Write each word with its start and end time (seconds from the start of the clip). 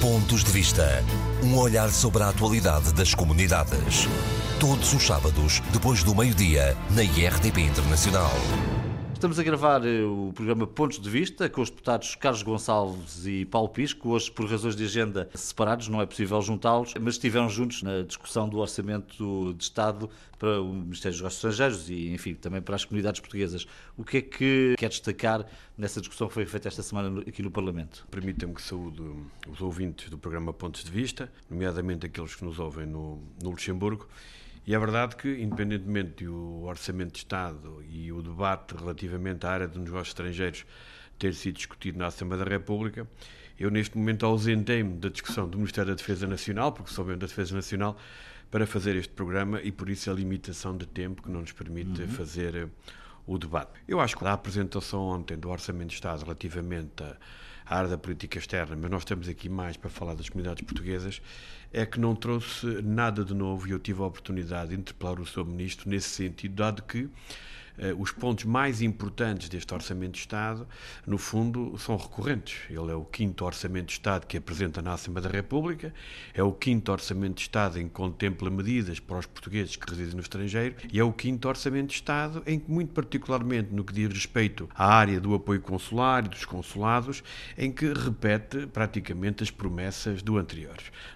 Pontos 0.00 0.42
de 0.42 0.50
Vista. 0.50 1.04
Um 1.42 1.58
olhar 1.58 1.90
sobre 1.90 2.22
a 2.22 2.30
atualidade 2.30 2.90
das 2.94 3.12
comunidades. 3.14 4.08
Todos 4.58 4.94
os 4.94 5.06
sábados, 5.06 5.60
depois 5.74 6.02
do 6.02 6.14
meio-dia, 6.14 6.74
na 6.90 7.02
IRTP 7.02 7.60
Internacional. 7.60 8.32
Estamos 9.20 9.38
a 9.38 9.42
gravar 9.42 9.84
eh, 9.84 10.02
o 10.02 10.32
programa 10.34 10.66
Pontos 10.66 10.98
de 10.98 11.10
Vista 11.10 11.46
com 11.46 11.60
os 11.60 11.68
deputados 11.68 12.14
Carlos 12.14 12.42
Gonçalves 12.42 13.26
e 13.26 13.44
Paulo 13.44 13.68
Pisco. 13.68 14.08
Hoje, 14.08 14.30
por 14.30 14.50
razões 14.50 14.74
de 14.74 14.82
agenda 14.82 15.28
separados, 15.34 15.88
não 15.88 16.00
é 16.00 16.06
possível 16.06 16.40
juntá-los, 16.40 16.94
mas 16.98 17.16
estiveram 17.16 17.46
juntos 17.46 17.82
na 17.82 18.00
discussão 18.00 18.48
do 18.48 18.56
Orçamento 18.56 19.52
de 19.52 19.62
Estado 19.62 20.08
para 20.38 20.62
o 20.62 20.72
Ministério 20.72 21.12
dos 21.12 21.20
Negócios 21.20 21.34
Estrangeiros 21.34 21.90
e, 21.90 22.14
enfim, 22.14 22.32
também 22.32 22.62
para 22.62 22.74
as 22.74 22.86
comunidades 22.86 23.20
portuguesas. 23.20 23.66
O 23.94 24.02
que 24.02 24.16
é 24.16 24.22
que 24.22 24.74
quer 24.78 24.88
destacar 24.88 25.44
nessa 25.76 26.00
discussão 26.00 26.26
que 26.26 26.32
foi 26.32 26.46
feita 26.46 26.68
esta 26.68 26.82
semana 26.82 27.20
aqui 27.20 27.42
no 27.42 27.50
Parlamento? 27.50 28.06
Permitam-me 28.10 28.54
que 28.54 28.62
saúde 28.62 29.02
os 29.46 29.60
ouvintes 29.60 30.08
do 30.08 30.16
programa 30.16 30.50
Pontos 30.54 30.82
de 30.82 30.90
Vista, 30.90 31.30
nomeadamente 31.50 32.06
aqueles 32.06 32.34
que 32.34 32.42
nos 32.42 32.58
ouvem 32.58 32.86
no, 32.86 33.22
no 33.42 33.50
Luxemburgo. 33.50 34.08
E 34.70 34.74
é 34.74 34.78
verdade 34.78 35.16
que, 35.16 35.28
independentemente 35.28 36.24
do 36.24 36.62
Orçamento 36.62 37.14
de 37.14 37.18
Estado 37.18 37.82
e 37.90 38.12
o 38.12 38.22
debate 38.22 38.76
relativamente 38.76 39.44
à 39.44 39.50
área 39.50 39.66
dos 39.66 39.78
negócios 39.78 40.10
estrangeiros 40.10 40.64
ter 41.18 41.34
sido 41.34 41.56
discutido 41.56 41.98
na 41.98 42.06
Assembleia 42.06 42.44
da 42.44 42.48
República, 42.48 43.04
eu 43.58 43.68
neste 43.68 43.98
momento 43.98 44.24
ausentei-me 44.24 44.96
da 44.96 45.08
discussão 45.08 45.48
do 45.48 45.58
Ministério 45.58 45.90
da 45.90 45.96
Defesa 45.96 46.24
Nacional, 46.24 46.70
porque 46.70 46.92
sou 46.92 47.04
bem 47.04 47.18
da 47.18 47.26
Defesa 47.26 47.52
Nacional, 47.52 47.98
para 48.48 48.64
fazer 48.64 48.94
este 48.94 49.12
programa 49.12 49.60
e 49.60 49.72
por 49.72 49.90
isso 49.90 50.08
a 50.08 50.14
limitação 50.14 50.76
de 50.76 50.86
tempo 50.86 51.20
que 51.20 51.30
não 51.32 51.40
nos 51.40 51.50
permite 51.50 52.02
uhum. 52.02 52.08
fazer 52.08 52.54
eh, 52.54 52.68
o 53.26 53.38
debate. 53.38 53.72
Eu 53.88 53.98
acho 53.98 54.16
que 54.16 54.24
a 54.24 54.32
apresentação 54.32 55.02
ontem 55.02 55.36
do 55.36 55.50
Orçamento 55.50 55.88
de 55.88 55.94
Estado 55.94 56.22
relativamente 56.22 57.02
a 57.70 57.76
área 57.76 57.88
da 57.88 57.98
política 57.98 58.38
externa, 58.38 58.76
mas 58.76 58.90
nós 58.90 59.02
estamos 59.02 59.28
aqui 59.28 59.48
mais 59.48 59.76
para 59.76 59.88
falar 59.88 60.14
das 60.14 60.28
comunidades 60.28 60.64
portuguesas, 60.64 61.22
é 61.72 61.86
que 61.86 62.00
não 62.00 62.14
trouxe 62.14 62.66
nada 62.82 63.24
de 63.24 63.34
novo 63.34 63.68
e 63.68 63.70
eu 63.70 63.78
tive 63.78 64.02
a 64.02 64.06
oportunidade 64.06 64.70
de 64.70 64.76
interpelar 64.76 65.20
o 65.20 65.26
Sr. 65.26 65.44
Ministro 65.44 65.88
nesse 65.88 66.08
sentido, 66.08 66.54
dado 66.54 66.82
que 66.82 67.08
os 67.96 68.10
pontos 68.10 68.44
mais 68.44 68.82
importantes 68.82 69.48
deste 69.48 69.72
Orçamento 69.72 70.12
de 70.12 70.18
Estado, 70.18 70.66
no 71.06 71.16
fundo, 71.16 71.78
são 71.78 71.96
recorrentes. 71.96 72.58
Ele 72.68 72.90
é 72.90 72.94
o 72.94 73.04
quinto 73.04 73.44
Orçamento 73.44 73.86
de 73.86 73.92
Estado 73.92 74.26
que 74.26 74.36
apresenta 74.36 74.82
na 74.82 74.94
Assembleia 74.94 75.28
da 75.28 75.34
República, 75.34 75.94
é 76.34 76.42
o 76.42 76.52
quinto 76.52 76.90
Orçamento 76.90 77.36
de 77.36 77.42
Estado 77.42 77.78
em 77.78 77.84
que 77.84 77.94
contempla 77.94 78.50
medidas 78.50 78.98
para 78.98 79.18
os 79.18 79.26
portugueses 79.26 79.76
que 79.76 79.88
residem 79.88 80.14
no 80.14 80.20
estrangeiro 80.20 80.74
e 80.92 80.98
é 80.98 81.04
o 81.04 81.12
quinto 81.12 81.48
Orçamento 81.48 81.88
de 81.88 81.94
Estado 81.94 82.42
em 82.46 82.58
que, 82.58 82.70
muito 82.70 82.92
particularmente 82.92 83.72
no 83.72 83.84
que 83.84 83.92
diz 83.92 84.08
respeito 84.08 84.68
à 84.74 84.92
área 84.92 85.20
do 85.20 85.34
apoio 85.34 85.60
consular 85.60 86.24
e 86.24 86.28
dos 86.28 86.44
consulados, 86.44 87.22
em 87.56 87.70
que 87.70 87.92
repete 87.92 88.66
praticamente 88.66 89.42
as 89.42 89.50
promessas 89.50 90.22
do 90.22 90.40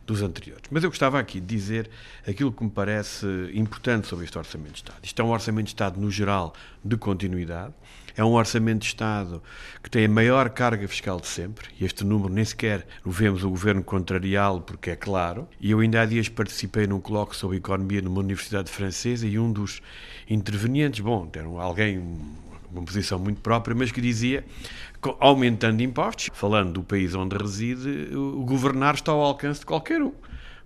dos 0.07 0.23
anteriores. 0.23 0.65
Mas 0.71 0.85
eu 0.85 0.91
gostava 0.91 1.19
aqui 1.19 1.41
de 1.41 1.47
dizer 1.47 1.91
aquilo 2.27 2.53
que 2.53 2.63
me 2.63 2.71
parece 2.71 3.27
importante 3.55 4.07
sobre 4.07 4.25
este 4.25 4.37
Orçamento 4.37 4.73
de 4.73 4.79
Estado. 4.79 4.99
Isto 5.03 5.23
é 5.23 5.25
um 5.25 5.31
Orçamento 5.31 5.65
de 5.67 5.71
Estado, 5.71 6.01
no 6.01 6.11
geral, 6.11 6.54
de 6.85 6.97
continuidade. 6.97 7.73
É 8.17 8.25
um 8.25 8.33
orçamento 8.33 8.83
de 8.83 8.87
Estado 8.87 9.43
que 9.83 9.91
tem 9.91 10.05
a 10.05 10.09
maior 10.09 10.49
carga 10.51 10.87
fiscal 10.87 11.19
de 11.21 11.27
sempre, 11.27 11.69
e 11.81 11.85
este 11.85 12.05
número 12.05 12.33
nem 12.33 12.45
sequer 12.45 12.87
vemos 13.05 13.43
o 13.43 13.51
governo 13.51 13.83
contrariá-lo, 13.83 14.61
porque 14.61 14.91
é 14.91 14.97
claro. 14.97 15.49
E 15.61 15.73
eu 15.73 15.81
ainda 15.81 16.01
há 16.01 16.07
dias 16.07 16.29
participei 16.29 16.87
num 16.87 17.01
colóquio 17.01 17.37
sobre 17.37 17.57
economia 17.57 18.01
numa 18.01 18.21
universidade 18.21 18.71
francesa 18.71 19.27
e 19.27 19.39
um 19.39 19.53
dos 19.53 19.83
intervenientes, 20.31 21.01
bom, 21.01 21.29
era 21.35 21.47
alguém, 21.47 21.99
uma 22.71 22.83
posição 22.85 23.19
muito 23.19 23.41
própria, 23.41 23.75
mas 23.75 23.91
que 23.91 24.01
dizia 24.01 24.45
aumentando 25.19 25.83
impostos, 25.83 26.31
falando 26.33 26.73
do 26.73 26.83
país 26.83 27.15
onde 27.15 27.37
reside, 27.37 28.15
o 28.15 28.45
governar 28.45 28.95
está 28.95 29.13
ao 29.13 29.21
alcance 29.21 29.61
de 29.61 29.67
qualquer 29.67 30.01
um 30.01 30.13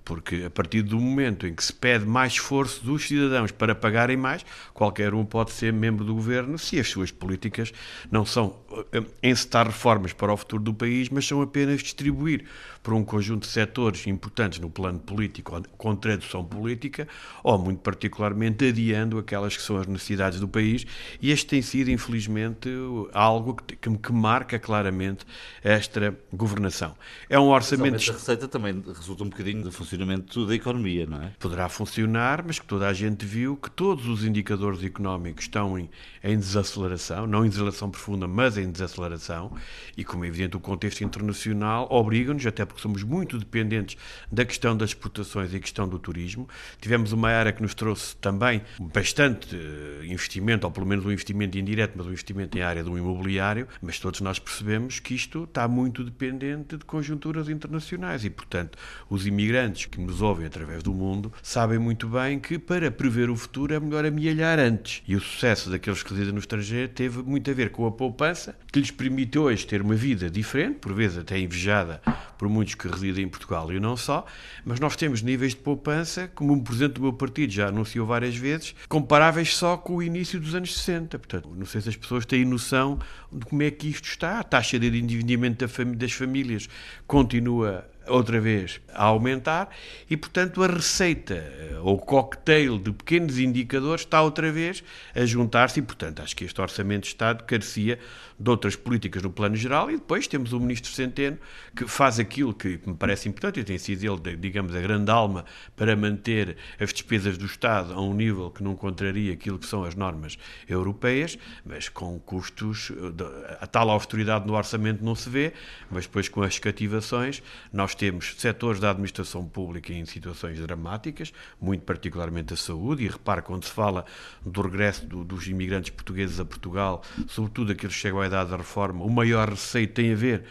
porque 0.08 0.44
a 0.46 0.50
partir 0.50 0.80
do 0.80 0.98
momento 0.98 1.46
em 1.46 1.54
que 1.54 1.62
se 1.62 1.70
pede 1.70 2.06
mais 2.06 2.32
esforço 2.32 2.82
dos 2.82 3.06
cidadãos 3.06 3.52
para 3.52 3.74
pagarem 3.74 4.16
mais, 4.16 4.42
qualquer 4.72 5.12
um 5.12 5.22
pode 5.22 5.52
ser 5.52 5.70
membro 5.70 6.02
do 6.02 6.14
governo 6.14 6.58
se 6.58 6.80
as 6.80 6.88
suas 6.88 7.10
políticas 7.10 7.74
não 8.10 8.24
são 8.24 8.56
eh, 8.90 9.02
encetar 9.22 9.66
reformas 9.66 10.14
para 10.14 10.32
o 10.32 10.36
futuro 10.38 10.62
do 10.62 10.72
país, 10.72 11.10
mas 11.10 11.26
são 11.26 11.42
apenas 11.42 11.82
distribuir 11.82 12.46
por 12.88 12.94
um 12.94 13.04
conjunto 13.04 13.42
de 13.42 13.48
setores 13.48 14.06
importantes 14.06 14.58
no 14.58 14.70
plano 14.70 14.98
político, 14.98 15.60
com 15.76 15.94
tradução 15.94 16.42
política, 16.42 17.06
ou 17.44 17.58
muito 17.58 17.80
particularmente 17.80 18.66
adiando 18.66 19.18
aquelas 19.18 19.54
que 19.54 19.62
são 19.62 19.76
as 19.76 19.86
necessidades 19.86 20.40
do 20.40 20.48
país, 20.48 20.86
e 21.20 21.30
este 21.30 21.48
tem 21.48 21.60
sido, 21.60 21.90
infelizmente, 21.90 22.70
algo 23.12 23.56
que, 23.56 23.76
que, 23.76 24.10
marca 24.10 24.58
claramente 24.58 25.26
esta 25.62 26.16
governação. 26.32 26.94
É 27.28 27.38
um 27.38 27.48
orçamento. 27.48 27.92
Mas 27.92 28.08
a 28.08 28.12
receita 28.12 28.48
também 28.48 28.82
resulta 28.86 29.22
um 29.22 29.28
bocadinho 29.28 29.62
do 29.62 29.70
funcionamento 29.70 30.46
da 30.46 30.54
economia, 30.54 31.04
não 31.04 31.22
é? 31.22 31.32
Poderá 31.38 31.68
funcionar, 31.68 32.42
mas 32.42 32.58
que 32.58 32.64
toda 32.64 32.88
a 32.88 32.94
gente 32.94 33.26
viu 33.26 33.54
que 33.54 33.70
todos 33.70 34.06
os 34.06 34.24
indicadores 34.24 34.82
económicos 34.82 35.44
estão 35.44 35.78
em, 35.78 35.90
em 36.24 36.38
desaceleração, 36.38 37.26
não 37.26 37.44
em 37.44 37.50
desaceleração 37.50 37.90
profunda, 37.90 38.26
mas 38.26 38.56
em 38.56 38.70
desaceleração, 38.70 39.52
e 39.94 40.02
como 40.02 40.24
é 40.24 40.28
evidente, 40.28 40.56
o 40.56 40.60
contexto 40.60 41.04
internacional 41.04 41.86
obriga-nos, 41.90 42.46
até 42.46 42.64
porque 42.64 42.77
somos 42.80 43.02
muito 43.02 43.38
dependentes 43.38 43.96
da 44.30 44.44
questão 44.44 44.76
das 44.76 44.90
exportações 44.90 45.52
e 45.52 45.56
a 45.56 45.60
questão 45.60 45.88
do 45.88 45.98
turismo. 45.98 46.48
Tivemos 46.80 47.12
uma 47.12 47.30
era 47.30 47.52
que 47.52 47.62
nos 47.62 47.74
trouxe 47.74 48.16
também 48.16 48.62
bastante 48.80 49.54
eh, 49.54 50.06
investimento, 50.06 50.66
ou 50.66 50.72
pelo 50.72 50.86
menos 50.86 51.04
um 51.04 51.12
investimento 51.12 51.58
indireto, 51.58 51.94
mas 51.96 52.06
um 52.06 52.10
investimento 52.10 52.56
em 52.56 52.62
área 52.62 52.82
do 52.82 52.96
imobiliário, 52.96 53.66
mas 53.82 53.98
todos 53.98 54.20
nós 54.20 54.38
percebemos 54.38 55.00
que 55.00 55.14
isto 55.14 55.44
está 55.44 55.66
muito 55.68 56.04
dependente 56.04 56.76
de 56.76 56.84
conjunturas 56.84 57.48
internacionais 57.48 58.24
e, 58.24 58.30
portanto, 58.30 58.78
os 59.08 59.26
imigrantes 59.26 59.86
que 59.86 60.00
nos 60.00 60.20
ouvem 60.20 60.46
através 60.46 60.82
do 60.82 60.92
mundo 60.92 61.32
sabem 61.42 61.78
muito 61.78 62.08
bem 62.08 62.38
que 62.38 62.58
para 62.58 62.90
prever 62.90 63.30
o 63.30 63.36
futuro 63.36 63.74
é 63.74 63.80
melhor 63.80 64.04
amealhar 64.04 64.58
antes. 64.58 65.02
E 65.06 65.14
o 65.14 65.20
sucesso 65.20 65.70
daqueles 65.70 66.02
que 66.02 66.10
residem 66.10 66.32
no 66.32 66.38
estrangeiro 66.38 66.88
teve 66.92 67.22
muito 67.22 67.50
a 67.50 67.54
ver 67.54 67.70
com 67.70 67.86
a 67.86 67.92
poupança, 67.92 68.56
que 68.72 68.80
lhes 68.80 68.90
permite 68.90 69.38
hoje 69.38 69.66
ter 69.66 69.82
uma 69.82 69.94
vida 69.94 70.30
diferente, 70.30 70.78
por 70.78 70.92
vezes 70.92 71.18
até 71.18 71.38
invejada 71.38 72.00
por 72.36 72.48
muitos 72.58 72.74
que 72.74 72.88
residem 72.88 73.24
em 73.24 73.28
Portugal 73.28 73.72
e 73.72 73.78
não 73.78 73.96
só, 73.96 74.26
mas 74.64 74.80
nós 74.80 74.96
temos 74.96 75.22
níveis 75.22 75.52
de 75.52 75.60
poupança, 75.60 76.28
como 76.34 76.52
o 76.54 76.60
Presidente 76.60 76.94
do 76.94 77.02
meu 77.02 77.12
partido 77.12 77.52
já 77.52 77.68
anunciou 77.68 78.04
várias 78.04 78.34
vezes, 78.34 78.74
comparáveis 78.88 79.56
só 79.56 79.76
com 79.76 79.96
o 79.96 80.02
início 80.02 80.40
dos 80.40 80.56
anos 80.56 80.76
60. 80.76 81.18
Portanto, 81.18 81.48
não 81.56 81.64
sei 81.64 81.80
se 81.80 81.88
as 81.88 81.96
pessoas 81.96 82.26
têm 82.26 82.44
noção 82.44 82.98
de 83.32 83.46
como 83.46 83.62
é 83.62 83.70
que 83.70 83.88
isto 83.88 84.06
está. 84.06 84.40
A 84.40 84.42
taxa 84.42 84.76
de 84.76 84.86
endividamento 84.88 85.64
das 85.94 86.12
famílias 86.12 86.68
continua 87.06 87.88
outra 88.08 88.40
vez 88.40 88.80
a 88.92 89.04
aumentar 89.04 89.70
e, 90.08 90.16
portanto, 90.16 90.62
a 90.62 90.66
receita 90.66 91.34
eh, 91.34 91.78
ou 91.82 91.98
cocktail 91.98 92.78
de 92.78 92.92
pequenos 92.92 93.38
indicadores 93.38 94.02
está 94.02 94.22
outra 94.22 94.50
vez 94.50 94.82
a 95.14 95.24
juntar-se 95.24 95.80
e, 95.80 95.82
portanto, 95.82 96.22
acho 96.22 96.34
que 96.34 96.44
este 96.44 96.60
Orçamento 96.60 97.02
de 97.02 97.08
Estado 97.08 97.44
carecia 97.44 97.98
de 98.38 98.50
outras 98.50 98.76
políticas 98.76 99.22
no 99.22 99.30
plano 99.30 99.56
geral 99.56 99.90
e 99.90 99.94
depois 99.94 100.26
temos 100.26 100.52
o 100.52 100.60
Ministro 100.60 100.92
Centeno 100.92 101.38
que 101.74 101.86
faz 101.86 102.20
aquilo 102.20 102.54
que 102.54 102.80
me 102.86 102.94
parece 102.94 103.28
importante 103.28 103.60
e 103.60 103.64
tem 103.64 103.78
sido 103.78 104.04
ele, 104.04 104.36
digamos, 104.36 104.74
a 104.74 104.80
grande 104.80 105.10
alma 105.10 105.44
para 105.76 105.96
manter 105.96 106.56
as 106.78 106.92
despesas 106.92 107.36
do 107.36 107.46
Estado 107.46 107.92
a 107.92 108.00
um 108.00 108.14
nível 108.14 108.50
que 108.50 108.62
não 108.62 108.76
contraria 108.76 109.32
aquilo 109.32 109.58
que 109.58 109.66
são 109.66 109.84
as 109.84 109.94
normas 109.94 110.38
europeias, 110.68 111.36
mas 111.64 111.88
com 111.88 112.18
custos, 112.20 112.92
eh, 112.92 113.58
a 113.60 113.66
tal 113.66 113.90
austeridade 113.90 114.46
no 114.46 114.54
orçamento 114.54 115.04
não 115.04 115.14
se 115.14 115.28
vê, 115.28 115.52
mas 115.90 116.06
depois 116.06 116.28
com 116.28 116.42
as 116.42 116.58
cativações 116.58 117.42
nós 117.72 117.94
temos 117.98 118.34
setores 118.38 118.80
da 118.80 118.90
administração 118.90 119.44
pública 119.44 119.92
em 119.92 120.06
situações 120.06 120.58
dramáticas, 120.60 121.32
muito 121.60 121.84
particularmente 121.84 122.54
a 122.54 122.56
saúde, 122.56 123.04
e 123.04 123.08
repare 123.08 123.42
quando 123.42 123.64
se 123.64 123.72
fala 123.72 124.04
do 124.46 124.62
regresso 124.62 125.04
do, 125.04 125.24
dos 125.24 125.48
imigrantes 125.48 125.90
portugueses 125.90 126.38
a 126.38 126.44
Portugal, 126.44 127.02
sobretudo 127.26 127.72
aqueles 127.72 127.96
que 127.96 128.00
chegam 128.00 128.20
à 128.20 128.26
idade 128.26 128.50
da 128.50 128.56
reforma, 128.56 129.04
o 129.04 129.10
maior 129.10 129.50
receio 129.50 129.88
tem 129.88 130.12
a 130.12 130.16
ver 130.16 130.44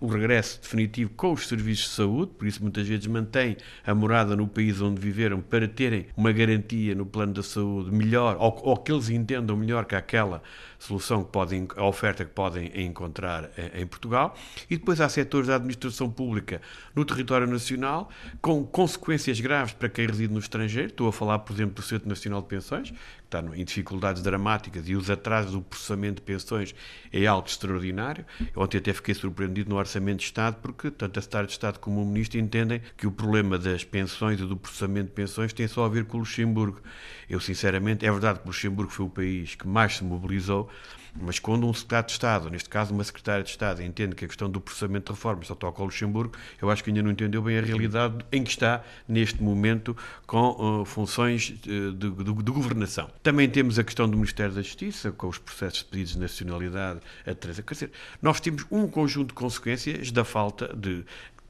o 0.00 0.06
regresso 0.06 0.60
definitivo 0.60 1.10
com 1.16 1.32
os 1.32 1.48
serviços 1.48 1.86
de 1.86 1.90
saúde, 1.90 2.32
por 2.38 2.46
isso 2.46 2.62
muitas 2.62 2.86
vezes 2.86 3.06
mantêm 3.06 3.56
a 3.86 3.94
morada 3.94 4.36
no 4.36 4.46
país 4.46 4.80
onde 4.80 5.00
viveram 5.00 5.40
para 5.40 5.68
terem 5.68 6.06
uma 6.16 6.32
garantia 6.32 6.94
no 6.94 7.06
plano 7.06 7.34
da 7.34 7.42
saúde 7.42 7.90
melhor, 7.90 8.36
ou, 8.38 8.60
ou 8.62 8.76
que 8.76 8.92
eles 8.92 9.08
entendam 9.10 9.56
melhor 9.56 9.84
que 9.84 9.94
aquela 9.94 10.42
solução 10.78 11.24
que 11.24 11.30
podem, 11.30 11.66
a 11.76 11.84
oferta 11.84 12.24
que 12.24 12.30
podem 12.30 12.70
encontrar 12.84 13.50
em 13.74 13.86
Portugal. 13.86 14.36
E 14.68 14.76
depois 14.76 15.00
há 15.00 15.08
setores 15.08 15.48
da 15.48 15.56
administração 15.56 16.10
pública 16.10 16.60
no 16.94 17.04
território 17.04 17.46
nacional 17.46 18.10
com 18.40 18.64
consequências 18.64 19.40
graves 19.40 19.72
para 19.72 19.88
quem 19.88 20.06
reside 20.06 20.32
no 20.32 20.38
estrangeiro. 20.38 20.88
Estou 20.88 21.08
a 21.08 21.12
falar, 21.12 21.38
por 21.40 21.54
exemplo, 21.54 21.74
do 21.74 21.82
Centro 21.82 22.08
Nacional 22.08 22.42
de 22.42 22.48
Pensões, 22.48 22.92
está 23.34 23.56
em 23.56 23.64
dificuldades 23.64 24.22
dramáticas 24.22 24.88
e 24.88 24.94
os 24.94 25.10
atrasos 25.10 25.52
do 25.52 25.62
processamento 25.62 26.16
de 26.16 26.22
pensões 26.22 26.74
é 27.12 27.26
algo 27.26 27.48
extraordinário. 27.48 28.24
Eu 28.54 28.62
ontem 28.62 28.78
até 28.78 28.92
fiquei 28.92 29.14
surpreendido 29.14 29.70
no 29.70 29.76
Orçamento 29.76 30.18
de 30.18 30.24
Estado, 30.24 30.56
porque 30.62 30.90
tanto 30.90 31.18
a 31.18 31.22
Secretária 31.22 31.46
de 31.46 31.52
Estado 31.52 31.78
como 31.78 32.02
o 32.02 32.06
Ministro 32.06 32.38
entendem 32.38 32.80
que 32.96 33.06
o 33.06 33.10
problema 33.12 33.58
das 33.58 33.82
pensões 33.82 34.40
e 34.40 34.44
do 34.44 34.56
processamento 34.56 35.08
de 35.08 35.14
pensões 35.14 35.52
tem 35.52 35.66
só 35.66 35.84
a 35.84 35.88
ver 35.88 36.04
com 36.04 36.18
o 36.18 36.20
Luxemburgo. 36.20 36.80
Eu, 37.28 37.40
sinceramente, 37.40 38.06
é 38.06 38.10
verdade 38.10 38.38
que 38.38 38.44
o 38.44 38.48
Luxemburgo 38.48 38.92
foi 38.92 39.06
o 39.06 39.10
país 39.10 39.54
que 39.54 39.66
mais 39.66 39.96
se 39.96 40.04
mobilizou, 40.04 40.70
Mas 41.20 41.38
quando 41.38 41.66
um 41.66 41.72
secretário 41.72 42.06
de 42.06 42.12
Estado, 42.12 42.50
neste 42.50 42.68
caso 42.68 42.92
uma 42.92 43.04
secretária 43.04 43.44
de 43.44 43.50
Estado, 43.50 43.82
entende 43.82 44.14
que 44.16 44.24
a 44.24 44.28
questão 44.28 44.50
do 44.50 44.60
processamento 44.60 45.12
de 45.12 45.16
reformas 45.16 45.46
só 45.46 45.54
toca 45.54 45.80
ao 45.80 45.86
Luxemburgo, 45.86 46.34
eu 46.60 46.70
acho 46.70 46.82
que 46.82 46.90
ainda 46.90 47.02
não 47.02 47.10
entendeu 47.10 47.40
bem 47.40 47.58
a 47.58 47.62
realidade 47.62 48.24
em 48.32 48.42
que 48.42 48.50
está 48.50 48.82
neste 49.06 49.42
momento 49.42 49.96
com 50.26 50.80
uh, 50.80 50.84
funções 50.84 51.50
uh, 51.50 51.92
de, 51.92 52.10
de, 52.10 52.24
de, 52.24 52.52
governação. 52.52 53.08
Também 53.22 53.48
temos 53.48 53.78
a 53.78 53.84
questão 53.84 54.08
do 54.08 54.16
Ministério 54.16 54.54
da 54.54 54.62
Justiça, 54.62 55.12
com 55.12 55.28
os 55.28 55.38
processos 55.38 55.80
de 55.80 55.84
pedidos 55.84 56.12
de 56.14 56.18
nacionalidade 56.18 57.00
a 57.24 57.34
Teresa. 57.34 57.62
Quer 57.62 57.74
dizer, 57.74 57.92
nós 58.20 58.40
temos 58.40 58.66
um 58.70 58.88
conjunto 58.88 59.28
de 59.28 59.34
consequências 59.34 60.10
da 60.10 60.24
falta 60.24 60.74
de, 60.74 61.04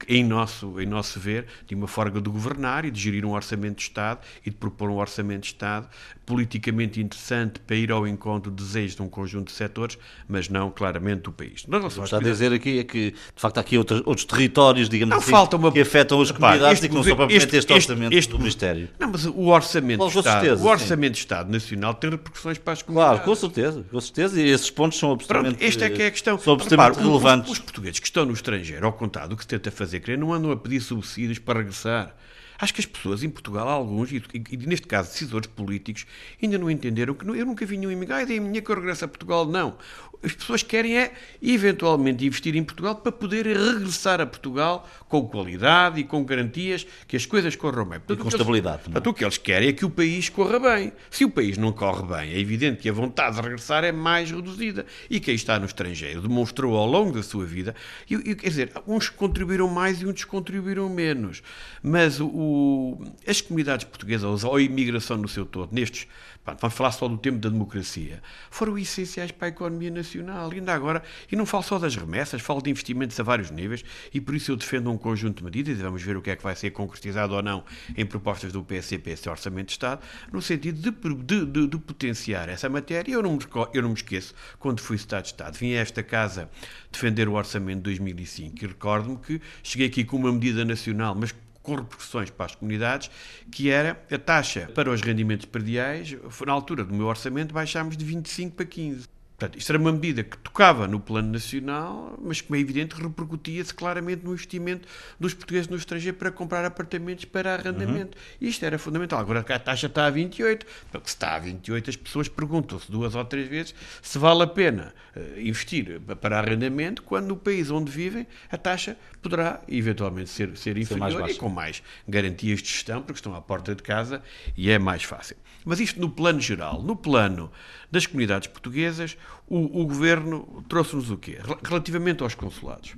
em 0.09 0.25
nosso, 0.25 0.81
em 0.81 0.87
nosso 0.87 1.19
ver, 1.19 1.47
de 1.67 1.75
uma 1.75 1.87
forma 1.87 2.21
de 2.21 2.29
governar 2.29 2.85
e 2.85 2.91
de 2.91 3.01
gerir 3.01 3.25
um 3.25 3.33
orçamento 3.33 3.77
de 3.77 3.83
Estado 3.83 4.21
e 4.45 4.51
de 4.51 4.57
propor 4.57 4.91
um 4.91 4.97
orçamento 4.97 5.43
de 5.43 5.49
Estado 5.49 5.89
politicamente 6.27 7.01
interessante 7.01 7.61
para 7.61 7.77
ir 7.77 7.93
ao 7.93 8.07
encontro 8.09 8.51
de 8.51 8.63
desejos 8.63 8.97
de 8.97 9.03
um 9.03 9.09
conjunto 9.09 9.49
de 9.49 9.53
setores, 9.53 9.99
mas 10.27 10.49
não 10.49 10.71
claramente 10.71 11.23
do 11.23 11.33
país. 11.33 11.67
Nós 11.67 11.97
não 11.97 12.05
está 12.05 12.17
a 12.17 12.21
dizer 12.21 12.53
aqui 12.53 12.79
é 12.79 12.85
que, 12.85 13.11
de 13.11 13.17
facto, 13.37 13.59
há 13.59 13.61
aqui 13.61 13.77
outros, 13.77 14.03
outros 14.07 14.25
territórios, 14.25 14.89
digamos 14.89 15.15
não, 15.15 15.19
assim, 15.19 15.57
uma... 15.57 15.71
que 15.71 15.81
afetam 15.81 16.21
as 16.21 16.31
comunidades 16.31 16.83
e 16.83 16.89
que 16.89 16.95
não 16.95 17.03
são 17.03 17.17
propriamente 17.17 17.45
este, 17.45 17.57
este 17.57 17.73
orçamento 17.73 18.15
este, 18.15 18.31
do 18.31 18.39
Ministério. 18.39 18.89
Não, 18.99 19.11
mas 19.11 19.27
o 19.27 19.49
orçamento, 19.49 20.09
de 20.09 20.19
Estado, 20.19 20.41
certeza, 20.41 20.65
o 20.65 20.67
orçamento 20.67 21.13
de 21.13 21.19
Estado 21.19 21.53
Nacional 21.53 21.95
tem 21.95 22.11
repercussões 22.11 22.59
para 22.59 22.73
as 22.73 22.83
comunidades. 22.83 23.23
Claro, 23.23 23.31
com 23.31 23.35
certeza, 23.35 23.85
com 23.91 24.01
certeza, 24.01 24.41
e 24.41 24.49
esses 24.49 24.71
pontos 24.71 24.99
são 24.99 25.13
absolutamente, 25.13 25.59
Pronto, 25.59 25.69
esta 25.69 25.85
é 25.85 25.91
que 25.91 26.03
é 26.03 26.07
a 26.07 26.11
questão. 26.11 26.39
São 26.39 26.55
absolutamente 26.55 26.97
Repara, 26.97 27.07
relevantes. 27.07 27.51
Os, 27.51 27.59
os 27.59 27.63
portugueses 27.63 28.01
que 28.01 28.07
estão 28.07 28.25
no 28.25 28.33
estrangeiro, 28.33 28.87
ao 28.87 28.93
contrário 28.95 29.31
do 29.31 29.37
que 29.37 29.43
se 29.43 29.49
tenta 29.49 29.71
fazer 29.71 29.84
crer, 30.01 30.19
não 30.19 30.33
andam 30.33 30.51
a 30.51 30.57
pedir 30.57 30.81
subsídios 30.81 31.39
para 31.39 31.59
regressar. 31.59 32.15
Acho 32.59 32.75
que 32.75 32.81
as 32.81 32.87
pessoas 32.87 33.23
em 33.23 33.31
Portugal, 33.31 33.69
alguns, 33.69 34.13
e, 34.13 34.23
e, 34.51 34.57
neste 34.59 34.87
caso 34.87 35.11
decisores 35.11 35.47
políticos, 35.49 36.07
ainda 36.43 36.57
não 36.59 36.71
entenderam 36.71 37.15
que 37.15 37.27
não, 37.27 37.35
eu 37.35 37.45
nunca 37.45 37.67
vi 37.67 37.77
nenhum 37.77 37.91
imigrante, 37.91 38.33
ah, 38.33 38.37
é 38.37 38.41
minha 38.41 38.63
que 38.63 38.71
eu 38.71 38.77
regresso 38.77 39.05
a 39.05 39.09
Portugal. 39.09 39.47
Não. 39.47 39.77
As 40.23 40.33
pessoas 40.33 40.63
querem 40.63 40.97
é, 40.97 41.13
eventualmente, 41.43 42.25
investir 42.25 42.57
em 42.57 42.65
Portugal 42.65 42.95
para 42.95 43.13
poderem 43.13 43.53
regressar 43.53 44.23
a 44.23 44.27
Portugal 44.27 44.89
com 45.07 45.29
qualidade 45.29 46.01
e 46.01 46.05
com 46.05 46.25
garantias 46.25 46.87
que 47.07 47.15
as 47.15 47.27
coisas 47.27 47.55
corram 47.55 47.85
bem. 47.85 47.99
Portanto, 47.99 48.21
e 48.21 48.23
com 48.23 48.29
estabilidade. 48.29 48.77
Eles, 48.77 48.85
portanto, 48.85 49.11
o 49.11 49.15
que 49.15 49.23
eles 49.23 49.37
querem 49.37 49.69
é 49.69 49.73
que 49.73 49.85
o 49.85 49.91
país 49.91 50.31
corra 50.31 50.59
bem. 50.59 50.93
Se 51.11 51.27
o 51.27 51.31
país 51.31 51.59
não 51.59 51.73
corre 51.73 52.07
bem, 52.07 52.33
é 52.33 52.39
evidente 52.39 52.81
que 52.81 52.89
a 52.89 52.93
vontade 52.93 53.37
de 53.37 53.43
regressar 53.43 53.85
é 53.85 53.93
mais 53.93 54.31
reduzida. 54.31 54.87
E 55.11 55.21
quem 55.21 55.35
está 55.35 55.59
no 55.59 55.67
estrangeiro 55.67 56.23
demonstrou 56.23 56.75
ao 56.75 56.87
longo 56.87 57.13
da 57.13 57.23
sua 57.23 57.45
vida, 57.45 57.75
e, 58.09 58.15
e, 58.15 58.35
quer 58.35 58.49
dizer, 58.49 58.73
uns 58.87 59.11
contribuíram 59.11 59.69
mais 59.69 60.01
e 60.01 60.07
outros 60.07 60.25
contribuíram 60.25 60.89
menos. 60.89 61.43
Mas 61.83 62.19
o, 62.19 62.27
o, 62.45 63.05
as 63.27 63.41
comunidades 63.41 63.85
portuguesas, 63.85 64.45
ou 64.45 64.57
a 64.57 64.63
imigração 64.63 65.17
no 65.17 65.29
seu 65.29 65.47
todo, 65.47 65.73
nestes 65.73 66.07
vamos 66.53 66.75
falar 66.75 66.93
só 66.93 67.09
do 67.09 67.17
tempo 67.17 67.39
da 67.39 67.49
democracia, 67.49 68.23
foram 68.51 68.77
essenciais 68.77 69.31
para 69.31 69.47
a 69.47 69.49
economia 69.49 69.91
nacional. 69.91 70.53
E 70.53 70.57
ainda 70.57 70.75
agora, 70.75 71.03
e 71.31 71.37
não 71.37 71.47
falo 71.47 71.63
só 71.63 71.79
das 71.79 71.97
remessas, 71.97 72.43
falo 72.43 72.61
de 72.61 72.71
investimentos 72.71 73.19
a 73.19 73.23
vários 73.23 73.51
níveis, 73.51 73.83
e 74.13 74.21
por 74.21 74.35
isso 74.35 74.53
eu 74.53 74.57
defendo 74.57 74.91
um 74.91 74.99
conjunto 74.99 75.39
de 75.39 75.45
medidas, 75.45 75.79
e 75.79 75.83
vamos 75.83 76.03
ver 76.03 76.17
o 76.17 76.23
que 76.23 76.31
é 76.31 76.37
que 76.37 76.43
vai 76.43 76.55
ser 76.55 76.71
concretizado 76.71 77.35
ou 77.35 77.43
não 77.43 77.65
em 77.97 78.05
propostas 78.05 78.53
do 78.53 78.63
PSCP, 78.63 79.13
esse 79.13 79.29
Orçamento 79.29 79.69
de 79.69 79.73
Estado, 79.73 80.03
no 80.31 80.43
sentido 80.43 80.91
de, 80.91 81.15
de, 81.25 81.47
de, 81.47 81.67
de 81.67 81.79
potenciar 81.79 82.49
essa 82.49 82.69
matéria. 82.69 83.13
Eu 83.13 83.23
não, 83.23 83.33
me, 83.33 83.45
eu 83.73 83.83
não 83.83 83.89
me 83.91 83.95
esqueço, 83.95 84.35
quando 84.59 84.81
fui 84.81 84.97
Estado 84.97 85.23
de 85.23 85.29
Estado, 85.29 85.57
vim 85.57 85.75
a 85.75 85.81
esta 85.81 86.03
casa 86.03 86.51
defender 86.93 87.27
o 87.27 87.33
Orçamento 87.33 87.79
de 87.79 87.85
2005, 87.85 88.65
e 88.65 88.67
recordo-me 88.67 89.17
que 89.17 89.41
cheguei 89.63 89.87
aqui 89.87 90.05
com 90.05 90.17
uma 90.19 90.33
medida 90.33 90.65
nacional, 90.65 91.15
mas 91.15 91.35
com 91.65 91.75
repercussões 91.75 92.31
para 92.31 92.47
as 92.47 92.55
comunidades, 92.55 93.11
que 93.51 93.71
era 93.71 94.01
a 94.13 94.19
taxa 94.19 94.71
para 94.75 94.91
os 94.91 95.01
rendimentos 95.01 95.47
perdiais, 95.47 96.15
na 96.47 96.53
altura 96.53 96.85
do 96.85 96.95
meu 96.95 97.07
orçamento, 97.07 97.53
baixámos 97.53 97.97
de 97.97 98.05
25 98.05 98.55
para 98.55 98.67
15. 98.67 99.14
Portanto, 99.45 99.59
isto 99.59 99.71
era 99.71 99.79
uma 99.79 99.93
medida 99.93 100.25
que 100.25 100.39
tocava 100.39 100.89
no 100.89 100.99
plano 100.99 101.31
nacional, 101.31 102.19
mas 102.23 102.41
como 102.41 102.57
é 102.57 102.61
evidente, 102.61 102.95
repercutia-se 102.95 103.75
claramente 103.75 104.25
no 104.25 104.33
investimento 104.33 104.89
dos 105.21 105.35
portugueses 105.35 105.69
no 105.69 105.77
estrangeiro 105.77 106.17
para 106.17 106.31
comprar 106.31 106.65
apartamentos 106.65 107.27
para 107.27 107.53
arrendamento. 107.53 108.17
Uhum. 108.17 108.49
Isto 108.49 108.65
era 108.65 108.79
fundamental. 108.79 109.19
Agora 109.19 109.41
a 109.41 109.59
taxa 109.59 109.87
está 109.87 110.07
a 110.07 110.11
28, 110.11 110.65
porque 110.91 111.09
se 111.09 111.15
está 111.15 111.35
a 111.35 111.39
28 111.39 111.91
as 111.91 111.97
pessoas 111.97 112.29
perguntam-se 112.29 112.91
duas 112.91 113.15
ou 113.15 113.25
três 113.25 113.49
vezes 113.49 113.75
se 114.01 114.19
vale 114.19 114.43
a 114.43 114.47
pena 114.47 114.95
uh, 115.15 115.41
investir 115.41 116.01
para 116.21 116.39
arrendamento 116.39 117.03
quando 117.03 117.27
no 117.27 117.37
país 117.37 117.71
onde 117.71 117.91
vivem 117.91 118.27
a 118.51 118.57
taxa 118.57 118.97
poderá 119.21 119.61
eventualmente 119.69 120.31
ser, 120.31 120.57
ser 120.57 120.79
inferior 120.79 121.29
e 121.29 121.35
com 121.35 121.49
mais 121.49 121.83
garantias 122.09 122.63
de 122.63 122.69
gestão, 122.69 123.03
porque 123.03 123.19
estão 123.19 123.35
à 123.35 123.43
porta 123.43 123.75
de 123.75 123.83
casa 123.83 124.23
e 124.57 124.71
é 124.71 124.79
mais 124.79 125.03
fácil. 125.03 125.37
Mas 125.65 125.81
isto 125.81 125.99
no 125.99 126.11
plano 126.11 126.41
geral. 126.41 126.83
No 126.83 126.95
plano 126.95 127.51
das 127.91 128.07
comunidades 128.07 128.49
portuguesas, 128.49 129.17
o, 129.47 129.83
o 129.83 129.87
governo 129.87 130.65
trouxe-nos 130.69 131.11
o 131.11 131.17
quê? 131.17 131.39
Relativamente 131.63 132.23
aos 132.23 132.35
consulados. 132.35 132.95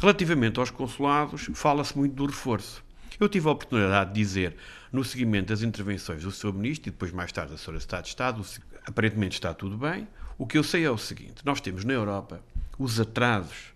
Relativamente 0.00 0.58
aos 0.58 0.70
consulados, 0.70 1.48
fala-se 1.54 1.96
muito 1.96 2.14
do 2.14 2.26
reforço. 2.26 2.84
Eu 3.18 3.28
tive 3.28 3.48
a 3.48 3.52
oportunidade 3.52 4.12
de 4.12 4.20
dizer, 4.20 4.56
no 4.92 5.04
seguimento 5.04 5.48
das 5.48 5.62
intervenções 5.62 6.22
do 6.22 6.30
Sr. 6.30 6.52
Ministro 6.52 6.88
e 6.88 6.92
depois 6.92 7.12
mais 7.12 7.30
tarde 7.30 7.52
da 7.52 7.56
Sra. 7.56 7.76
Estado 7.76 8.02
de 8.02 8.08
Estado, 8.08 8.44
aparentemente 8.86 9.34
está 9.34 9.54
tudo 9.54 9.76
bem. 9.76 10.06
O 10.36 10.46
que 10.46 10.58
eu 10.58 10.64
sei 10.64 10.84
é 10.84 10.90
o 10.90 10.98
seguinte: 10.98 11.44
nós 11.44 11.60
temos 11.60 11.84
na 11.84 11.92
Europa 11.92 12.40
os 12.78 12.98
atrasos 12.98 13.72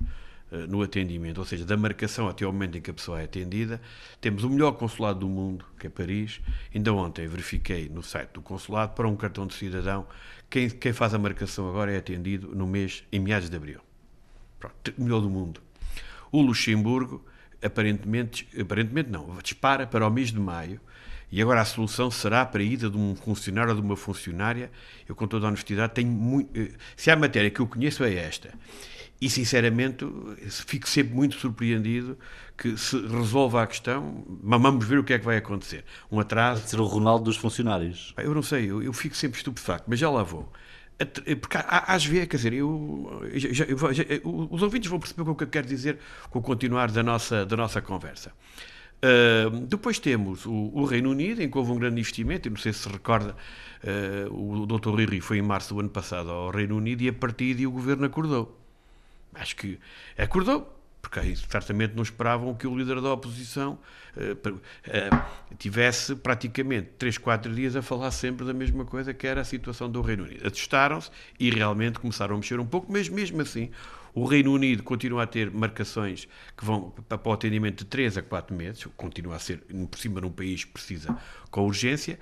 eh, 0.51 0.67
no 0.67 0.83
atendimento, 0.83 1.39
ou 1.39 1.45
seja, 1.45 1.65
da 1.65 1.77
marcação 1.77 2.29
até 2.29 2.45
ao 2.45 2.53
momento 2.53 2.79
em 2.79 2.81
que 2.81 2.91
a 2.91 2.95
pessoa 2.95 3.21
é 3.21 3.25
atendida. 3.25 3.81
Temos 4.21 4.45
o 4.45 4.51
melhor 4.51 4.73
consulado 4.73 5.21
do 5.21 5.29
mundo, 5.29 5.65
que 5.79 5.87
é 5.87 5.91
Paris. 5.91 6.41
Ainda 6.75 6.93
ontem 6.93 7.27
verifiquei 7.27 7.89
no 7.89 8.03
site 8.03 8.31
do 8.31 8.43
consulado 8.43 8.95
para 8.95 9.07
um 9.07 9.15
cartão 9.15 9.47
de 9.47 9.55
cidadão. 9.55 10.07
Quem, 10.51 10.71
quem 10.71 10.93
faz 10.93 11.13
a 11.13 11.19
marcação 11.19 11.69
agora 11.69 11.93
é 11.93 11.99
atendido 11.99 12.55
no 12.55 12.67
mês, 12.67 13.05
em 13.13 13.21
meados 13.21 13.51
de 13.51 13.57
abril. 13.57 13.81
Pronto, 14.59 14.95
melhor 14.97 15.21
do 15.21 15.29
mundo. 15.29 15.61
O 16.33 16.41
Luxemburgo, 16.41 17.25
aparentemente, 17.63 18.49
aparentemente 18.59 19.11
não, 19.11 19.37
dispara 19.43 19.87
para 19.87 20.07
o 20.07 20.11
mês 20.11 20.33
de 20.33 20.41
maio. 20.41 20.81
E 21.31 21.43
agora 21.43 21.61
a 21.61 21.65
solução 21.65 22.11
será 22.11 22.47
para 22.47 22.63
a 22.63 22.65
ida 22.65 22.89
de 22.89 22.97
um 22.97 23.15
funcionário 23.15 23.71
ou 23.71 23.77
de 23.77 23.83
uma 23.83 23.97
funcionária. 23.97 24.71
Eu, 25.07 25.15
com 25.15 25.27
toda 25.27 25.47
a 25.47 25.49
honestidade, 25.49 25.93
tenho 25.93 26.11
muito. 26.11 26.59
Eh, 26.59 26.71
se 26.97 27.11
há 27.11 27.17
matéria 27.17 27.51
que 27.51 27.61
eu 27.61 27.67
conheço, 27.67 28.03
é 28.03 28.15
esta. 28.15 28.51
E, 29.21 29.29
sinceramente, 29.29 30.07
fico 30.49 30.89
sempre 30.89 31.13
muito 31.13 31.37
surpreendido 31.37 32.17
que 32.57 32.77
se 32.77 32.97
resolva 33.07 33.63
a 33.63 33.67
questão, 33.67 34.25
mas 34.43 34.63
vamos 34.63 34.87
ver 34.87 34.99
o 34.99 35.05
que 35.05 35.13
é 35.13 35.19
que 35.19 35.25
vai 35.25 35.37
acontecer. 35.37 35.85
Um 36.11 36.21
atraso. 36.21 36.61
Pode 36.61 36.71
ser 36.71 36.81
o 36.81 36.85
Ronaldo 36.85 37.25
dos 37.25 37.37
funcionários. 37.37 38.15
Eu 38.17 38.33
não 38.33 38.43
sei, 38.43 38.71
eu, 38.71 38.83
eu 38.83 38.93
fico 38.93 39.17
sempre 39.17 39.39
estupefacto, 39.39 39.87
mas 39.89 39.99
já 39.99 40.09
lá 40.09 40.23
vou. 40.23 40.53
Porque 41.41 41.57
às 41.69 42.05
vezes, 42.05 42.29
quer 42.29 42.37
dizer, 42.37 42.53
eu, 42.53 43.23
já, 43.35 43.65
eu, 43.65 43.93
já, 43.93 44.05
os 44.25 44.63
ouvintes 44.63 44.91
vão 44.91 44.99
perceber 44.99 45.29
o 45.29 45.35
que 45.35 45.45
eu 45.45 45.49
quero 45.49 45.67
dizer 45.67 45.99
com 46.29 46.41
o 46.41 46.43
continuar 46.43 46.91
da 46.91 47.03
nossa, 47.03 47.47
da 47.47 47.57
nossa 47.57 47.81
conversa. 47.81 48.33
Uh, 48.99 49.61
depois 49.67 50.01
temos 50.01 50.45
o, 50.45 50.53
o, 50.53 50.85
Reino 50.85 51.11
Unido, 51.11 51.41
em 51.41 51.49
que 51.49 51.57
houve 51.57 51.71
um 51.71 51.77
grande 51.77 52.01
investimento, 52.01 52.49
e 52.49 52.51
não 52.51 52.57
sei 52.57 52.73
se 52.73 52.81
se 52.81 52.89
recorda, 52.89 53.37
uh, 53.85 54.63
o 54.63 54.67
Dr. 54.67 54.93
Riri 54.93 55.21
foi 55.21 55.39
em 55.39 55.43
março 55.43 55.73
do 55.73 55.79
ano 55.79 55.89
passado 55.89 56.31
ao 56.31 56.51
Reino 56.51 56.77
Unido 56.77 57.03
e 57.03 57.09
a 57.09 57.13
partir 57.13 57.55
daí 57.55 57.65
o 57.65 57.71
governo 57.71 58.07
acordou 58.07 58.58
acho 59.39 59.57
que 59.57 59.79
acordou, 60.17 60.75
porque 61.01 61.21
aí 61.21 61.37
certamente 61.37 61.95
não 61.95 62.03
esperavam 62.03 62.55
que 62.55 62.67
o 62.67 62.77
líder 62.77 63.01
da 63.01 63.13
oposição 63.13 63.79
uh, 64.17 64.49
uh, 64.49 65.57
tivesse 65.57 66.17
praticamente 66.17 66.91
3, 66.99 67.19
4 67.19 67.55
dias 67.55 67.77
a 67.77 67.83
falar 67.83 68.11
sempre 68.11 68.45
da 68.45 68.53
mesma 68.53 68.85
coisa 68.85 69.15
que 69.15 69.27
era 69.27 69.41
a 69.41 69.45
situação 69.45 69.91
do 69.91 70.01
Reino 70.03 70.25
Unido. 70.25 70.47
Assustaram-se 70.47 71.11
e 71.39 71.51
realmente 71.51 71.99
começaram 71.99 72.35
a 72.35 72.39
mexer 72.39 72.61
um 72.61 72.67
pouco, 72.67 72.93
mas 72.93 73.09
mesmo 73.09 73.41
assim 73.41 73.71
o 74.15 74.25
Reino 74.25 74.53
Unido 74.53 74.83
continua 74.83 75.23
a 75.23 75.27
ter 75.27 75.51
marcações 75.51 76.27
que 76.57 76.65
vão 76.65 76.91
para 77.09 77.21
o 77.25 77.33
atendimento 77.33 77.79
de 77.79 77.85
3 77.85 78.19
a 78.19 78.23
4 78.23 78.55
meses, 78.55 78.85
continua 78.97 79.37
a 79.37 79.39
ser, 79.39 79.59
por 79.91 79.99
cima, 79.99 80.21
num 80.21 80.31
país 80.31 80.65
que 80.65 80.73
precisa 80.73 81.17
com 81.51 81.65
urgência, 81.65 82.19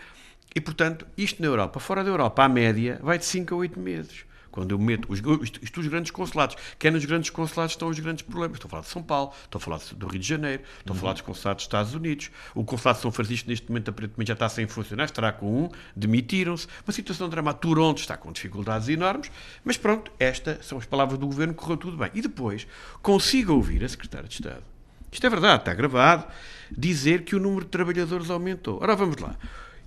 e 0.55 0.61
portanto, 0.61 1.07
isto 1.17 1.41
na 1.41 1.49
Europa, 1.49 1.81
fora 1.81 2.05
da 2.05 2.11
Europa, 2.11 2.45
a 2.45 2.49
média 2.49 3.01
vai 3.03 3.19
de 3.19 3.25
5 3.25 3.55
a 3.55 3.59
8 3.59 3.81
meses. 3.81 4.25
Quando 4.51 4.73
eu 4.73 4.79
meto 4.79 5.07
os, 5.11 5.21
isto, 5.63 5.81
os 5.81 5.87
grandes 5.87 6.11
consulados, 6.11 6.57
que 6.79 6.89
é 6.89 6.91
nos 6.91 7.05
grandes 7.05 7.31
consulados 7.31 7.73
estão 7.73 7.89
os 7.89 7.99
grandes 7.99 8.23
problemas. 8.23 8.57
Estou 8.57 8.69
a 8.69 8.71
falar 8.71 8.83
de 8.83 8.89
São 8.89 9.03
Paulo, 9.03 9.33
estou 9.45 9.59
a 9.59 9.61
falar 9.61 9.81
do 9.95 10.07
Rio 10.07 10.21
de 10.21 10.27
Janeiro, 10.27 10.63
estou 10.79 10.97
a 10.97 10.99
falar 10.99 11.13
dos 11.13 11.23
consulados 11.23 11.63
dos 11.63 11.67
Estados 11.67 11.95
Unidos. 11.95 12.31
O 12.55 12.65
consulado 12.65 12.99
de 12.99 13.03
São 13.03 13.13
Francisco, 13.13 13.49
neste 13.49 13.69
momento, 13.69 13.91
aparentemente 13.91 14.29
já 14.29 14.35
está 14.35 14.49
sem 14.49 14.67
funcionar, 14.67 15.05
estará 15.05 15.33
com 15.33 15.65
um, 15.65 15.69
demitiram-se. 15.95 16.67
Uma 16.87 16.93
situação 16.93 17.29
dramática. 17.29 17.67
Toronto 17.67 17.99
está 17.99 18.17
com 18.17 18.31
dificuldades 18.33 18.89
enormes, 18.89 19.31
mas 19.65 19.77
pronto, 19.77 20.13
estas 20.19 20.65
são 20.67 20.79
as 20.79 20.87
palavras 20.87 21.19
do 21.19 21.27
governo, 21.27 21.55
correu 21.55 21.77
tudo 21.77 21.97
bem. 21.97 22.11
E 22.15 22.21
depois, 22.21 22.67
consigo 23.03 23.55
ouvir 23.55 23.85
a 23.85 23.89
Secretária 23.89 24.29
de 24.29 24.35
Estado, 24.35 24.63
isto 25.11 25.27
é 25.27 25.31
verdade, 25.31 25.63
está 25.63 25.75
gravado, 25.75 26.27
dizer 26.71 27.25
que 27.25 27.35
o 27.35 27.41
número 27.41 27.65
de 27.65 27.71
trabalhadores 27.71 28.31
aumentou. 28.31 28.79
Ora, 28.83 28.95
vamos 28.95 29.17
lá. 29.17 29.37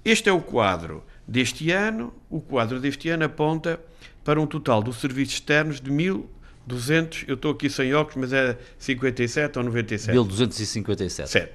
Este 0.04 0.30
é 0.30 0.32
o 0.32 0.42
quadro 0.42 1.04
deste 1.28 1.72
ano. 1.72 2.14
O 2.30 2.42
quadro 2.42 2.80
deste 2.80 3.10
ano 3.10 3.26
aponta 3.26 3.80
para 4.30 4.40
um 4.40 4.46
total 4.46 4.84
dos 4.84 4.98
serviços 4.98 5.34
externos 5.34 5.82
de 5.82 5.90
1.200, 5.90 7.26
eu 7.28 7.34
estou 7.34 7.52
aqui 7.52 7.68
sem 7.68 7.96
óculos, 7.96 8.30
mas 8.30 8.32
é 8.32 8.60
57 8.78 9.58
ou 9.58 9.66
97? 9.66 10.16
1.257. 10.16 11.50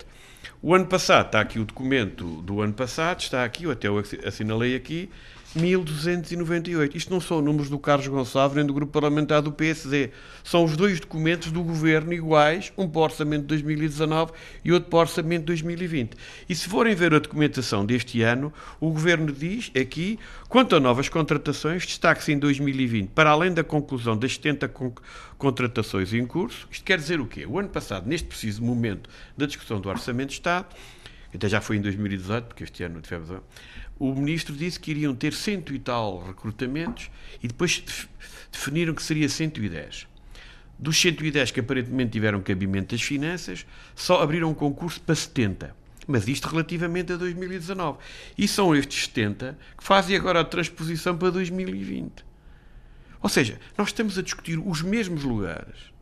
O 0.60 0.74
ano 0.74 0.86
passado, 0.86 1.26
está 1.26 1.40
aqui 1.40 1.60
o 1.60 1.64
documento 1.64 2.42
do 2.42 2.60
ano 2.60 2.72
passado, 2.72 3.20
está 3.20 3.44
aqui, 3.44 3.62
eu 3.62 3.70
até 3.70 3.88
o 3.88 4.02
assinalei 4.26 4.74
aqui, 4.74 5.08
1298. 5.54 6.96
Isto 6.96 7.12
não 7.12 7.20
são 7.20 7.40
números 7.40 7.70
do 7.70 7.78
Carlos 7.78 8.06
Gonçalves 8.08 8.56
nem 8.56 8.66
do 8.66 8.74
grupo 8.74 8.92
parlamentar 8.92 9.40
do 9.42 9.52
PSD. 9.52 10.10
São 10.42 10.64
os 10.64 10.76
dois 10.76 11.00
documentos 11.00 11.50
do 11.52 11.62
governo 11.62 12.12
iguais, 12.12 12.72
um 12.76 12.88
para 12.88 13.00
o 13.00 13.02
orçamento 13.04 13.42
de 13.42 13.48
2019 13.48 14.32
e 14.64 14.72
outro 14.72 14.90
para 14.90 14.96
o 14.96 15.00
orçamento 15.00 15.40
de 15.40 15.46
2020. 15.46 16.16
E 16.48 16.54
se 16.54 16.68
forem 16.68 16.94
ver 16.94 17.14
a 17.14 17.18
documentação 17.18 17.86
deste 17.86 18.22
ano, 18.22 18.52
o 18.80 18.90
governo 18.90 19.32
diz 19.32 19.70
aqui, 19.80 20.18
quanto 20.48 20.76
a 20.76 20.80
novas 20.80 21.08
contratações, 21.08 21.86
destaque-se 21.86 22.32
em 22.32 22.38
2020, 22.38 23.08
para 23.10 23.30
além 23.30 23.52
da 23.52 23.62
conclusão 23.62 24.16
das 24.16 24.34
70 24.34 24.70
contratações 25.38 26.12
em 26.12 26.26
curso, 26.26 26.66
isto 26.70 26.84
quer 26.84 26.98
dizer 26.98 27.20
o 27.20 27.26
quê? 27.26 27.46
O 27.46 27.58
ano 27.58 27.68
passado, 27.68 28.06
neste 28.06 28.26
preciso 28.26 28.62
momento 28.62 29.08
da 29.36 29.46
discussão 29.46 29.80
do 29.80 29.88
Orçamento 29.88 30.28
de 30.28 30.34
Estado, 30.34 30.66
até 31.36 31.48
já 31.48 31.60
foi 31.60 31.76
em 31.76 31.80
2018, 31.80 32.44
porque 32.46 32.64
este 32.64 32.82
ano 32.82 33.00
tivemos 33.00 33.30
o 33.98 34.12
ministro 34.12 34.54
disse 34.54 34.78
que 34.78 34.90
iriam 34.90 35.14
ter 35.14 35.32
cento 35.32 35.72
e 35.72 35.78
tal 35.78 36.24
recrutamentos 36.24 37.10
e 37.42 37.46
depois 37.46 37.82
definiram 38.50 38.92
que 38.92 39.02
seria 39.02 39.28
110. 39.28 40.08
Dos 40.78 41.00
110 41.00 41.52
que 41.52 41.60
aparentemente 41.60 42.12
tiveram 42.12 42.40
cabimento 42.40 42.94
das 42.94 43.02
finanças, 43.02 43.64
só 43.94 44.20
abriram 44.20 44.50
um 44.50 44.54
concurso 44.54 45.00
para 45.00 45.14
70. 45.14 45.76
Mas 46.06 46.26
isto 46.26 46.48
relativamente 46.48 47.12
a 47.12 47.16
2019. 47.16 47.98
E 48.36 48.48
são 48.48 48.74
estes 48.74 49.04
70 49.04 49.56
que 49.78 49.84
fazem 49.84 50.16
agora 50.16 50.40
a 50.40 50.44
transposição 50.44 51.16
para 51.16 51.30
2020. 51.30 52.24
Ou 53.22 53.28
seja, 53.28 53.58
nós 53.78 53.88
estamos 53.88 54.18
a 54.18 54.22
discutir 54.22 54.58
os 54.58 54.82
mesmos 54.82 55.22
lugares 55.22 55.93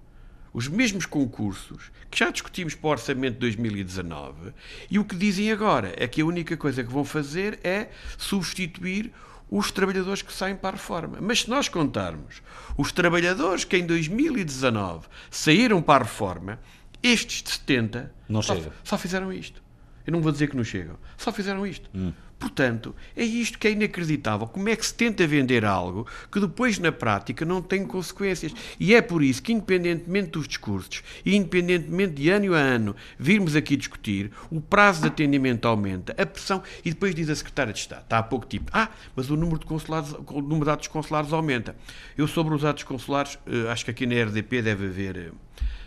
os 0.53 0.69
mesmos 0.69 1.07
concursos 1.07 1.91
que 2.11 2.19
já 2.19 2.31
discutimos 2.31 2.75
para 2.75 2.89
o 2.89 2.91
Orçamento 2.91 3.35
de 3.35 3.41
2019 3.41 4.53
e 4.91 4.99
o 4.99 5.05
que 5.05 5.17
dizem 5.17 5.51
agora 5.51 5.95
é 5.97 6.07
que 6.07 6.21
a 6.21 6.27
única 6.27 6.57
coisa 6.57 6.85
que 6.85 6.93
vão 6.93 7.05
fazer 7.05 7.59
é 7.65 7.89
substituir 8.19 9.13
os 9.51 9.71
trabalhadores 9.71 10.23
que 10.23 10.33
saem 10.33 10.57
para 10.57 10.71
a 10.71 10.73
reforma. 10.73 11.19
Mas 11.21 11.41
se 11.41 11.51
nós 11.51 11.69
contarmos 11.69 12.43
os 12.77 12.91
trabalhadores 12.91 13.65
que 13.65 13.77
em 13.77 13.87
2019 13.87 15.07
saíram 15.31 15.83
para 15.83 16.05
a 16.05 16.07
reforma, 16.07 16.59
estes 17.03 17.43
de 17.43 17.51
70 17.51 18.13
não 18.29 18.41
só, 18.41 18.55
chega. 18.55 18.73
só 18.83 18.97
fizeram 18.97 19.33
isto. 19.33 19.63
Eu 20.07 20.13
não 20.13 20.21
vou 20.21 20.33
dizer 20.33 20.49
que 20.49 20.57
não 20.57 20.65
chegam, 20.65 20.97
só 21.17 21.31
fizeram 21.33 21.67
isto. 21.67 21.89
Hum. 21.95 22.13
Portanto, 22.43 22.93
é 23.17 23.23
isto 23.23 23.57
que 23.57 23.69
é 23.69 23.71
inacreditável. 23.71 24.49
Como 24.49 24.69
é 24.69 24.75
que 24.75 24.85
se 24.85 24.93
tenta 24.93 25.25
vender 25.29 25.65
algo 25.65 26.09
que 26.31 26.41
depois, 26.41 26.77
na 26.81 26.91
prática, 26.91 27.45
não 27.45 27.63
tem 27.63 27.87
consequências? 27.87 28.53
E 28.81 28.97
é 28.97 29.01
por 29.01 29.23
isso 29.23 29.41
que, 29.41 29.53
independentemente 29.53 30.31
dos 30.31 30.49
discursos 30.49 31.05
e 31.25 31.37
independentemente 31.37 32.15
de 32.15 32.31
ano 32.31 32.53
a 32.53 32.59
ano 32.59 32.97
virmos 33.17 33.55
aqui 33.55 33.77
discutir, 33.77 34.33
o 34.51 34.61
prazo 34.61 35.03
de 35.03 35.07
atendimento 35.07 35.69
aumenta, 35.69 36.21
a 36.21 36.27
pressão, 36.27 36.65
e 36.85 36.91
depois 36.91 37.15
diz 37.15 37.31
a 37.31 37.37
Secretária 37.37 37.73
de 37.73 37.79
Estado, 37.79 38.03
está 38.03 38.19
há 38.19 38.23
pouco 38.25 38.45
tipo, 38.45 38.73
ah, 38.75 38.89
mas 39.15 39.31
o 39.31 39.37
número 39.37 39.61
de, 39.61 39.67
consulados, 39.67 40.13
o 40.13 40.41
número 40.41 40.65
de 40.65 40.71
atos 40.73 40.89
consulares 40.89 41.33
aumenta. 41.33 41.77
Eu, 42.19 42.27
sobre 42.27 42.57
os 42.57 42.65
atos 42.65 42.83
consulares, 42.83 43.39
eh, 43.47 43.71
acho 43.71 43.85
que 43.85 43.93
aqui 43.93 44.05
na 44.05 44.21
RDP 44.21 44.63
deve 44.63 44.87
haver 44.87 45.17
eh, 45.17 45.31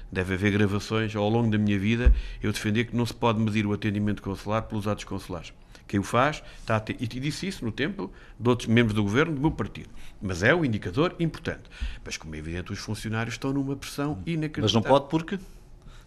deve 0.10 0.36
haver 0.36 0.54
gravações 0.54 1.14
ao 1.18 1.28
longo 1.28 1.52
da 1.52 1.58
minha 1.58 1.78
vida 1.78 2.14
eu 2.42 2.54
defender 2.54 2.86
que 2.86 2.96
não 2.96 3.06
se 3.06 3.14
pode 3.14 3.42
medir 3.42 3.66
o 3.66 3.74
atendimento 3.74 4.22
consular 4.22 4.62
pelos 4.62 4.88
atos 4.88 5.04
consulares. 5.04 5.52
Quem 5.96 6.00
o 6.02 6.04
faz 6.04 6.44
está 6.60 6.75
a 6.75 6.80
ter, 6.82 6.98
e 7.00 7.08
disse 7.08 7.48
isso 7.48 7.64
no 7.64 7.72
tempo 7.72 8.12
de 8.38 8.50
outros 8.50 8.68
membros 8.68 8.94
do 8.94 9.02
governo 9.02 9.34
do 9.34 9.40
meu 9.40 9.52
partido. 9.52 9.88
Mas 10.22 10.44
é 10.44 10.54
um 10.54 10.66
indicador 10.66 11.16
importante. 11.22 11.70
Mas, 12.04 12.18
como 12.18 12.36
é 12.36 12.38
evidente, 12.38 12.74
os 12.74 12.80
funcionários 12.80 13.36
estão 13.36 13.54
numa 13.54 13.78
pressão 13.78 14.22
inacreditável. 14.25 14.64
Mas 14.64 14.74
não 14.74 14.82
pode 14.82 15.10
porque? 15.10 15.40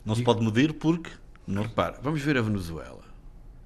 Não 0.05 0.15
se 0.15 0.23
pode 0.23 0.45
medir 0.45 0.75
porque? 0.75 1.11
Não. 1.47 1.63
Repara, 1.63 1.99
vamos 2.03 2.21
ver 2.21 2.37
a 2.37 2.43
Venezuela. 2.43 3.01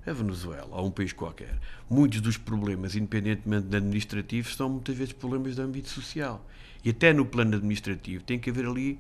A 0.07 0.13
Venezuela, 0.13 0.69
ou 0.71 0.87
um 0.87 0.91
país 0.93 1.13
qualquer, 1.13 1.59
muitos 1.91 2.21
dos 2.21 2.37
problemas, 2.37 2.95
independentemente 2.95 3.67
de 3.67 3.77
administrativos, 3.77 4.55
são 4.55 4.69
muitas 4.69 4.97
vezes 4.97 5.13
problemas 5.13 5.57
de 5.57 5.61
âmbito 5.61 5.89
social. 5.89 6.47
E 6.85 6.91
até 6.91 7.13
no 7.13 7.27
plano 7.27 7.57
administrativo 7.57 8.23
tem 8.23 8.39
que 8.39 8.49
haver 8.49 8.67
ali 8.67 8.97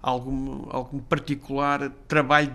algum, 0.00 0.68
algum 0.70 0.98
particular 1.00 1.90
trabalho, 2.08 2.50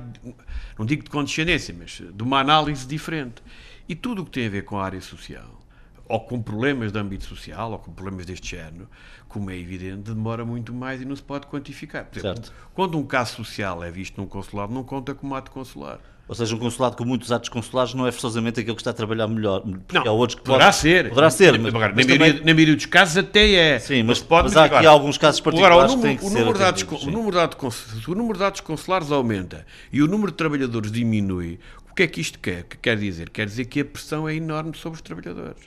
não 0.77 0.87
digo 0.87 1.03
de 1.03 1.09
condescendência, 1.11 1.75
mas 1.77 2.01
de 2.11 2.23
uma 2.23 2.39
análise 2.39 2.85
diferente. 2.87 3.43
E 3.87 3.95
tudo 3.95 4.21
o 4.21 4.25
que 4.25 4.31
tem 4.31 4.47
a 4.47 4.49
ver 4.49 4.63
com 4.63 4.77
a 4.77 4.83
área 4.83 5.01
social, 5.01 5.59
ou 6.07 6.19
com 6.19 6.41
problemas 6.41 6.91
de 6.91 6.99
âmbito 6.99 7.25
social, 7.25 7.71
ou 7.71 7.79
com 7.79 7.91
problemas 7.91 8.25
deste 8.25 8.55
género, 8.55 8.89
como 9.27 9.49
é 9.49 9.57
evidente, 9.57 10.11
demora 10.11 10.45
muito 10.45 10.73
mais 10.73 11.01
e 11.01 11.05
não 11.05 11.15
se 11.15 11.23
pode 11.23 11.47
quantificar. 11.47 12.05
Por 12.05 12.17
exemplo, 12.17 12.45
certo. 12.45 12.53
quando 12.73 12.97
um 12.97 13.05
caso 13.05 13.35
social 13.35 13.83
é 13.83 13.91
visto 13.91 14.19
num 14.19 14.27
consulado, 14.27 14.73
não 14.73 14.83
conta 14.83 15.13
como 15.13 15.35
ato 15.35 15.51
consular. 15.51 15.99
Ou 16.27 16.35
seja, 16.35 16.53
um 16.55 16.59
consulado 16.59 16.97
com 16.97 17.05
muitos 17.05 17.31
atos 17.31 17.47
consulares 17.47 17.93
não 17.93 18.05
é 18.05 18.11
forçosamente 18.11 18.59
aquele 18.59 18.75
que 18.75 18.81
está 18.81 18.91
a 18.91 18.93
trabalhar 18.93 19.27
melhor. 19.29 19.63
Não, 19.65 20.01
há 20.05 20.11
outros 20.11 20.37
que 20.37 20.43
poderá 20.43 20.65
pode... 20.65 20.75
ser. 20.75 21.07
Poderá 21.07 21.29
ser, 21.29 21.57
mas, 21.57 21.73
agora, 21.73 21.93
mas 21.95 22.05
na, 22.05 22.13
também... 22.13 22.43
maioria, 22.43 22.75
dos 22.75 22.85
casos 22.85 23.17
até 23.17 23.53
é. 23.53 23.79
Sim, 23.79 24.03
mas, 24.03 24.19
pode, 24.19 24.49
mas 24.49 24.57
há 24.57 24.65
aqui 24.65 24.75
agora, 24.75 24.89
alguns 24.89 25.17
casos 25.17 25.39
particulares 25.39 25.77
agora, 25.77 25.91
o 25.93 25.95
número, 25.95 26.17
que 26.17 26.21
têm 26.21 26.29
que 26.29 26.35
o 26.35 26.37
número 26.37 26.57
ser 26.57 26.63
atendidos, 26.65 26.93
atos, 26.93 28.07
o 28.07 28.15
número 28.15 28.37
de 28.37 28.43
atos 28.43 28.59
consulares 28.59 29.09
aumenta 29.09 29.65
e 29.89 30.01
o 30.01 30.07
número 30.07 30.31
de 30.31 30.37
trabalhadores 30.37 30.91
diminui. 30.91 31.59
Que 31.97 32.03
é 32.03 32.07
que 32.07 32.21
isto 32.21 32.37
quer? 32.37 32.61
Que 32.61 32.77
quer 32.77 32.95
dizer? 32.95 33.31
Quer 33.31 33.47
dizer 33.47 33.65
que 33.65 33.79
a 33.79 33.85
pressão 33.85 34.29
é 34.29 34.35
enorme 34.35 34.77
sobre 34.77 34.97
os 34.97 35.01
trabalhadores. 35.01 35.63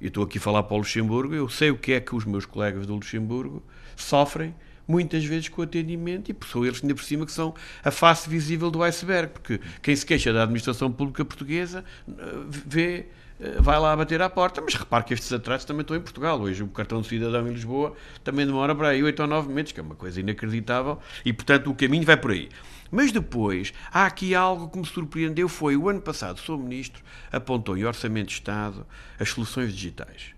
Eu 0.00 0.08
estou 0.08 0.24
aqui 0.24 0.38
a 0.38 0.40
falar 0.40 0.62
para 0.62 0.74
o 0.74 0.78
Luxemburgo, 0.78 1.34
eu 1.34 1.46
sei 1.46 1.70
o 1.70 1.76
que 1.76 1.92
é 1.92 2.00
que 2.00 2.16
os 2.16 2.24
meus 2.24 2.46
colegas 2.46 2.86
do 2.86 2.94
Luxemburgo 2.94 3.62
sofrem 3.94 4.54
muitas 4.88 5.22
vezes 5.22 5.50
com 5.50 5.60
o 5.60 5.64
atendimento 5.64 6.32
e 6.32 6.46
são 6.46 6.64
eles 6.64 6.80
ainda 6.82 6.94
por 6.94 7.04
cima 7.04 7.26
que 7.26 7.32
são 7.32 7.54
a 7.84 7.90
face 7.90 8.30
visível 8.30 8.70
do 8.70 8.82
iceberg, 8.82 9.34
porque 9.34 9.60
quem 9.82 9.94
se 9.94 10.06
queixa 10.06 10.32
da 10.32 10.42
administração 10.44 10.90
pública 10.90 11.22
portuguesa 11.22 11.84
eh, 12.08 12.12
vê 12.48 13.06
eh, 13.40 13.60
vai 13.60 13.78
lá 13.78 13.94
bater 13.94 14.22
à 14.22 14.30
porta, 14.30 14.62
mas 14.62 14.74
repare 14.74 15.04
que 15.04 15.12
estes 15.12 15.30
atrasos 15.34 15.66
também 15.66 15.82
estão 15.82 15.94
em 15.94 16.00
Portugal. 16.00 16.40
Hoje 16.40 16.62
o 16.62 16.68
cartão 16.68 17.02
de 17.02 17.08
cidadão 17.08 17.46
em 17.46 17.52
Lisboa 17.52 17.94
também 18.24 18.46
demora 18.46 18.74
para 18.74 18.88
aí 18.88 19.02
8 19.02 19.20
ou 19.20 19.28
9 19.28 19.52
meses, 19.52 19.72
que 19.72 19.80
é 19.80 19.82
uma 19.82 19.94
coisa 19.94 20.18
inacreditável, 20.18 20.98
e 21.26 21.32
portanto 21.32 21.70
o 21.70 21.74
caminho 21.74 22.06
vai 22.06 22.16
por 22.16 22.30
aí. 22.30 22.48
Mas 22.90 23.12
depois, 23.12 23.72
há 23.92 24.06
aqui 24.06 24.34
algo 24.34 24.68
que 24.68 24.78
me 24.78 24.86
surpreendeu, 24.86 25.48
foi 25.48 25.76
o 25.76 25.88
ano 25.88 26.00
passado 26.00 26.38
o 26.38 26.40
Sr. 26.40 26.58
Ministro 26.58 27.02
apontou 27.30 27.76
em 27.76 27.84
Orçamento 27.84 28.28
de 28.28 28.34
Estado 28.34 28.86
as 29.18 29.30
soluções 29.30 29.72
digitais. 29.72 30.34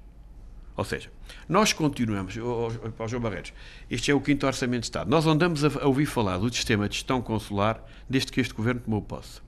Ou 0.76 0.85
seja, 0.85 1.11
nós 1.49 1.73
continuamos, 1.73 2.37
o 2.37 2.71
João 3.06 3.21
Barreiros, 3.21 3.52
este 3.90 4.11
é 4.11 4.14
o 4.14 4.21
quinto 4.21 4.47
Orçamento 4.47 4.80
de 4.80 4.87
Estado. 4.87 5.11
Nós 5.11 5.26
andamos 5.26 5.64
a 5.64 5.87
ouvir 5.87 6.06
falar 6.06 6.38
do 6.38 6.52
sistema 6.52 6.88
de 6.88 6.94
gestão 6.94 7.21
consular 7.21 7.82
desde 8.09 8.32
que 8.32 8.40
este 8.40 8.54
governo 8.54 8.80
tomou 8.80 9.02
posse. 9.02 9.40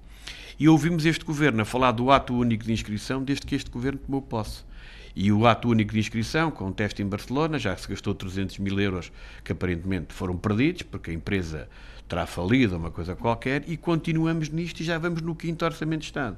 E 0.59 0.69
ouvimos 0.69 1.05
este 1.05 1.25
governo 1.25 1.63
a 1.63 1.65
falar 1.65 1.93
do 1.93 2.11
ato 2.11 2.35
único 2.35 2.65
de 2.65 2.73
inscrição 2.73 3.23
desde 3.23 3.47
que 3.47 3.55
este 3.55 3.71
governo 3.71 3.99
tomou 3.99 4.23
posse. 4.23 4.65
E 5.17 5.31
o 5.31 5.47
ato 5.47 5.69
único 5.69 5.93
de 5.93 6.01
inscrição, 6.01 6.51
com 6.51 6.69
o 6.69 6.73
teste 6.73 7.03
em 7.03 7.07
Barcelona, 7.07 7.59
já 7.59 7.77
se 7.77 7.89
gastou 7.89 8.15
300 8.15 8.59
mil 8.59 8.81
euros 8.81 9.13
que 9.45 9.53
aparentemente 9.53 10.13
foram 10.13 10.37
perdidos, 10.37 10.83
porque 10.83 11.11
a 11.11 11.15
empresa 11.15 11.69
terá 12.09 12.27
falido, 12.27 12.77
uma 12.77 12.91
coisa 12.91 13.15
qualquer, 13.15 13.63
e 13.69 13.77
continuamos 13.77 14.49
nisto 14.49 14.81
e 14.81 14.85
já 14.85 14.99
vamos 14.99 15.23
no 15.23 15.35
quinto 15.35 15.65
Orçamento 15.65 16.01
de 16.01 16.07
Estado. 16.07 16.37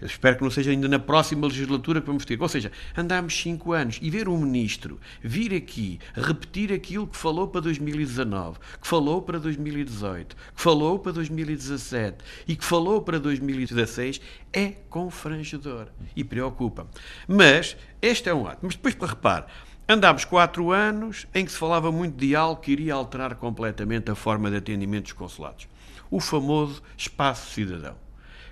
Eu 0.00 0.06
espero 0.06 0.36
que 0.36 0.42
não 0.42 0.50
seja 0.50 0.70
ainda 0.70 0.88
na 0.88 0.98
próxima 0.98 1.46
legislatura 1.46 2.00
que 2.00 2.06
vamos 2.06 2.24
ter. 2.24 2.40
Ou 2.40 2.48
seja, 2.48 2.72
andámos 2.96 3.38
cinco 3.38 3.72
anos 3.72 3.98
e 4.00 4.10
ver 4.10 4.28
um 4.28 4.38
ministro 4.38 4.98
vir 5.22 5.54
aqui 5.54 5.98
repetir 6.14 6.72
aquilo 6.72 7.06
que 7.06 7.16
falou 7.16 7.48
para 7.48 7.60
2019, 7.60 8.58
que 8.80 8.86
falou 8.86 9.20
para 9.20 9.38
2018, 9.38 10.36
que 10.36 10.62
falou 10.62 10.98
para 10.98 11.12
2017 11.12 12.18
e 12.48 12.56
que 12.56 12.64
falou 12.64 13.02
para 13.02 13.18
2016 13.18 14.20
é 14.52 14.68
confrangedor 14.88 15.88
e 16.16 16.24
preocupa-me. 16.24 16.88
Mas 17.28 17.76
este 18.00 18.28
é 18.28 18.34
um 18.34 18.46
ato. 18.46 18.60
Mas 18.62 18.74
depois, 18.74 18.94
para 18.94 19.08
repare, 19.08 19.44
Andámos 19.88 20.24
quatro 20.24 20.70
anos 20.70 21.26
em 21.34 21.44
que 21.44 21.50
se 21.50 21.58
falava 21.58 21.90
muito 21.90 22.16
de 22.16 22.36
algo 22.36 22.60
que 22.60 22.70
iria 22.70 22.94
alterar 22.94 23.34
completamente 23.34 24.08
a 24.08 24.14
forma 24.14 24.48
de 24.48 24.58
atendimento 24.58 25.02
dos 25.02 25.12
consulados. 25.14 25.66
O 26.08 26.20
famoso 26.20 26.80
espaço 26.96 27.50
cidadão 27.50 27.96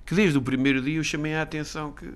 que 0.09 0.15
desde 0.15 0.39
o 0.39 0.41
primeiro 0.41 0.81
dia 0.81 0.97
eu 0.97 1.05
chamei 1.05 1.35
a 1.35 1.43
atenção 1.43 1.93
que 1.93 2.15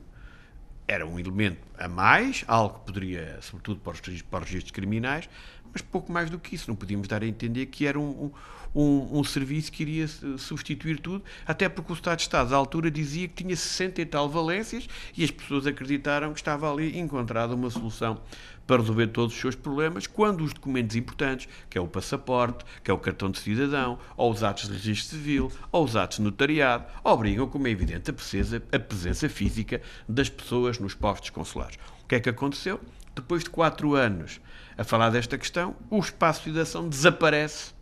era 0.89 1.07
um 1.07 1.19
elemento 1.19 1.59
a 1.79 1.87
mais, 1.87 2.43
algo 2.49 2.79
que 2.79 2.87
poderia, 2.87 3.39
sobretudo 3.43 3.81
para 3.81 3.93
os, 3.93 4.01
registros 4.47 4.71
criminais, 4.71 5.29
mas 5.71 5.83
pouco 5.83 6.11
mais 6.11 6.31
do 6.31 6.39
que 6.39 6.55
isso. 6.55 6.71
Não 6.71 6.75
podíamos 6.75 7.07
dar 7.07 7.23
a 7.23 7.27
entender 7.27 7.67
que 7.67 7.87
era 7.87 8.01
um, 8.01 8.33
um, 8.75 9.23
serviço 9.25 9.71
que 9.71 9.83
iria 9.83 10.07
substituir 10.39 10.99
tudo, 11.01 11.23
até 11.47 11.69
porque 11.69 11.93
o 11.93 11.95
Estado 11.95 12.19
de 12.19 12.23
Estado, 12.23 12.55
à 12.55 12.57
altura, 12.57 12.91
dizia 12.91 13.29
que 13.29 13.43
tinha 13.43 13.57
60 13.57 14.01
e 14.01 14.07
tal 14.07 14.29
valências 14.29 14.89
e 15.17 15.25
as 15.25 15.31
pessoas 15.31 15.67
acreditaram 15.67 16.33
que 16.33 16.41
estava 16.41 16.71
ali 16.73 16.99
encontrada 16.99 17.55
uma 17.55 17.71
solução 17.71 18.21
para 18.67 18.81
resolver 18.81 19.09
todos 19.09 19.35
os 19.35 19.41
seus 19.41 19.55
problemas, 19.55 20.07
quando 20.07 20.43
os 20.45 20.53
documentos 20.53 20.95
importantes, 20.97 21.49
que 21.69 21.77
é 21.77 21.81
o 21.81 21.87
passaporte, 21.87 22.65
que 22.83 22.91
é 22.91 22.95
o 22.95 22.99
cartão 22.99 23.31
de 23.31 23.39
cidadão, 23.39 23.99
ou 24.17 24.31
os 24.31 24.43
atos 24.43 24.69
de 24.69 24.75
registro 24.75 25.17
civil, 25.17 25.53
ou 25.71 25.85
os 25.85 25.97
atos 25.97 26.19
de 26.19 26.23
notariado, 26.23 26.87
obrigam, 27.03 27.49
como 27.49 27.67
é 27.67 27.71
evidente, 27.71 28.11
a 28.11 28.13
presença, 28.13 28.63
a 28.73 28.79
presença 28.79 29.29
física 29.29 29.83
das 30.09 30.29
pessoas 30.29 30.79
nos 30.79 30.95
postos 30.95 31.31
consulares. 31.31 31.77
O 32.05 32.07
que 32.07 32.15
é 32.15 32.21
que 32.21 32.29
aconteceu? 32.29 32.81
Depois 33.15 33.45
de 33.45 33.51
quatro 33.51 33.95
anos 33.95 34.41
a 34.79 34.85
falar 34.85 35.11
desta 35.11 35.37
questão, 35.37 35.77
o 35.91 35.99
espaço 35.99 36.41
de 36.41 36.59
cidadão 36.59 36.89
desaparece 36.89 37.75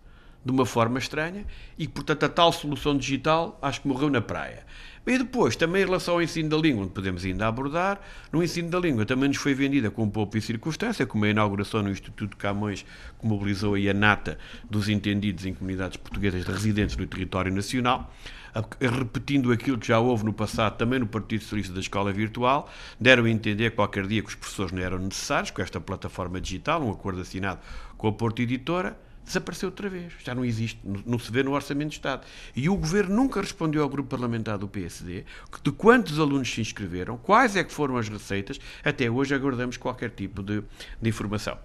de 0.44 0.50
uma 0.50 0.64
forma 0.64 0.98
estranha 0.98 1.44
e, 1.78 1.86
portanto, 1.86 2.24
a 2.24 2.28
tal 2.28 2.52
solução 2.52 2.96
digital 2.96 3.58
acho 3.60 3.82
que 3.82 3.88
morreu 3.88 4.08
na 4.10 4.20
praia. 4.20 4.64
E 5.06 5.18
depois, 5.18 5.56
também 5.56 5.82
em 5.82 5.86
relação 5.86 6.14
ao 6.14 6.22
ensino 6.22 6.50
da 6.50 6.56
língua, 6.56 6.84
onde 6.84 6.92
podemos 6.92 7.24
ainda 7.24 7.48
abordar, 7.48 8.00
no 8.30 8.42
ensino 8.42 8.68
da 8.68 8.78
língua 8.78 9.06
também 9.06 9.28
nos 9.28 9.38
foi 9.38 9.54
vendida 9.54 9.90
com 9.90 10.08
pouco 10.08 10.36
e 10.36 10.42
circunstância, 10.42 11.06
como 11.06 11.24
a 11.24 11.28
inauguração 11.28 11.82
no 11.82 11.90
Instituto 11.90 12.36
Camões, 12.36 12.84
que 13.18 13.26
mobilizou 13.26 13.74
aí 13.74 13.88
a 13.88 13.94
nata 13.94 14.38
dos 14.70 14.88
entendidos 14.88 15.46
em 15.46 15.54
comunidades 15.54 15.96
portuguesas 15.96 16.44
residentes 16.44 16.96
no 16.96 17.06
território 17.06 17.52
nacional, 17.52 18.12
repetindo 18.80 19.50
aquilo 19.50 19.78
que 19.78 19.88
já 19.88 19.98
houve 19.98 20.24
no 20.24 20.32
passado 20.32 20.76
também 20.76 20.98
no 20.98 21.06
Partido 21.06 21.42
Socialista 21.42 21.72
da 21.72 21.80
Escola 21.80 22.12
Virtual, 22.12 22.70
deram 23.00 23.24
a 23.24 23.30
entender 23.30 23.70
qualquer 23.70 24.06
dia 24.06 24.22
que 24.22 24.28
os 24.28 24.34
professores 24.34 24.70
não 24.70 24.82
eram 24.82 24.98
necessários 24.98 25.50
com 25.50 25.62
esta 25.62 25.80
plataforma 25.80 26.40
digital, 26.40 26.82
um 26.82 26.90
acordo 26.90 27.20
assinado 27.20 27.60
com 27.96 28.06
a 28.06 28.12
Porto 28.12 28.42
Editora, 28.42 28.96
desapareceu 29.30 29.68
outra 29.68 29.88
vez. 29.88 30.12
Já 30.24 30.34
não 30.34 30.44
existe, 30.44 30.78
não 30.84 31.18
se 31.18 31.30
vê 31.32 31.42
no 31.42 31.52
Orçamento 31.52 31.90
de 31.90 31.96
Estado. 31.96 32.26
E 32.54 32.68
o 32.68 32.76
Governo 32.76 33.14
nunca 33.14 33.40
respondeu 33.40 33.82
ao 33.82 33.88
grupo 33.88 34.08
parlamentar 34.08 34.58
do 34.58 34.68
PSD 34.68 35.24
de 35.62 35.72
quantos 35.72 36.18
alunos 36.18 36.52
se 36.52 36.60
inscreveram, 36.60 37.16
quais 37.16 37.56
é 37.56 37.64
que 37.64 37.72
foram 37.72 37.96
as 37.96 38.08
receitas. 38.08 38.58
Até 38.84 39.10
hoje 39.10 39.34
aguardamos 39.34 39.76
qualquer 39.76 40.10
tipo 40.10 40.42
de, 40.42 40.62
de 41.00 41.08
informação. 41.08 41.58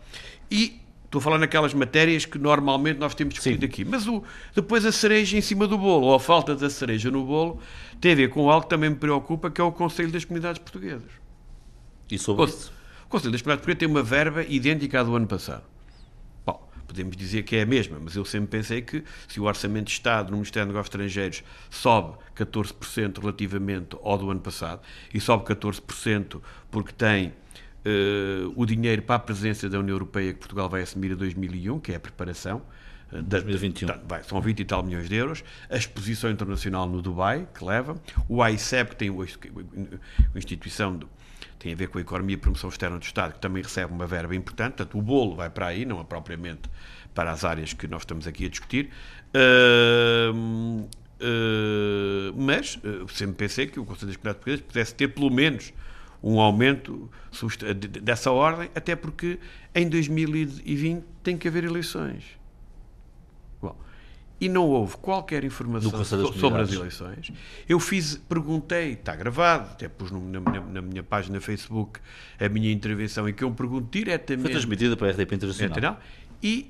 E 0.49 0.81
Estou 1.05 1.19
a 1.19 1.23
falar 1.23 1.37
naquelas 1.37 1.73
matérias 1.73 2.25
que 2.25 2.37
normalmente 2.37 2.97
nós 2.97 3.15
temos 3.15 3.35
discutido 3.35 3.61
Sim. 3.61 3.67
aqui. 3.67 3.85
Mas 3.85 4.05
o, 4.05 4.21
depois 4.53 4.85
a 4.85 4.91
cereja 4.91 5.37
em 5.37 5.41
cima 5.41 5.65
do 5.65 5.77
bolo, 5.77 6.07
ou 6.07 6.15
a 6.15 6.19
falta 6.19 6.53
da 6.53 6.69
cereja 6.69 7.09
no 7.09 7.23
bolo, 7.23 7.61
tem 8.01 8.11
a 8.11 8.15
ver 8.15 8.29
com 8.29 8.49
algo 8.49 8.63
que 8.63 8.69
também 8.69 8.89
me 8.89 8.97
preocupa, 8.97 9.49
que 9.49 9.61
é 9.61 9.63
o 9.63 9.71
Conselho 9.71 10.11
das 10.11 10.25
Comunidades 10.25 10.59
Portuguesas. 10.59 11.09
E 12.11 12.17
sobre 12.17 12.43
o, 12.43 12.45
isso? 12.47 12.73
O 13.05 13.07
Conselho 13.07 13.31
das 13.31 13.41
Comunidades 13.41 13.65
Portuguesas 13.65 13.79
tem 13.79 13.87
uma 13.87 14.03
verba 14.03 14.43
idêntica 14.43 14.99
à 14.99 15.03
do 15.03 15.15
ano 15.15 15.25
passado. 15.25 15.63
Podemos 16.95 17.17
dizer 17.17 17.43
que 17.43 17.57
é 17.57 17.63
a 17.63 17.65
mesma, 17.65 17.99
mas 18.01 18.15
eu 18.15 18.23
sempre 18.23 18.47
pensei 18.47 18.81
que 18.81 19.03
se 19.27 19.37
o 19.37 19.43
Orçamento 19.43 19.87
de 19.87 19.91
Estado 19.91 20.31
no 20.31 20.37
Ministério 20.37 20.65
dos 20.65 20.73
Negócios 20.73 20.95
Estrangeiros 20.95 21.43
sobe 21.69 22.17
14% 22.37 23.19
relativamente 23.19 23.97
ao 24.01 24.17
do 24.17 24.31
ano 24.31 24.39
passado, 24.39 24.81
e 25.13 25.19
sobe 25.19 25.43
14% 25.43 26.41
porque 26.71 26.93
tem 26.93 27.27
uh, 27.27 28.53
o 28.55 28.65
dinheiro 28.65 29.01
para 29.01 29.15
a 29.15 29.19
presença 29.19 29.67
da 29.67 29.77
União 29.77 29.93
Europeia 29.93 30.31
que 30.31 30.39
Portugal 30.39 30.69
vai 30.69 30.83
assumir 30.83 31.11
em 31.11 31.15
2001, 31.15 31.81
que 31.81 31.91
é 31.91 31.95
a 31.97 31.99
preparação. 31.99 32.61
Uh, 33.11 33.21
2021. 33.21 33.87
Da, 33.87 33.99
vai, 34.07 34.23
são 34.23 34.39
20 34.39 34.61
e 34.61 34.63
tal 34.63 34.81
milhões 34.81 35.09
de 35.09 35.15
euros. 35.15 35.43
A 35.69 35.75
exposição 35.75 36.31
internacional 36.31 36.87
no 36.87 37.01
Dubai, 37.01 37.45
que 37.53 37.61
leva. 37.61 38.01
O 38.29 38.41
AICEB, 38.41 38.91
que 38.91 38.95
tem 38.95 39.09
a 39.09 40.37
instituição 40.37 40.95
do, 40.95 41.09
tem 41.65 41.73
a 41.73 41.75
ver 41.75 41.87
com 41.87 41.97
a 41.97 42.01
economia 42.01 42.35
e 42.35 42.37
promoção 42.37 42.69
externa 42.69 42.99
do 42.99 43.03
Estado, 43.03 43.33
que 43.33 43.39
também 43.39 43.63
recebe 43.63 43.91
uma 43.91 44.05
verba 44.05 44.35
importante. 44.35 44.75
Portanto, 44.75 44.99
o 44.99 45.01
bolo 45.01 45.35
vai 45.35 45.49
para 45.49 45.65
aí, 45.65 45.83
não 45.83 45.99
é 45.99 46.03
propriamente 46.03 46.69
para 47.11 47.31
as 47.31 47.43
áreas 47.43 47.73
que 47.73 47.87
nós 47.87 48.03
estamos 48.03 48.27
aqui 48.27 48.45
a 48.45 48.49
discutir. 48.49 48.91
Uh, 49.33 50.81
uh, 50.81 50.87
mas 52.37 52.75
uh, 52.75 53.09
sempre 53.11 53.35
pensei 53.35 53.65
que 53.65 53.79
o 53.79 53.85
Conselho 53.85 54.09
das 54.09 54.17
Comunidades 54.17 54.43
Portuguesas 54.43 54.61
pudesse 54.61 54.93
ter 54.93 55.07
pelo 55.07 55.31
menos 55.31 55.73
um 56.21 56.39
aumento 56.39 57.09
dessa 57.99 58.29
ordem, 58.29 58.69
até 58.75 58.95
porque 58.95 59.39
em 59.73 59.89
2020 59.89 61.03
tem 61.23 61.35
que 61.35 61.47
haver 61.47 61.63
eleições. 61.63 62.25
E 64.39 64.49
não 64.49 64.67
houve 64.67 64.97
qualquer 64.97 65.43
informação 65.45 66.03
sobre 66.33 66.61
as 66.61 66.71
eleições. 66.71 67.31
Eu 67.69 67.79
fiz, 67.79 68.17
perguntei, 68.17 68.91
está 68.91 69.15
gravado, 69.15 69.71
até 69.71 69.87
pus 69.87 70.11
no, 70.11 70.19
na, 70.29 70.39
na, 70.41 70.81
minha 70.81 71.03
página 71.03 71.39
Facebook 71.39 72.01
a 72.37 72.49
minha 72.49 72.69
intervenção 72.71 73.29
em 73.29 73.33
que 73.33 73.43
eu 73.43 73.49
me 73.49 73.55
pergunto 73.55 73.87
diretamente. 73.89 74.43
Foi 74.43 74.51
transmitida 74.51 74.97
para 74.97 75.07
a 75.07 75.11
RDP 75.11 75.35
Internacional. 75.35 75.99
E 76.43 76.69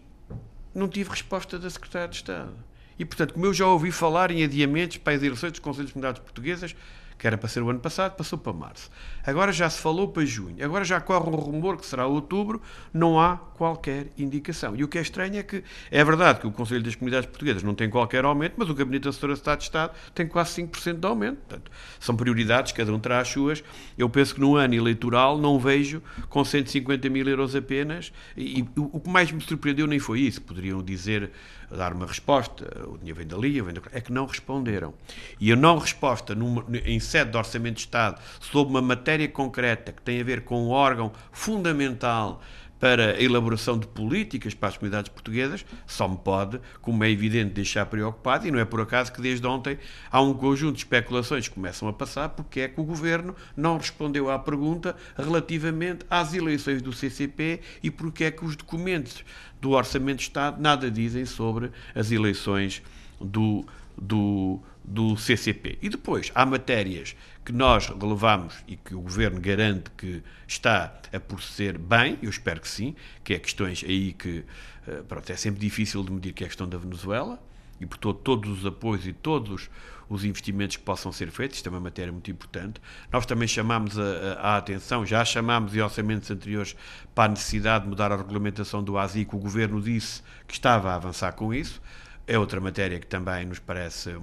não 0.75 0.87
tive 0.87 1.09
resposta 1.09 1.57
da 1.57 1.69
Secretária 1.69 2.07
de 2.07 2.17
Estado. 2.17 2.53
E, 2.99 3.03
portanto, 3.03 3.33
como 3.33 3.45
eu 3.45 3.53
já 3.53 3.65
ouvi 3.65 3.91
falar 3.91 4.31
em 4.31 4.43
adiamentos 4.43 4.97
para 4.97 5.13
as 5.13 5.23
eleições 5.23 5.51
dos 5.51 5.59
Conselhos 5.59 5.87
de 5.87 5.93
Comunidades 5.93 6.21
Portuguesas, 6.21 6.75
que 7.17 7.25
era 7.25 7.37
para 7.37 7.47
ser 7.47 7.61
o 7.63 7.69
ano 7.69 7.79
passado, 7.79 8.15
passou 8.15 8.37
para 8.37 8.53
março. 8.53 8.89
Agora 9.25 9.51
já 9.51 9.69
se 9.69 9.79
falou 9.79 10.09
para 10.09 10.25
junho. 10.25 10.63
Agora 10.63 10.83
já 10.83 10.99
corre 10.99 11.29
um 11.29 11.35
rumor 11.35 11.77
que 11.77 11.85
será 11.85 12.05
outubro, 12.05 12.61
não 12.93 13.19
há 13.19 13.37
qualquer 13.37 14.07
indicação. 14.17 14.75
E 14.75 14.83
o 14.83 14.87
que 14.87 14.97
é 14.97 15.01
estranho 15.01 15.37
é 15.37 15.43
que 15.43 15.63
é 15.89 16.03
verdade 16.03 16.39
que 16.39 16.47
o 16.47 16.51
Conselho 16.51 16.83
das 16.83 16.95
Comunidades 16.95 17.27
Portuguesas 17.27 17.63
não 17.63 17.73
tem 17.73 17.89
qualquer 17.89 18.25
aumento, 18.25 18.55
mas 18.57 18.69
o 18.69 18.75
Gabinete 18.75 19.05
da 19.05 19.11
de 19.11 19.33
Estado 19.33 19.57
de 19.59 19.63
Estado 19.63 19.93
tem 20.13 20.27
quase 20.27 20.61
5% 20.61 20.99
de 20.99 21.07
aumento. 21.07 21.37
Portanto, 21.37 21.71
são 21.99 22.15
prioridades, 22.15 22.71
cada 22.71 22.93
um 22.93 22.99
terá 22.99 23.19
as 23.19 23.29
suas. 23.29 23.63
Eu 23.97 24.09
penso 24.09 24.35
que 24.35 24.41
no 24.41 24.55
ano 24.55 24.73
eleitoral 24.73 25.37
não 25.37 25.57
vejo 25.57 26.01
com 26.29 26.43
150 26.43 27.09
mil 27.09 27.27
euros 27.27 27.55
apenas. 27.55 28.11
E, 28.35 28.59
e 28.59 28.69
o 28.75 28.99
que 28.99 29.09
mais 29.09 29.31
me 29.31 29.41
surpreendeu 29.41 29.87
nem 29.87 29.99
foi 29.99 30.19
isso. 30.19 30.41
Poderiam 30.41 30.83
dizer 30.83 31.31
dar 31.71 31.93
uma 31.93 32.05
resposta, 32.05 32.65
o 32.87 32.97
dinheiro 32.97 33.17
vem 33.17 33.27
dali, 33.27 33.61
vem 33.61 33.75
é 33.91 34.01
que 34.01 34.11
não 34.11 34.25
responderam. 34.25 34.93
E 35.39 35.51
a 35.51 35.55
não 35.55 35.77
resposta 35.77 36.35
numa, 36.35 36.65
em 36.85 36.99
sede 36.99 37.31
de 37.31 37.37
Orçamento 37.37 37.75
de 37.75 37.81
Estado 37.81 38.21
sobre 38.39 38.71
uma 38.71 38.81
matéria 38.81 39.27
concreta 39.27 39.91
que 39.91 40.01
tem 40.01 40.21
a 40.21 40.23
ver 40.23 40.41
com 40.41 40.63
um 40.63 40.69
órgão 40.69 41.11
fundamental 41.31 42.41
para 42.79 43.11
a 43.13 43.21
elaboração 43.21 43.77
de 43.77 43.87
políticas 43.87 44.53
para 44.53 44.69
as 44.69 44.77
comunidades 44.77 45.09
portuguesas, 45.09 45.65
só 45.87 46.07
me 46.07 46.17
pode, 46.17 46.59
como 46.81 47.03
é 47.03 47.09
evidente, 47.09 47.53
deixar 47.53 47.85
preocupado, 47.85 48.47
e 48.47 48.51
não 48.51 48.59
é 48.59 48.65
por 48.65 48.81
acaso 48.81 49.11
que 49.11 49.21
desde 49.21 49.45
ontem 49.47 49.77
há 50.11 50.21
um 50.21 50.33
conjunto 50.33 50.73
de 50.73 50.79
especulações 50.79 51.47
que 51.47 51.55
começam 51.55 51.87
a 51.87 51.93
passar, 51.93 52.29
porque 52.29 52.61
é 52.61 52.67
que 52.67 52.79
o 52.79 52.83
Governo 52.83 53.35
não 53.55 53.77
respondeu 53.77 54.29
à 54.29 54.37
pergunta 54.37 54.95
relativamente 55.17 56.05
às 56.09 56.33
eleições 56.33 56.81
do 56.81 56.91
CCP 56.91 57.61
e 57.81 57.89
porque 57.89 58.25
é 58.25 58.31
que 58.31 58.43
os 58.43 58.55
documentos 58.55 59.23
do 59.61 59.71
Orçamento 59.71 60.17
de 60.17 60.23
Estado 60.23 60.61
nada 60.61 60.91
dizem 60.91 61.25
sobre 61.25 61.71
as 61.93 62.11
eleições 62.11 62.81
do, 63.19 63.65
do, 63.97 64.59
do 64.87 65.17
CCP. 65.17 65.79
E 65.81 65.89
depois, 65.89 66.31
há 66.35 66.45
matérias 66.45 67.15
que 67.43 67.51
nós 67.51 67.87
relevamos 67.87 68.55
e 68.67 68.75
que 68.75 68.93
o 68.93 69.01
Governo 69.01 69.39
garante 69.39 69.89
que 69.97 70.21
está 70.47 70.99
a 71.11 71.19
proceder 71.19 71.77
bem, 71.77 72.17
eu 72.21 72.29
espero 72.29 72.61
que 72.61 72.67
sim, 72.67 72.95
que 73.23 73.33
é 73.33 73.39
questões 73.39 73.83
aí 73.83 74.13
que 74.13 74.43
eh, 74.87 75.03
pronto, 75.07 75.29
é 75.29 75.35
sempre 75.35 75.59
difícil 75.59 76.03
de 76.03 76.11
medir, 76.11 76.33
que 76.33 76.43
é 76.43 76.45
a 76.45 76.49
questão 76.49 76.67
da 76.67 76.77
Venezuela, 76.77 77.39
e 77.79 77.85
por 77.85 77.97
todo, 77.97 78.19
todos 78.19 78.59
os 78.59 78.65
apoios 78.65 79.05
e 79.05 79.13
todos 79.13 79.69
os 80.07 80.23
investimentos 80.23 80.77
que 80.77 80.83
possam 80.83 81.11
ser 81.11 81.31
feitos, 81.31 81.57
isto 81.57 81.67
é 81.67 81.71
uma 81.71 81.79
matéria 81.79 82.11
muito 82.11 82.29
importante. 82.29 82.79
Nós 83.11 83.25
também 83.25 83.47
chamamos 83.47 83.97
a, 83.97 84.03
a, 84.03 84.53
a 84.53 84.57
atenção, 84.57 85.05
já 85.05 85.25
chamámos 85.25 85.75
em 85.75 85.81
orçamentos 85.81 86.29
anteriores 86.29 86.75
para 87.13 87.25
a 87.25 87.27
necessidade 87.29 87.85
de 87.85 87.89
mudar 87.89 88.11
a 88.11 88.15
regulamentação 88.15 88.83
do 88.83 88.97
ASI, 88.97 89.25
que 89.25 89.35
o 89.35 89.39
Governo 89.39 89.81
disse 89.81 90.21
que 90.47 90.53
estava 90.53 90.91
a 90.91 90.95
avançar 90.95 91.33
com 91.33 91.53
isso. 91.53 91.81
É 92.27 92.37
outra 92.37 92.61
matéria 92.61 92.99
que 92.99 93.07
também 93.07 93.45
nos 93.45 93.59
parece 93.59 94.15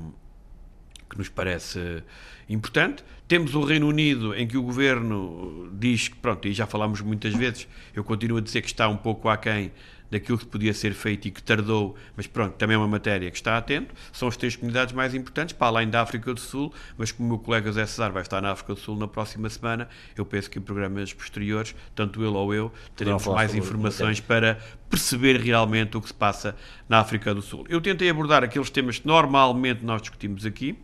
que 1.13 1.19
nos 1.19 1.29
parece 1.29 2.03
importante. 2.49 3.05
Temos 3.29 3.55
o 3.55 3.63
Reino 3.63 3.87
Unido, 3.87 4.35
em 4.35 4.47
que 4.47 4.59
o 4.59 4.63
governo 4.63 5.71
diz 5.73 6.09
que, 6.09 6.17
pronto, 6.17 6.49
e 6.49 6.53
já 6.53 6.67
falámos 6.67 7.01
muitas 7.01 7.35
vezes, 7.35 7.69
eu 7.95 8.03
continuo 8.03 8.39
a 8.39 8.41
dizer 8.41 8.63
que 8.63 8.67
está 8.67 8.89
um 8.89 8.97
pouco 8.97 9.29
aquém 9.29 9.71
daquilo 10.13 10.37
que 10.37 10.45
podia 10.45 10.75
ser 10.75 10.93
feito 10.93 11.27
e 11.27 11.31
que 11.31 11.43
tardou, 11.43 11.97
mas 12.15 12.27
pronto, 12.27 12.53
também 12.57 12.75
é 12.75 12.79
uma 12.79 12.87
matéria 12.87 13.31
que 13.31 13.37
está 13.39 13.57
atento. 13.57 13.95
São 14.13 14.29
as 14.29 14.37
três 14.37 14.55
comunidades 14.55 14.95
mais 14.95 15.15
importantes, 15.15 15.55
para 15.55 15.69
além 15.69 15.89
da 15.89 16.03
África 16.03 16.35
do 16.35 16.39
Sul, 16.39 16.71
mas 16.99 17.11
como 17.11 17.31
o 17.31 17.33
meu 17.33 17.39
colega 17.39 17.73
Zé 17.73 17.87
Cesar 17.87 18.13
vai 18.13 18.21
estar 18.21 18.43
na 18.43 18.51
África 18.51 18.75
do 18.75 18.79
Sul 18.79 18.95
na 18.99 19.09
próxima 19.09 19.49
semana, 19.49 19.89
eu 20.15 20.27
penso 20.27 20.51
que 20.51 20.59
em 20.59 20.63
programas 20.63 21.15
posteriores, 21.15 21.75
tanto 21.95 22.21
ele 22.21 22.37
ou 22.37 22.53
eu, 22.53 22.71
teremos 22.95 23.27
mais 23.27 23.55
informações 23.55 24.21
para 24.21 24.59
perceber 24.91 25.41
realmente 25.41 25.97
o 25.97 26.01
que 26.03 26.09
se 26.09 26.15
passa 26.15 26.55
na 26.87 26.99
África 26.99 27.35
do 27.35 27.41
Sul. 27.41 27.65
Eu 27.71 27.81
tentei 27.81 28.11
abordar 28.11 28.45
aqueles 28.45 28.69
temas 28.69 28.99
que 28.99 29.07
normalmente 29.07 29.83
nós 29.83 30.03
discutimos 30.03 30.45
aqui. 30.45 30.77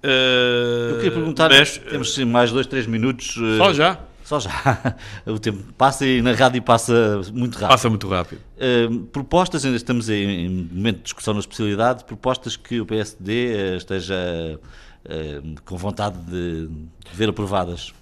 Eu 0.00 0.98
queria 0.98 1.10
perguntar, 1.10 1.48
mas, 1.48 1.78
temos 1.78 2.16
mais 2.18 2.52
dois, 2.52 2.68
três 2.68 2.86
minutos. 2.86 3.34
Só 3.56 3.72
já? 3.72 3.98
Só 4.28 4.38
já. 4.38 4.50
O 5.24 5.38
tempo 5.38 5.72
passa 5.72 6.04
e 6.04 6.20
na 6.20 6.32
rádio 6.32 6.60
passa 6.60 7.22
muito 7.32 7.54
rápido. 7.54 7.70
Passa 7.70 7.88
muito 7.88 8.08
rápido. 8.08 8.40
Uh, 8.58 9.00
propostas, 9.06 9.64
ainda 9.64 9.78
estamos 9.78 10.10
em, 10.10 10.68
momento 10.70 10.98
de 10.98 11.02
discussão 11.04 11.32
na 11.32 11.40
especialidade, 11.40 12.04
propostas 12.04 12.54
que 12.54 12.78
o 12.78 12.84
PSD 12.84 13.32
eh, 13.32 13.76
esteja 13.76 14.14
uh, 14.58 15.60
com 15.64 15.78
vontade 15.78 16.18
de, 16.26 16.66
de 16.66 17.14
ver 17.14 17.30
aprovadas. 17.30 17.94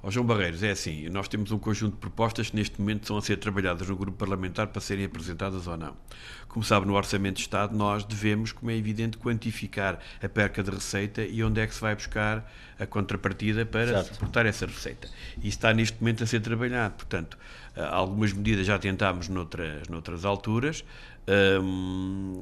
Ó 0.00 0.10
João 0.10 0.24
Barreiros, 0.24 0.62
é 0.62 0.70
assim, 0.70 1.08
nós 1.08 1.26
temos 1.26 1.50
um 1.50 1.58
conjunto 1.58 1.94
de 1.94 1.98
propostas 1.98 2.50
que 2.50 2.56
neste 2.56 2.80
momento 2.80 3.02
estão 3.02 3.16
a 3.16 3.22
ser 3.22 3.36
trabalhadas 3.36 3.88
no 3.88 3.96
grupo 3.96 4.16
parlamentar 4.16 4.68
para 4.68 4.80
serem 4.80 5.04
apresentadas 5.04 5.66
ou 5.66 5.76
não. 5.76 5.96
Como 6.46 6.64
sabe, 6.64 6.86
no 6.86 6.94
Orçamento 6.94 7.36
de 7.36 7.42
Estado 7.42 7.76
nós 7.76 8.04
devemos, 8.04 8.52
como 8.52 8.70
é 8.70 8.76
evidente, 8.76 9.18
quantificar 9.18 9.98
a 10.22 10.28
perca 10.28 10.62
de 10.62 10.70
receita 10.70 11.22
e 11.22 11.42
onde 11.42 11.60
é 11.60 11.66
que 11.66 11.74
se 11.74 11.80
vai 11.80 11.96
buscar 11.96 12.48
a 12.78 12.86
contrapartida 12.86 13.66
para 13.66 13.86
certo. 13.86 14.14
suportar 14.14 14.46
essa 14.46 14.66
receita. 14.66 15.08
E 15.42 15.48
está 15.48 15.74
neste 15.74 16.00
momento 16.00 16.22
a 16.22 16.26
ser 16.28 16.40
trabalhado. 16.40 16.94
Portanto, 16.94 17.36
algumas 17.90 18.32
medidas 18.32 18.66
já 18.66 18.78
tentámos 18.78 19.28
noutras, 19.28 19.88
noutras 19.88 20.24
alturas, 20.24 20.84
hum, 21.60 22.40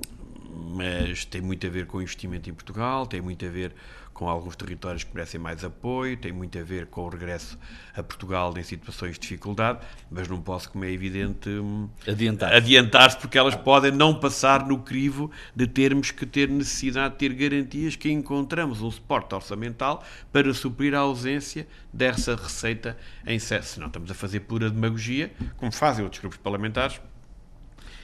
mas 0.77 1.25
tem 1.25 1.41
muito 1.41 1.67
a 1.67 1.71
ver 1.71 1.87
com 1.87 1.99
o 1.99 2.03
investimento 2.03 2.51
em 2.51 2.55
Portugal, 2.55 3.07
tem 3.07 3.21
muito 3.21 3.45
a 3.47 3.49
ver 3.49 3.75
com 4.17 4.31
alguns 4.31 4.57
territórios 4.57 5.05
que 5.05 5.15
merecem 5.15 5.39
mais 5.39 5.63
apoio, 5.63 6.17
tem 6.17 6.33
muito 6.33 6.59
a 6.59 6.63
ver 6.63 6.87
com 6.87 7.03
o 7.03 7.09
regresso 7.11 7.59
a 7.95 8.03
Portugal 8.03 8.57
em 8.57 8.63
situações 8.63 9.13
de 9.13 9.21
dificuldade, 9.21 9.81
mas 10.11 10.27
não 10.27 10.41
posso, 10.41 10.71
como 10.71 10.87
é 10.87 10.91
evidente, 10.91 11.51
adiantar-se, 12.09 12.57
adiantar 12.57 13.21
porque 13.21 13.37
elas 13.37 13.55
podem 13.55 13.93
não 13.93 14.19
passar 14.19 14.67
no 14.67 14.79
crivo 14.79 15.31
de 15.55 15.67
termos 15.67 16.11
que 16.11 16.25
ter 16.25 16.49
necessidade 16.49 17.13
de 17.13 17.19
ter 17.19 17.35
garantias 17.35 17.95
que 17.95 18.11
encontramos 18.11 18.81
um 18.81 18.91
suporte 18.91 19.35
orçamental 19.35 20.03
para 20.33 20.53
suprir 20.55 20.95
a 20.95 21.01
ausência 21.01 21.69
dessa 21.93 22.35
receita 22.35 22.97
em 23.27 23.37
excesso. 23.37 23.75
Senão 23.75 23.89
estamos 23.89 24.11
a 24.11 24.15
fazer 24.15 24.41
pura 24.41 24.71
demagogia, 24.71 25.31
como 25.59 25.71
fazem 25.71 26.03
outros 26.03 26.21
grupos 26.23 26.39
parlamentares, 26.39 26.99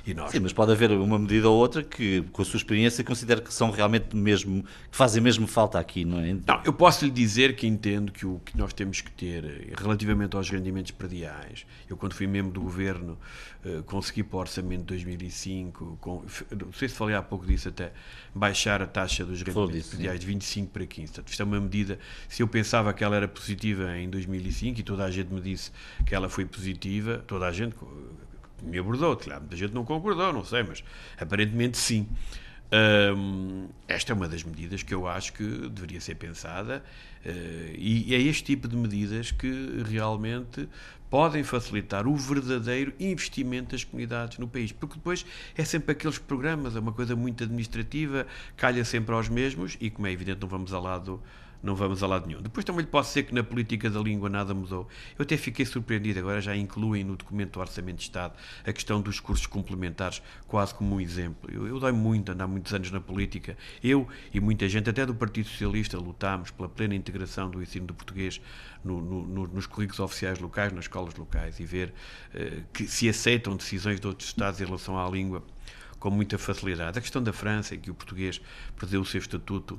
e 0.06 0.14
nós... 0.14 0.30
Sim, 0.30 0.40
mas 0.40 0.52
pode 0.52 0.72
haver 0.72 0.90
uma 0.92 1.18
medida 1.18 1.48
ou 1.48 1.56
outra 1.56 1.82
que, 1.82 2.22
com 2.32 2.42
a 2.42 2.44
sua 2.44 2.56
experiência, 2.56 3.04
considere 3.04 3.40
que 3.40 3.52
são 3.52 3.70
realmente 3.70 4.16
mesmo, 4.16 4.62
que 4.90 4.96
fazem 4.96 5.22
mesmo 5.22 5.46
falta 5.46 5.78
aqui, 5.78 6.04
não 6.04 6.18
é? 6.18 6.34
Não, 6.46 6.60
eu 6.64 6.72
posso 6.72 7.04
lhe 7.04 7.10
dizer 7.10 7.54
que 7.54 7.66
entendo 7.66 8.10
que 8.10 8.26
o 8.26 8.40
que 8.44 8.56
nós 8.56 8.72
temos 8.72 9.00
que 9.00 9.10
ter 9.10 9.72
relativamente 9.78 10.36
aos 10.36 10.50
rendimentos 10.50 10.90
prediais, 10.90 11.64
eu 11.88 11.96
quando 11.96 12.14
fui 12.14 12.26
membro 12.26 12.52
do 12.52 12.60
governo 12.60 13.18
eh, 13.64 13.80
consegui 13.86 14.24
para 14.24 14.38
o 14.38 14.40
orçamento 14.40 14.80
de 14.80 14.86
2005, 14.86 15.98
com, 16.00 16.24
não 16.50 16.72
sei 16.72 16.88
se 16.88 16.94
falei 16.96 17.14
há 17.14 17.22
pouco 17.22 17.46
disso 17.46 17.68
até, 17.68 17.92
baixar 18.34 18.82
a 18.82 18.86
taxa 18.86 19.24
dos 19.24 19.40
rendimentos 19.40 19.72
disso, 19.72 19.90
prediais 19.90 20.16
sim. 20.16 20.20
de 20.20 20.26
25 20.26 20.70
para 20.72 20.84
15. 20.84 21.06
Portanto, 21.12 21.28
isto 21.28 21.40
é 21.40 21.44
uma 21.44 21.60
medida, 21.60 21.98
se 22.28 22.42
eu 22.42 22.48
pensava 22.48 22.92
que 22.92 23.04
ela 23.04 23.14
era 23.14 23.28
positiva 23.28 23.96
em 23.96 24.10
2005 24.10 24.80
e 24.80 24.82
toda 24.82 25.04
a 25.04 25.10
gente 25.12 25.32
me 25.32 25.40
disse 25.40 25.70
que 26.04 26.12
ela 26.12 26.28
foi 26.28 26.44
positiva, 26.44 27.22
toda 27.24 27.46
a 27.46 27.52
gente 27.52 27.76
me 28.62 28.78
abordou. 28.78 29.16
Claro, 29.16 29.40
muita 29.40 29.56
gente 29.56 29.74
não 29.74 29.84
concordou, 29.84 30.32
não 30.32 30.44
sei, 30.44 30.62
mas 30.62 30.82
aparentemente 31.18 31.78
sim. 31.78 32.08
Um, 33.14 33.68
esta 33.86 34.12
é 34.12 34.14
uma 34.14 34.26
das 34.26 34.42
medidas 34.42 34.82
que 34.82 34.94
eu 34.94 35.06
acho 35.06 35.34
que 35.34 35.44
deveria 35.68 36.00
ser 36.00 36.14
pensada 36.14 36.82
uh, 37.22 37.28
e 37.76 38.14
é 38.14 38.18
este 38.18 38.44
tipo 38.44 38.66
de 38.66 38.74
medidas 38.74 39.30
que 39.30 39.82
realmente 39.84 40.66
podem 41.10 41.44
facilitar 41.44 42.06
o 42.06 42.16
verdadeiro 42.16 42.94
investimento 42.98 43.72
das 43.72 43.84
comunidades 43.84 44.38
no 44.38 44.48
país, 44.48 44.72
porque 44.72 44.94
depois 44.94 45.26
é 45.54 45.62
sempre 45.62 45.92
aqueles 45.92 46.16
programas, 46.16 46.74
é 46.74 46.80
uma 46.80 46.92
coisa 46.92 47.14
muito 47.14 47.44
administrativa, 47.44 48.26
calha 48.56 48.82
sempre 48.82 49.14
aos 49.14 49.28
mesmos 49.28 49.76
e, 49.78 49.90
como 49.90 50.06
é 50.06 50.12
evidente, 50.12 50.40
não 50.40 50.48
vamos 50.48 50.72
ao 50.72 50.82
lado 50.82 51.22
não 51.62 51.76
vamos 51.76 52.02
a 52.02 52.06
lado 52.06 52.26
nenhum. 52.26 52.42
Depois 52.42 52.64
também 52.64 52.82
lhe 52.82 52.90
posso 52.90 53.10
dizer 53.10 53.22
que 53.24 53.34
na 53.34 53.42
política 53.42 53.88
da 53.88 54.00
língua 54.00 54.28
nada 54.28 54.52
mudou. 54.52 54.88
Eu 55.16 55.22
até 55.22 55.36
fiquei 55.36 55.64
surpreendido, 55.64 56.18
agora 56.18 56.40
já 56.40 56.56
incluem 56.56 57.04
no 57.04 57.16
documento 57.16 57.52
do 57.52 57.60
Orçamento 57.60 57.98
de 57.98 58.02
Estado 58.02 58.34
a 58.66 58.72
questão 58.72 59.00
dos 59.00 59.20
cursos 59.20 59.46
complementares, 59.46 60.20
quase 60.46 60.74
como 60.74 60.96
um 60.96 61.00
exemplo. 61.00 61.50
Eu, 61.52 61.66
eu 61.66 61.78
dói 61.78 61.92
muito 61.92 62.32
andar 62.32 62.48
muitos 62.48 62.74
anos 62.74 62.90
na 62.90 63.00
política. 63.00 63.56
Eu 63.82 64.08
e 64.34 64.40
muita 64.40 64.68
gente, 64.68 64.90
até 64.90 65.06
do 65.06 65.14
Partido 65.14 65.48
Socialista, 65.48 65.98
lutámos 65.98 66.50
pela 66.50 66.68
plena 66.68 66.94
integração 66.94 67.48
do 67.48 67.62
ensino 67.62 67.86
do 67.86 67.94
português 67.94 68.40
no, 68.82 69.00
no, 69.00 69.46
nos 69.46 69.66
currículos 69.66 70.00
oficiais 70.00 70.40
locais, 70.40 70.72
nas 70.72 70.84
escolas 70.84 71.14
locais, 71.14 71.60
e 71.60 71.64
ver 71.64 71.94
uh, 72.34 72.64
que 72.72 72.88
se 72.88 73.08
aceitam 73.08 73.56
decisões 73.56 74.00
de 74.00 74.06
outros 74.06 74.32
Estados 74.32 74.60
em 74.60 74.64
relação 74.64 74.98
à 74.98 75.08
língua 75.08 75.44
com 75.98 76.10
muita 76.10 76.36
facilidade. 76.36 76.98
A 76.98 77.00
questão 77.00 77.22
da 77.22 77.32
França, 77.32 77.76
em 77.76 77.78
que 77.78 77.90
o 77.90 77.94
português 77.94 78.40
perdeu 78.76 79.00
o 79.00 79.04
seu 79.04 79.20
estatuto 79.20 79.78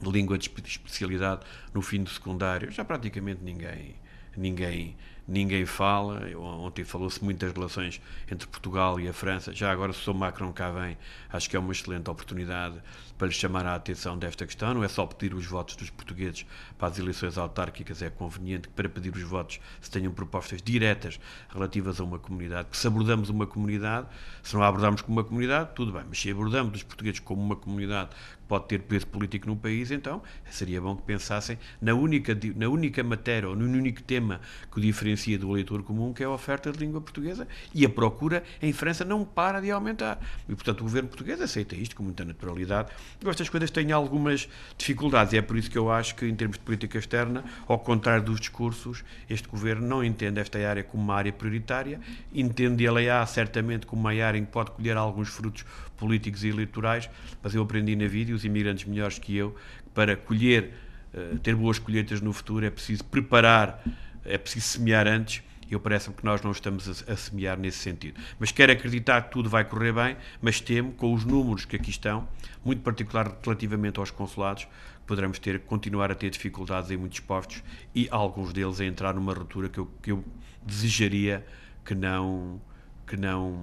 de 0.00 0.10
língua 0.10 0.38
de 0.38 0.50
especialidade 0.66 1.42
no 1.72 1.82
fim 1.82 2.02
do 2.02 2.10
secundário, 2.10 2.70
já 2.70 2.84
praticamente 2.84 3.42
ninguém, 3.42 3.94
ninguém, 4.36 4.96
ninguém 5.26 5.64
fala. 5.64 6.22
Ontem 6.36 6.84
falou-se 6.84 7.22
muito 7.22 7.44
das 7.44 7.54
relações 7.54 8.00
entre 8.30 8.46
Portugal 8.46 9.00
e 9.00 9.08
a 9.08 9.12
França. 9.12 9.52
Já 9.52 9.70
agora, 9.70 9.92
se 9.92 10.08
o 10.10 10.14
Macron 10.14 10.52
cá 10.52 10.70
vem, 10.70 10.96
acho 11.30 11.48
que 11.48 11.56
é 11.56 11.58
uma 11.58 11.72
excelente 11.72 12.10
oportunidade 12.10 12.80
para 13.16 13.28
lhe 13.28 13.32
chamar 13.32 13.64
a 13.64 13.76
atenção 13.76 14.18
desta 14.18 14.44
questão. 14.44 14.74
Não 14.74 14.84
é 14.84 14.88
só 14.88 15.06
pedir 15.06 15.34
os 15.34 15.46
votos 15.46 15.76
dos 15.76 15.88
portugueses 15.88 16.44
para 16.76 16.88
as 16.88 16.98
eleições 16.98 17.38
autárquicas, 17.38 18.02
é 18.02 18.10
conveniente 18.10 18.68
que 18.68 18.74
para 18.74 18.88
pedir 18.88 19.14
os 19.14 19.22
votos 19.22 19.60
se 19.80 19.90
tenham 19.90 20.12
propostas 20.12 20.60
diretas 20.60 21.18
relativas 21.48 22.00
a 22.00 22.04
uma 22.04 22.18
comunidade. 22.18 22.68
Se 22.72 22.86
abordamos 22.86 23.28
uma 23.30 23.46
comunidade, 23.46 24.08
se 24.42 24.54
não 24.54 24.62
a 24.62 24.68
abordarmos 24.68 25.00
como 25.00 25.18
uma 25.18 25.24
comunidade, 25.24 25.70
tudo 25.74 25.92
bem. 25.92 26.02
Mas 26.08 26.20
se 26.20 26.30
abordamos 26.30 26.74
os 26.74 26.82
portugueses 26.82 27.20
como 27.20 27.40
uma 27.40 27.56
comunidade 27.56 28.10
pode 28.48 28.66
ter 28.66 28.80
peso 28.80 29.06
político 29.06 29.46
no 29.46 29.56
país, 29.56 29.90
então 29.90 30.22
seria 30.50 30.80
bom 30.80 30.96
que 30.96 31.02
pensassem 31.02 31.58
na 31.80 31.94
única, 31.94 32.36
na 32.56 32.68
única 32.68 33.02
matéria 33.02 33.48
ou 33.48 33.56
no 33.56 33.64
único 33.64 34.02
tema 34.02 34.40
que 34.70 34.78
o 34.78 34.80
diferencia 34.80 35.38
do 35.38 35.50
eleitor 35.50 35.82
comum, 35.82 36.12
que 36.12 36.22
é 36.22 36.26
a 36.26 36.30
oferta 36.30 36.70
de 36.70 36.78
língua 36.78 37.00
portuguesa, 37.00 37.46
e 37.74 37.84
a 37.84 37.88
procura 37.88 38.42
em 38.60 38.72
França 38.72 39.04
não 39.04 39.24
para 39.24 39.60
de 39.60 39.70
aumentar. 39.70 40.18
E, 40.48 40.54
portanto, 40.54 40.80
o 40.80 40.84
governo 40.84 41.08
português 41.08 41.40
aceita 41.40 41.74
isto 41.74 41.96
com 41.96 42.02
muita 42.02 42.24
naturalidade. 42.24 42.90
Estas 43.24 43.48
coisas 43.48 43.70
têm 43.70 43.92
algumas 43.92 44.48
dificuldades, 44.76 45.32
e 45.32 45.38
é 45.38 45.42
por 45.42 45.56
isso 45.56 45.70
que 45.70 45.78
eu 45.78 45.90
acho 45.90 46.14
que, 46.14 46.26
em 46.26 46.34
termos 46.34 46.58
de 46.58 46.64
política 46.64 46.98
externa, 46.98 47.44
ao 47.66 47.78
contrário 47.78 48.24
dos 48.24 48.40
discursos, 48.40 49.04
este 49.28 49.48
governo 49.48 49.86
não 49.86 50.04
entende 50.04 50.40
esta 50.40 50.58
área 50.58 50.84
como 50.84 51.02
uma 51.02 51.14
área 51.14 51.32
prioritária, 51.32 52.00
entende 52.32 52.86
a 52.86 52.92
LEA 52.92 53.26
certamente 53.26 53.86
como 53.86 54.00
uma 54.00 54.10
área 54.10 54.38
em 54.38 54.44
que 54.44 54.50
pode 54.50 54.70
colher 54.70 54.96
alguns 54.96 55.28
frutos 55.28 55.64
políticos 55.96 56.44
e 56.44 56.48
eleitorais, 56.48 57.08
mas 57.42 57.54
eu 57.54 57.62
aprendi 57.62 57.96
na 57.96 58.04
e 58.04 58.33
os 58.34 58.44
imigrantes 58.44 58.84
melhores 58.84 59.18
que 59.18 59.36
eu, 59.36 59.54
para 59.94 60.16
colher, 60.16 60.72
uh, 61.12 61.38
ter 61.38 61.54
boas 61.54 61.78
colheitas 61.78 62.20
no 62.20 62.32
futuro, 62.32 62.64
é 62.64 62.70
preciso 62.70 63.04
preparar, 63.04 63.82
é 64.24 64.38
preciso 64.38 64.66
semear 64.66 65.06
antes, 65.06 65.42
eu 65.70 65.80
parece-me 65.80 66.14
que 66.14 66.24
nós 66.24 66.42
não 66.42 66.52
estamos 66.52 66.88
a, 66.88 67.12
a, 67.12 67.16
semear 67.16 67.58
nesse 67.58 67.78
sentido. 67.78 68.20
Mas 68.38 68.52
quero 68.52 68.72
acreditar 68.72 69.22
que 69.22 69.32
tudo 69.32 69.48
vai 69.48 69.64
correr 69.64 69.92
bem, 69.92 70.16
mas 70.40 70.60
temo, 70.60 70.92
com 70.92 71.12
os 71.12 71.24
números 71.24 71.64
que 71.64 71.76
aqui 71.76 71.90
estão, 71.90 72.28
muito 72.64 72.82
particular 72.82 73.36
relativamente 73.42 73.98
aos 73.98 74.10
consulados, 74.10 74.66
poderemos 75.06 75.38
ter, 75.38 75.60
continuar 75.60 76.10
a 76.10 76.14
ter 76.14 76.30
dificuldades 76.30 76.90
em 76.90 76.96
muitos 76.96 77.20
postos 77.20 77.62
e 77.94 78.08
alguns 78.10 78.52
deles 78.52 78.80
a 78.80 78.84
entrar 78.84 79.14
numa 79.14 79.32
ruptura 79.32 79.68
que 79.68 79.78
eu, 79.78 79.86
que 80.02 80.12
eu 80.12 80.24
desejaria 80.62 81.44
que 81.84 81.94
não 81.94 82.60
que 83.06 83.16
não, 83.16 83.54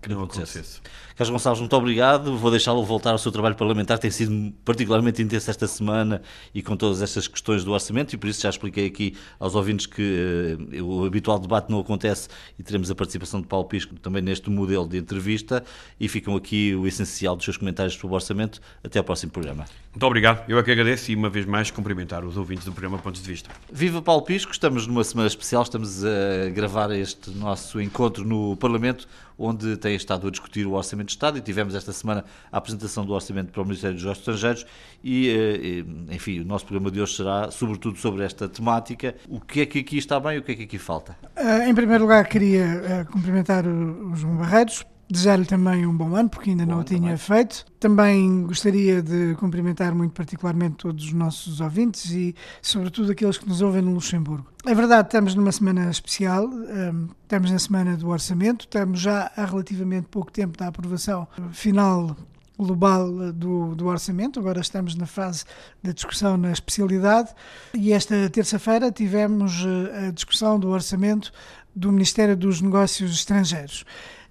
que 0.00 0.08
não 0.08 0.24
acontecesse. 0.24 0.80
Carlos 1.16 1.30
Gonçalves, 1.30 1.60
muito 1.60 1.76
obrigado. 1.76 2.36
Vou 2.36 2.50
deixá-lo 2.50 2.84
voltar 2.84 3.12
ao 3.12 3.18
seu 3.18 3.30
trabalho 3.30 3.54
parlamentar. 3.54 3.98
Tem 3.98 4.10
sido 4.10 4.52
particularmente 4.64 5.22
intenso 5.22 5.50
esta 5.50 5.66
semana 5.66 6.22
e 6.54 6.62
com 6.62 6.76
todas 6.76 7.02
estas 7.02 7.28
questões 7.28 7.64
do 7.64 7.72
orçamento, 7.72 8.14
e 8.14 8.16
por 8.16 8.28
isso 8.28 8.42
já 8.42 8.50
expliquei 8.50 8.86
aqui 8.86 9.16
aos 9.38 9.54
ouvintes 9.54 9.86
que 9.86 10.56
uh, 10.80 10.84
o 10.84 11.04
habitual 11.04 11.38
debate 11.38 11.70
não 11.70 11.78
acontece 11.78 12.28
e 12.58 12.62
teremos 12.62 12.90
a 12.90 12.94
participação 12.94 13.40
de 13.40 13.46
Paulo 13.46 13.66
Pisco 13.66 13.94
também 14.00 14.22
neste 14.22 14.50
modelo 14.50 14.88
de 14.88 14.98
entrevista. 14.98 15.62
E 16.00 16.08
ficam 16.08 16.34
aqui 16.34 16.74
o 16.74 16.86
essencial 16.86 17.36
dos 17.36 17.44
seus 17.44 17.56
comentários 17.56 17.94
sobre 17.94 18.08
o 18.08 18.14
orçamento. 18.14 18.60
Até 18.82 18.98
ao 18.98 19.04
próximo 19.04 19.30
programa. 19.30 19.64
Muito 19.92 20.06
obrigado. 20.06 20.42
Eu 20.48 20.58
é 20.58 20.62
que 20.62 20.70
agradeço 20.70 21.12
e 21.12 21.14
uma 21.14 21.28
vez 21.28 21.44
mais 21.44 21.70
cumprimentar 21.70 22.24
os 22.24 22.38
ouvintes 22.38 22.64
do 22.64 22.72
programa 22.72 22.96
Pontos 22.96 23.22
de 23.22 23.28
Vista. 23.28 23.50
Viva 23.70 24.00
Paulo 24.00 24.22
Pisco, 24.22 24.50
estamos 24.50 24.86
numa 24.86 25.04
semana 25.04 25.28
especial, 25.28 25.62
estamos 25.62 26.02
a 26.02 26.48
gravar 26.48 26.90
este 26.92 27.30
nosso 27.32 27.78
encontro 27.78 28.24
no 28.24 28.56
Parlamento, 28.56 29.06
onde 29.38 29.76
tem 29.76 29.94
estado 29.94 30.26
a 30.26 30.30
discutir 30.30 30.66
o 30.66 30.72
Orçamento 30.72 31.08
de 31.08 31.12
Estado 31.12 31.36
e 31.36 31.42
tivemos 31.42 31.74
esta 31.74 31.92
semana 31.92 32.24
a 32.50 32.56
apresentação 32.56 33.04
do 33.04 33.12
Orçamento 33.12 33.52
para 33.52 33.60
o 33.60 33.64
Ministério 33.66 33.94
dos 33.94 34.02
Negócios 34.02 34.26
Estrangeiros 34.26 34.66
e, 35.04 35.28
eh, 35.28 36.14
enfim, 36.14 36.40
o 36.40 36.44
nosso 36.46 36.64
programa 36.64 36.90
de 36.90 36.98
hoje 36.98 37.14
será 37.16 37.50
sobretudo 37.50 37.98
sobre 37.98 38.24
esta 38.24 38.48
temática. 38.48 39.14
O 39.28 39.42
que 39.42 39.60
é 39.60 39.66
que 39.66 39.80
aqui 39.80 39.98
está 39.98 40.18
bem 40.18 40.36
e 40.36 40.38
o 40.38 40.42
que 40.42 40.52
é 40.52 40.54
que 40.54 40.62
aqui 40.62 40.78
falta? 40.78 41.14
Eh, 41.36 41.68
em 41.68 41.74
primeiro 41.74 42.04
lugar, 42.04 42.26
queria 42.26 42.64
eh, 42.64 43.04
cumprimentar 43.12 43.66
o 43.66 44.16
João 44.16 44.38
Barreiros 44.38 44.86
Desejar-lhe 45.12 45.44
também 45.44 45.86
um 45.86 45.94
bom 45.94 46.16
ano, 46.16 46.30
porque 46.30 46.48
ainda 46.48 46.64
bom, 46.64 46.72
não 46.72 46.80
o 46.80 46.84
tinha 46.84 47.00
também. 47.00 47.16
feito. 47.18 47.66
Também 47.78 48.46
gostaria 48.46 49.02
de 49.02 49.34
cumprimentar 49.34 49.94
muito 49.94 50.12
particularmente 50.12 50.76
todos 50.76 51.04
os 51.04 51.12
nossos 51.12 51.60
ouvintes 51.60 52.10
e, 52.12 52.34
sobretudo, 52.62 53.12
aqueles 53.12 53.36
que 53.36 53.46
nos 53.46 53.60
ouvem 53.60 53.82
no 53.82 53.92
Luxemburgo. 53.92 54.46
É 54.64 54.74
verdade, 54.74 55.08
estamos 55.08 55.34
numa 55.34 55.52
semana 55.52 55.90
especial, 55.90 56.46
um, 56.46 57.08
estamos 57.24 57.50
na 57.50 57.58
semana 57.58 57.94
do 57.94 58.08
orçamento, 58.08 58.62
estamos 58.62 59.00
já 59.00 59.30
há 59.36 59.44
relativamente 59.44 60.06
pouco 60.10 60.32
tempo 60.32 60.56
da 60.56 60.68
aprovação 60.68 61.28
final 61.50 62.16
global 62.58 63.32
do, 63.34 63.74
do, 63.74 63.86
orçamento. 63.88 64.40
Agora 64.40 64.60
estamos 64.60 64.94
na 64.94 65.04
fase 65.04 65.44
da 65.82 65.92
discussão 65.92 66.38
na 66.38 66.52
especialidade 66.52 67.34
e 67.74 67.92
esta 67.92 68.30
terça-feira 68.30 68.90
tivemos 68.90 69.62
eh, 69.66 70.08
a 70.08 70.10
discussão 70.10 70.58
do 70.58 70.68
orçamento 70.70 71.32
do 71.74 71.90
Ministério 71.90 72.36
dos 72.36 72.60
Negócios 72.60 73.12
Estrangeiros. 73.12 73.84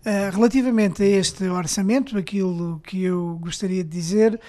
Uh, 0.04 0.36
relativamente 0.36 1.04
a 1.04 1.06
este 1.06 1.46
orçamento, 1.46 2.18
aquilo 2.18 2.82
que 2.84 3.04
eu 3.04 3.38
gostaria 3.40 3.84
de 3.84 3.90
dizer 3.90 4.40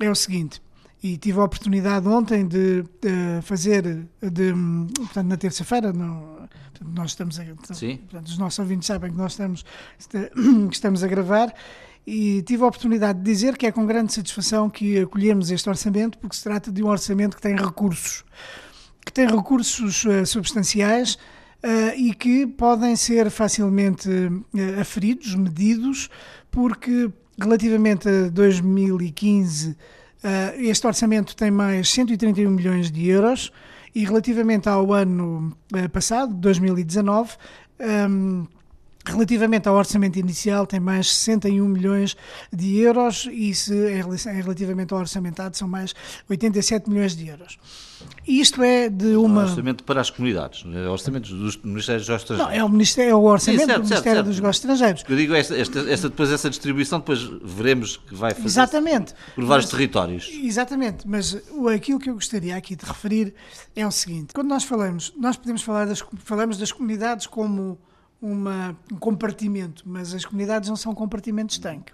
é 0.00 0.10
o 0.10 0.14
seguinte. 0.14 0.62
E 1.02 1.16
tive 1.16 1.38
a 1.38 1.44
oportunidade 1.44 2.08
ontem 2.08 2.46
de, 2.46 2.82
fazer, 3.42 3.82
de, 4.20 4.54
portanto, 4.96 5.26
na 5.26 5.36
terça-feira, 5.36 5.92
nós 5.92 7.10
estamos 7.10 7.38
a. 7.38 7.44
Portanto, 7.44 8.26
os 8.26 8.38
nossos 8.38 8.58
ouvintes 8.58 8.86
sabem 8.86 9.10
que 9.10 9.16
nós 9.16 9.32
estamos, 9.32 9.64
que 10.08 10.74
estamos 10.74 11.04
a 11.04 11.06
gravar 11.06 11.52
e 12.06 12.42
tive 12.42 12.62
a 12.62 12.66
oportunidade 12.66 13.18
de 13.18 13.24
dizer 13.24 13.56
que 13.56 13.66
é 13.66 13.72
com 13.72 13.84
grande 13.84 14.12
satisfação 14.12 14.70
que 14.70 15.00
acolhemos 15.00 15.50
este 15.50 15.68
orçamento, 15.68 16.16
porque 16.18 16.36
se 16.36 16.42
trata 16.44 16.70
de 16.70 16.82
um 16.82 16.86
orçamento 16.86 17.36
que 17.36 17.42
tem 17.42 17.56
recursos, 17.56 18.24
que 19.04 19.12
tem 19.12 19.26
recursos 19.26 20.04
uh, 20.04 20.24
substanciais, 20.24 21.18
e 21.96 22.14
que 22.14 22.46
podem 22.46 22.94
ser 22.94 23.30
facilmente 23.30 24.08
uh, 24.08 24.80
aferidos, 24.80 25.34
medidos, 25.34 26.08
porque 26.50 27.10
relativamente 27.38 28.08
a 28.08 28.28
2015, 28.28 29.76
este 30.58 30.86
orçamento 30.86 31.36
tem 31.36 31.50
mais 31.50 31.90
131 31.90 32.50
milhões 32.50 32.90
de 32.90 33.08
euros 33.08 33.52
e 33.94 34.04
relativamente 34.04 34.68
ao 34.68 34.92
ano 34.92 35.56
passado, 35.92 36.32
2019, 36.34 37.36
Relativamente 39.06 39.68
ao 39.68 39.76
orçamento 39.76 40.18
inicial, 40.18 40.66
tem 40.66 40.80
mais 40.80 41.12
61 41.12 41.68
milhões 41.68 42.16
de 42.52 42.78
euros 42.78 43.28
e 43.30 43.54
se 43.54 43.72
em 43.72 44.42
relativamente 44.42 44.92
ao 44.92 44.98
orçamentado 44.98 45.56
são 45.56 45.68
mais 45.68 45.94
87 46.28 46.90
milhões 46.90 47.14
de 47.14 47.28
euros. 47.28 47.56
Isto 48.26 48.62
é 48.62 48.88
de 48.88 49.16
uma. 49.16 49.42
É 49.42 49.44
orçamento 49.44 49.84
para 49.84 50.00
as 50.00 50.10
comunidades, 50.10 50.64
é 50.74 50.88
orçamento 50.88 51.32
dos 51.32 51.56
Ministérios 51.56 52.06
dos 52.06 52.16
Estrangeiros. 52.16 52.52
Não, 52.52 52.60
é 52.60 52.64
o, 52.64 52.68
ministério, 52.68 53.10
é 53.12 53.14
o 53.14 53.22
orçamento 53.22 53.60
Sim, 53.60 53.66
certo, 53.66 53.80
do 53.80 53.88
Ministério 53.88 54.16
certo, 54.16 54.26
dos 54.26 54.36
Negócios 54.36 54.64
Estrangeiros. 54.64 55.04
Eu 55.08 55.16
digo, 55.16 55.34
esta, 55.34 55.56
esta, 55.56 55.78
esta, 55.90 56.08
depois 56.08 56.32
essa 56.32 56.50
distribuição, 56.50 56.98
depois 56.98 57.20
veremos 57.44 57.96
que 57.96 58.14
vai 58.14 58.34
fazer 58.34 58.46
Exatamente. 58.46 59.14
por 59.34 59.44
vários 59.44 59.66
mas, 59.66 59.70
territórios. 59.70 60.30
Exatamente, 60.32 61.08
mas 61.08 61.40
aquilo 61.72 62.00
que 62.00 62.10
eu 62.10 62.14
gostaria 62.14 62.56
aqui 62.56 62.74
de 62.74 62.84
referir 62.84 63.32
é 63.74 63.86
o 63.86 63.90
seguinte: 63.92 64.34
quando 64.34 64.48
nós 64.48 64.64
falamos, 64.64 65.12
nós 65.16 65.36
podemos 65.36 65.62
falar 65.62 65.86
das, 65.86 66.04
falamos 66.24 66.58
das 66.58 66.72
comunidades 66.72 67.26
como 67.26 67.78
uma, 68.20 68.76
um 68.92 68.96
compartimento, 68.96 69.82
mas 69.86 70.14
as 70.14 70.24
comunidades 70.24 70.68
não 70.68 70.76
são 70.76 70.94
compartimentos 70.94 71.58
tanque. 71.58 71.92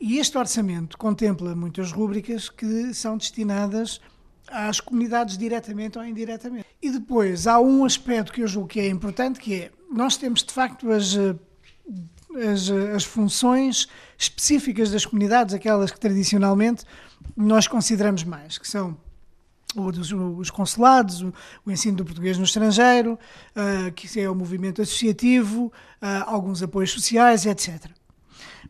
E 0.00 0.18
este 0.18 0.36
orçamento 0.36 0.98
contempla 0.98 1.54
muitas 1.54 1.92
rúbricas 1.92 2.48
que 2.48 2.92
são 2.92 3.16
destinadas 3.16 4.00
às 4.48 4.80
comunidades 4.80 5.38
diretamente 5.38 5.98
ou 5.98 6.04
indiretamente. 6.04 6.66
E 6.82 6.90
depois 6.90 7.46
há 7.46 7.60
um 7.60 7.84
aspecto 7.84 8.32
que 8.32 8.42
eu 8.42 8.48
julgo 8.48 8.68
que 8.68 8.80
é 8.80 8.88
importante, 8.88 9.38
que 9.38 9.54
é 9.54 9.70
nós 9.90 10.16
temos 10.16 10.42
de 10.42 10.52
facto 10.52 10.90
as, 10.90 11.14
as, 11.14 12.70
as 12.96 13.04
funções 13.04 13.86
específicas 14.18 14.90
das 14.90 15.06
comunidades, 15.06 15.54
aquelas 15.54 15.92
que 15.92 16.00
tradicionalmente 16.00 16.84
nós 17.36 17.68
consideramos 17.68 18.24
mais, 18.24 18.58
que 18.58 18.68
são 18.68 18.96
os, 19.74 20.12
os 20.12 20.50
consulados, 20.50 21.22
o, 21.22 21.32
o, 21.64 21.70
ensino 21.70 21.96
do 21.96 22.04
português 22.04 22.38
no 22.38 22.44
estrangeiro, 22.44 23.18
uh, 23.56 23.92
que 23.92 24.20
é 24.20 24.28
o 24.28 24.34
movimento 24.34 24.82
associativo, 24.82 25.66
uh, 26.00 26.24
alguns 26.26 26.62
apoios 26.62 26.90
sociais, 26.90 27.46
etc. 27.46 27.90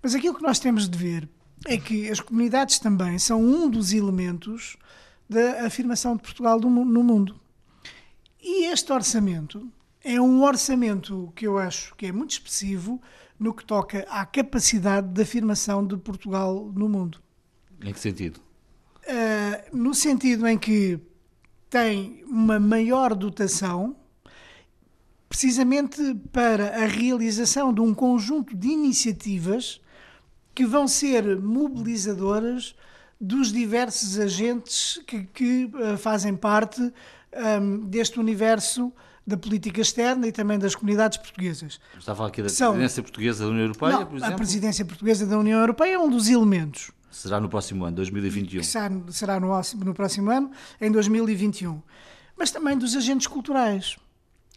Mas 0.02 0.14
aquilo 0.14 0.34
que 0.34 0.42
nós 0.42 0.58
temos 0.58 0.88
de 0.88 0.98
ver 0.98 1.28
é 1.66 1.76
que 1.76 2.10
as 2.10 2.20
comunidades 2.20 2.78
também 2.78 3.18
são 3.18 3.40
um 3.40 3.68
dos 3.68 3.92
elementos 3.92 4.76
da 5.28 5.66
afirmação 5.66 6.16
de 6.16 6.22
Portugal 6.22 6.58
do, 6.58 6.68
no 6.68 7.02
mundo. 7.02 7.40
E 8.40 8.66
este 8.66 8.92
orçamento 8.92 9.70
é 10.02 10.20
um 10.20 10.42
orçamento 10.42 11.32
que 11.36 11.46
eu 11.46 11.58
acho 11.58 11.94
que 11.94 12.06
é 12.06 12.12
muito 12.12 12.32
expressivo 12.32 13.00
no 13.38 13.54
que 13.54 13.64
toca 13.64 14.04
à 14.08 14.26
capacidade 14.26 15.08
de 15.08 15.22
afirmação 15.22 15.86
de 15.86 15.96
Portugal 15.96 16.70
no 16.74 16.88
mundo. 16.88 17.20
Em 17.80 17.92
que 17.92 18.00
sentido? 18.00 18.40
Uh, 19.12 19.77
no 19.77 19.94
sentido 19.94 20.46
em 20.46 20.57
que 20.57 20.98
tem 21.68 22.25
uma 22.27 22.59
maior 22.59 23.14
dotação, 23.14 23.94
precisamente 25.29 26.14
para 26.33 26.83
a 26.83 26.87
realização 26.87 27.75
de 27.75 27.83
um 27.83 27.92
conjunto 27.92 28.57
de 28.57 28.68
iniciativas 28.68 29.83
que 30.55 30.64
vão 30.64 30.88
ser 30.88 31.38
mobilizadoras 31.38 32.75
dos 33.20 33.53
diversos 33.53 34.18
agentes 34.18 34.98
que, 35.07 35.25
que 35.25 35.70
uh, 35.75 35.98
fazem 35.98 36.35
parte 36.35 36.81
um, 36.81 36.90
ehm, 37.33 37.81
deste 37.88 38.18
universo 38.18 38.90
da 39.27 39.37
política 39.37 39.83
externa 39.83 40.27
e 40.27 40.33
também 40.33 40.59
das 40.59 40.75
comunidades 40.75 41.18
portuguesas. 41.18 41.79
Está 41.98 42.12
a 42.12 42.14
falar 42.14 42.29
aqui 42.29 42.42
da 42.42 42.48
São, 42.48 42.72
presidência 42.72 43.03
portuguesa 43.03 43.44
da 43.44 43.51
União 43.51 43.64
Europeia, 43.64 43.92
não, 43.92 44.07
por 44.07 44.16
exemplo? 44.16 44.35
A 44.35 44.37
presidência 44.38 44.85
portuguesa 44.87 45.27
da 45.27 45.38
União 45.38 45.61
Europeia 45.61 45.94
é 45.94 45.98
um 45.98 46.09
dos 46.09 46.29
elementos. 46.29 46.90
Será 47.12 47.38
no 47.38 47.48
próximo 47.48 47.85
ano, 47.85 47.94
2021. 47.96 48.62
Será, 48.62 49.38
no, 49.38 49.48
no 49.85 49.94
próximo 49.94 50.31
ano, 50.31 50.51
em 50.81 50.90
2021. 50.90 51.81
Mas 52.37 52.51
também 52.51 52.77
dos 52.77 52.96
agentes 52.96 53.27
culturais. 53.27 53.96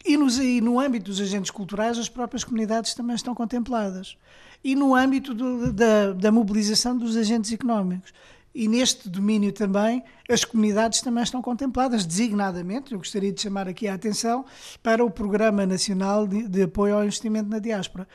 E, 0.04 0.16
nos, 0.16 0.38
e 0.38 0.60
no 0.60 0.80
âmbito 0.80 1.06
dos 1.10 1.20
agentes 1.20 1.50
culturais, 1.50 1.98
as 1.98 2.08
próprias 2.08 2.44
comunidades 2.44 2.94
também 2.94 3.14
estão 3.14 3.34
contempladas. 3.34 4.16
E 4.64 4.74
no 4.74 4.94
âmbito 4.94 5.34
do, 5.34 5.72
da, 5.72 6.12
da 6.12 6.32
mobilização 6.32 6.96
dos 6.96 7.16
agentes 7.16 7.52
económicos. 7.52 8.12
E 8.54 8.68
neste 8.68 9.10
domínio 9.10 9.52
também, 9.52 10.02
as 10.30 10.42
comunidades 10.42 11.02
também 11.02 11.22
estão 11.22 11.42
contempladas, 11.42 12.06
designadamente, 12.06 12.92
eu 12.92 12.98
gostaria 12.98 13.30
de 13.30 13.42
chamar 13.42 13.68
aqui 13.68 13.86
a 13.86 13.92
atenção 13.92 14.46
para 14.82 15.04
o 15.04 15.10
Programa 15.10 15.66
Nacional 15.66 16.26
de, 16.26 16.48
de 16.48 16.62
Apoio 16.62 16.94
ao 16.96 17.04
Investimento 17.04 17.50
na 17.50 17.58
Diáspora 17.58 18.08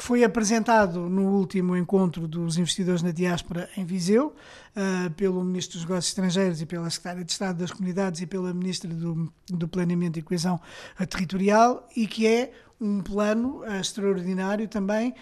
que 0.00 0.06
foi 0.06 0.24
apresentado 0.24 1.10
no 1.10 1.36
último 1.36 1.76
encontro 1.76 2.26
dos 2.26 2.56
investidores 2.56 3.02
na 3.02 3.10
diáspora 3.10 3.68
em 3.76 3.84
Viseu, 3.84 4.34
uh, 4.74 5.10
pelo 5.10 5.44
Ministro 5.44 5.74
dos 5.74 5.82
Negócios 5.82 6.08
Estrangeiros 6.08 6.62
e 6.62 6.64
pela 6.64 6.88
Secretária 6.88 7.22
de 7.22 7.30
Estado 7.30 7.58
das 7.58 7.70
Comunidades 7.70 8.22
e 8.22 8.26
pela 8.26 8.54
Ministra 8.54 8.88
do, 8.88 9.30
do 9.46 9.68
Planeamento 9.68 10.18
e 10.18 10.22
Coesão 10.22 10.58
Territorial, 11.06 11.86
e 11.94 12.06
que 12.06 12.26
é 12.26 12.50
um 12.80 13.02
plano 13.02 13.58
uh, 13.58 13.74
extraordinário 13.78 14.66
também 14.68 15.14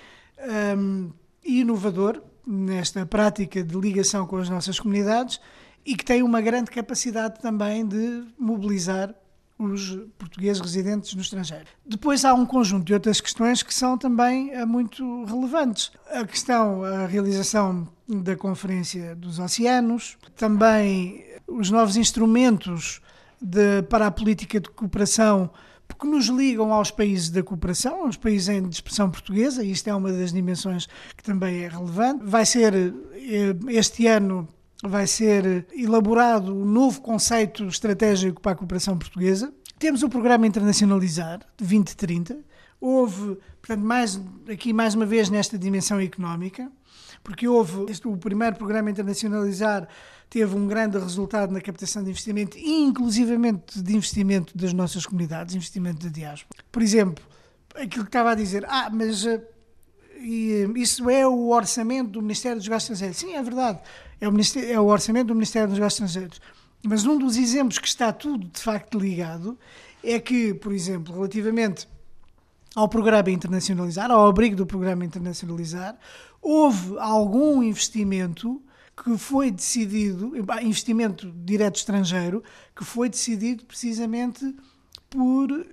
um, 0.78 1.10
inovador 1.44 2.22
nesta 2.46 3.04
prática 3.04 3.64
de 3.64 3.76
ligação 3.76 4.28
com 4.28 4.36
as 4.36 4.48
nossas 4.48 4.78
comunidades 4.78 5.40
e 5.84 5.96
que 5.96 6.04
tem 6.04 6.22
uma 6.22 6.40
grande 6.40 6.70
capacidade 6.70 7.40
também 7.40 7.84
de 7.84 8.22
mobilizar 8.38 9.12
os 9.58 9.98
portugueses 10.16 10.60
residentes 10.62 11.14
no 11.14 11.20
estrangeiro. 11.20 11.66
Depois 11.84 12.24
há 12.24 12.32
um 12.32 12.46
conjunto 12.46 12.84
de 12.84 12.94
outras 12.94 13.20
questões 13.20 13.62
que 13.62 13.74
são 13.74 13.98
também 13.98 14.52
eh, 14.52 14.64
muito 14.64 15.24
relevantes. 15.24 15.90
A 16.10 16.24
questão, 16.24 16.84
a 16.84 17.06
realização 17.06 17.88
da 18.08 18.36
Conferência 18.36 19.16
dos 19.16 19.38
Oceanos, 19.38 20.16
também 20.36 21.24
os 21.46 21.70
novos 21.70 21.96
instrumentos 21.96 23.00
de, 23.40 23.82
para 23.82 24.06
a 24.06 24.10
política 24.10 24.60
de 24.60 24.70
cooperação 24.70 25.50
porque 25.88 26.06
nos 26.06 26.26
ligam 26.26 26.70
aos 26.72 26.90
países 26.90 27.30
da 27.30 27.42
cooperação, 27.42 28.04
aos 28.04 28.16
países 28.16 28.50
em 28.50 28.68
expressão 28.68 29.10
portuguesa, 29.10 29.64
e 29.64 29.72
isto 29.72 29.88
é 29.88 29.94
uma 29.94 30.12
das 30.12 30.32
dimensões 30.32 30.86
que 31.16 31.22
também 31.22 31.64
é 31.64 31.68
relevante. 31.68 32.24
Vai 32.24 32.44
ser 32.44 32.74
eh, 32.74 33.56
este 33.68 34.06
ano 34.06 34.46
vai 34.82 35.06
ser 35.06 35.66
elaborado 35.74 36.54
um 36.54 36.64
novo 36.64 37.00
conceito 37.00 37.64
estratégico 37.66 38.40
para 38.40 38.52
a 38.52 38.54
cooperação 38.54 38.96
portuguesa. 38.96 39.52
Temos 39.78 40.02
o 40.02 40.08
programa 40.08 40.46
Internacionalizar 40.46 41.38
de 41.38 41.46
2030. 41.58 42.38
Houve, 42.80 43.38
portanto, 43.60 43.84
mais, 43.84 44.20
aqui 44.48 44.72
mais 44.72 44.94
uma 44.94 45.06
vez 45.06 45.28
nesta 45.30 45.58
dimensão 45.58 46.00
económica, 46.00 46.70
porque 47.24 47.48
houve 47.48 47.90
este, 47.90 48.06
o 48.06 48.16
primeiro 48.16 48.56
programa 48.56 48.90
Internacionalizar 48.90 49.88
teve 50.30 50.54
um 50.54 50.66
grande 50.66 50.98
resultado 50.98 51.52
na 51.52 51.60
captação 51.60 52.04
de 52.04 52.10
investimento 52.10 52.56
inclusivamente 52.58 53.82
de 53.82 53.96
investimento 53.96 54.56
das 54.56 54.72
nossas 54.72 55.06
comunidades, 55.06 55.54
investimento 55.54 56.06
da 56.06 56.12
diáspora. 56.12 56.62
Por 56.70 56.82
exemplo, 56.82 57.24
aquilo 57.74 58.04
que 58.04 58.10
estava 58.10 58.32
a 58.32 58.34
dizer, 58.34 58.64
ah, 58.68 58.90
mas 58.92 59.24
uh, 60.18 60.76
isso 60.76 61.08
é 61.08 61.26
o 61.26 61.48
orçamento 61.48 62.10
do 62.10 62.22
Ministério 62.22 62.58
dos 62.58 62.66
Negócios 62.66 62.90
Estrangeiros. 62.90 63.18
Sim, 63.18 63.34
é 63.34 63.42
verdade 63.42 63.80
é 64.20 64.28
o, 64.28 64.32
é 64.64 64.80
o 64.80 64.86
orçamento 64.86 65.28
do 65.28 65.34
Ministério 65.34 65.68
dos 65.68 65.78
Negócios 65.78 66.00
Estrangeiros. 66.00 66.40
Mas 66.82 67.04
um 67.04 67.18
dos 67.18 67.36
exemplos 67.36 67.78
que 67.78 67.88
está 67.88 68.12
tudo 68.12 68.46
de 68.46 68.60
facto 68.60 68.98
ligado 68.98 69.58
é 70.02 70.18
que, 70.18 70.54
por 70.54 70.72
exemplo, 70.72 71.14
relativamente 71.14 71.88
ao 72.74 72.88
programa 72.88 73.30
Internacionalizar, 73.30 74.10
ao 74.10 74.26
abrigo 74.26 74.56
do 74.56 74.66
programa 74.66 75.04
Internacionalizar, 75.04 75.96
houve 76.40 76.96
algum 76.98 77.62
investimento 77.62 78.62
que 78.96 79.16
foi 79.16 79.50
decidido, 79.50 80.32
investimento 80.60 81.32
direto 81.44 81.76
estrangeiro, 81.76 82.42
que 82.74 82.84
foi 82.84 83.08
decidido 83.08 83.64
precisamente 83.64 84.54
por 85.08 85.66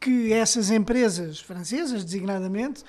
que 0.00 0.32
essas 0.32 0.70
empresas 0.70 1.40
francesas, 1.40 2.04
designadamente, 2.04 2.84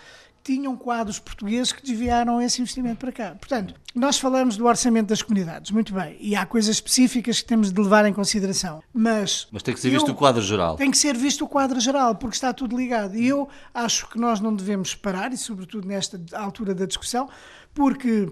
tinham 0.49 0.75
quadros 0.75 1.19
portugueses 1.19 1.71
que 1.71 1.83
desviaram 1.83 2.41
esse 2.41 2.59
investimento 2.59 2.97
para 2.97 3.11
cá. 3.11 3.35
Portanto, 3.39 3.75
nós 3.93 4.17
falamos 4.17 4.57
do 4.57 4.65
orçamento 4.65 5.09
das 5.09 5.21
comunidades, 5.21 5.69
muito 5.69 5.93
bem, 5.93 6.17
e 6.19 6.35
há 6.35 6.43
coisas 6.43 6.77
específicas 6.77 7.39
que 7.39 7.47
temos 7.47 7.71
de 7.71 7.79
levar 7.79 8.03
em 8.07 8.13
consideração, 8.13 8.81
mas... 8.91 9.47
Mas 9.51 9.61
tem 9.61 9.75
que 9.75 9.79
ser 9.79 9.91
visto 9.91 10.09
o 10.09 10.15
quadro 10.15 10.41
geral. 10.41 10.75
Tem 10.75 10.89
que 10.89 10.97
ser 10.97 11.15
visto 11.15 11.45
o 11.45 11.47
quadro 11.47 11.79
geral, 11.79 12.15
porque 12.15 12.35
está 12.35 12.51
tudo 12.51 12.75
ligado. 12.75 13.15
E 13.15 13.27
eu 13.27 13.47
acho 13.71 14.09
que 14.09 14.17
nós 14.17 14.39
não 14.39 14.55
devemos 14.55 14.95
parar, 14.95 15.31
e 15.31 15.37
sobretudo 15.37 15.87
nesta 15.87 16.19
altura 16.33 16.73
da 16.73 16.87
discussão, 16.87 17.29
porque 17.71 18.31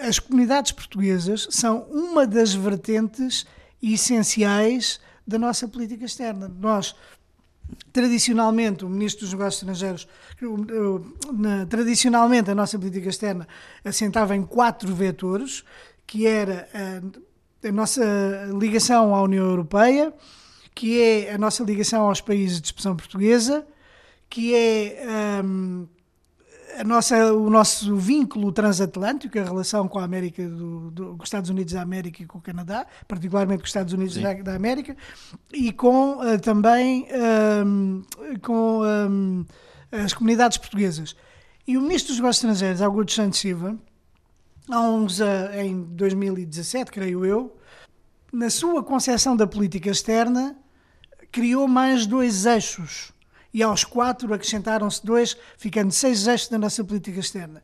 as 0.00 0.18
comunidades 0.18 0.72
portuguesas 0.72 1.46
são 1.50 1.82
uma 1.90 2.26
das 2.26 2.54
vertentes 2.54 3.44
essenciais 3.82 4.98
da 5.26 5.38
nossa 5.38 5.68
política 5.68 6.06
externa. 6.06 6.50
Nós 6.58 6.94
Tradicionalmente, 7.92 8.84
o 8.84 8.88
Ministro 8.88 9.24
dos 9.24 9.32
Negócios 9.32 9.62
Estrangeiros, 9.62 10.08
tradicionalmente 11.68 12.50
a 12.50 12.54
nossa 12.54 12.78
política 12.78 13.08
externa 13.08 13.46
assentava 13.84 14.36
em 14.36 14.44
quatro 14.44 14.94
vetores, 14.94 15.64
que 16.06 16.26
era 16.26 16.68
a, 16.74 17.72
nossa 17.72 18.04
ligação 18.58 19.14
à 19.14 19.22
União 19.22 19.46
Europeia, 19.46 20.12
que 20.74 21.00
é 21.00 21.32
a 21.32 21.38
nossa 21.38 21.62
ligação 21.62 22.08
aos 22.08 22.20
países 22.20 22.60
de 22.60 22.66
expressão 22.66 22.96
portuguesa, 22.96 23.66
que 24.28 24.54
é 24.54 25.40
um, 25.44 25.86
a 26.78 26.84
nossa, 26.84 27.32
o 27.32 27.48
nosso 27.48 27.96
vínculo 27.96 28.50
transatlântico, 28.52 29.38
a 29.38 29.44
relação 29.44 29.86
com 29.88 29.98
a 29.98 30.04
América, 30.04 30.48
do, 30.48 30.90
do, 30.90 31.16
com 31.16 31.22
os 31.22 31.28
Estados 31.28 31.50
Unidos 31.50 31.72
da 31.72 31.82
América 31.82 32.22
e 32.22 32.26
com 32.26 32.38
o 32.38 32.40
Canadá, 32.40 32.86
particularmente 33.06 33.58
com 33.58 33.64
os 33.64 33.70
Estados 33.70 33.92
Unidos 33.92 34.16
da, 34.16 34.32
da, 34.34 34.54
América, 34.54 34.96
e 35.52 35.72
com 35.72 36.18
uh, 36.18 36.38
também 36.40 37.06
um, 37.64 38.02
com 38.42 38.82
um, 38.82 39.44
as 39.92 40.12
comunidades 40.12 40.58
portuguesas. 40.58 41.14
E 41.66 41.78
o 41.78 41.80
Ministro 41.80 42.08
dos 42.08 42.16
Negócios 42.16 42.44
Estrangeiros, 42.44 42.82
Augusto 42.82 43.12
Santos 43.12 43.38
Silva, 43.38 43.78
há 44.68 44.80
uns, 44.80 45.20
uh, 45.20 45.24
em 45.56 45.82
2017, 45.84 46.90
creio 46.90 47.24
eu, 47.24 47.56
na 48.32 48.50
sua 48.50 48.82
concepção 48.82 49.36
da 49.36 49.46
política 49.46 49.90
externa, 49.90 50.56
criou 51.30 51.68
mais 51.68 52.06
dois 52.06 52.46
eixos 52.46 53.13
e 53.54 53.62
aos 53.62 53.84
quatro 53.84 54.34
acrescentaram-se 54.34 55.06
dois, 55.06 55.36
ficando 55.56 55.92
seis 55.92 56.26
eixos 56.26 56.48
da 56.48 56.58
nossa 56.58 56.82
política 56.82 57.20
externa, 57.20 57.62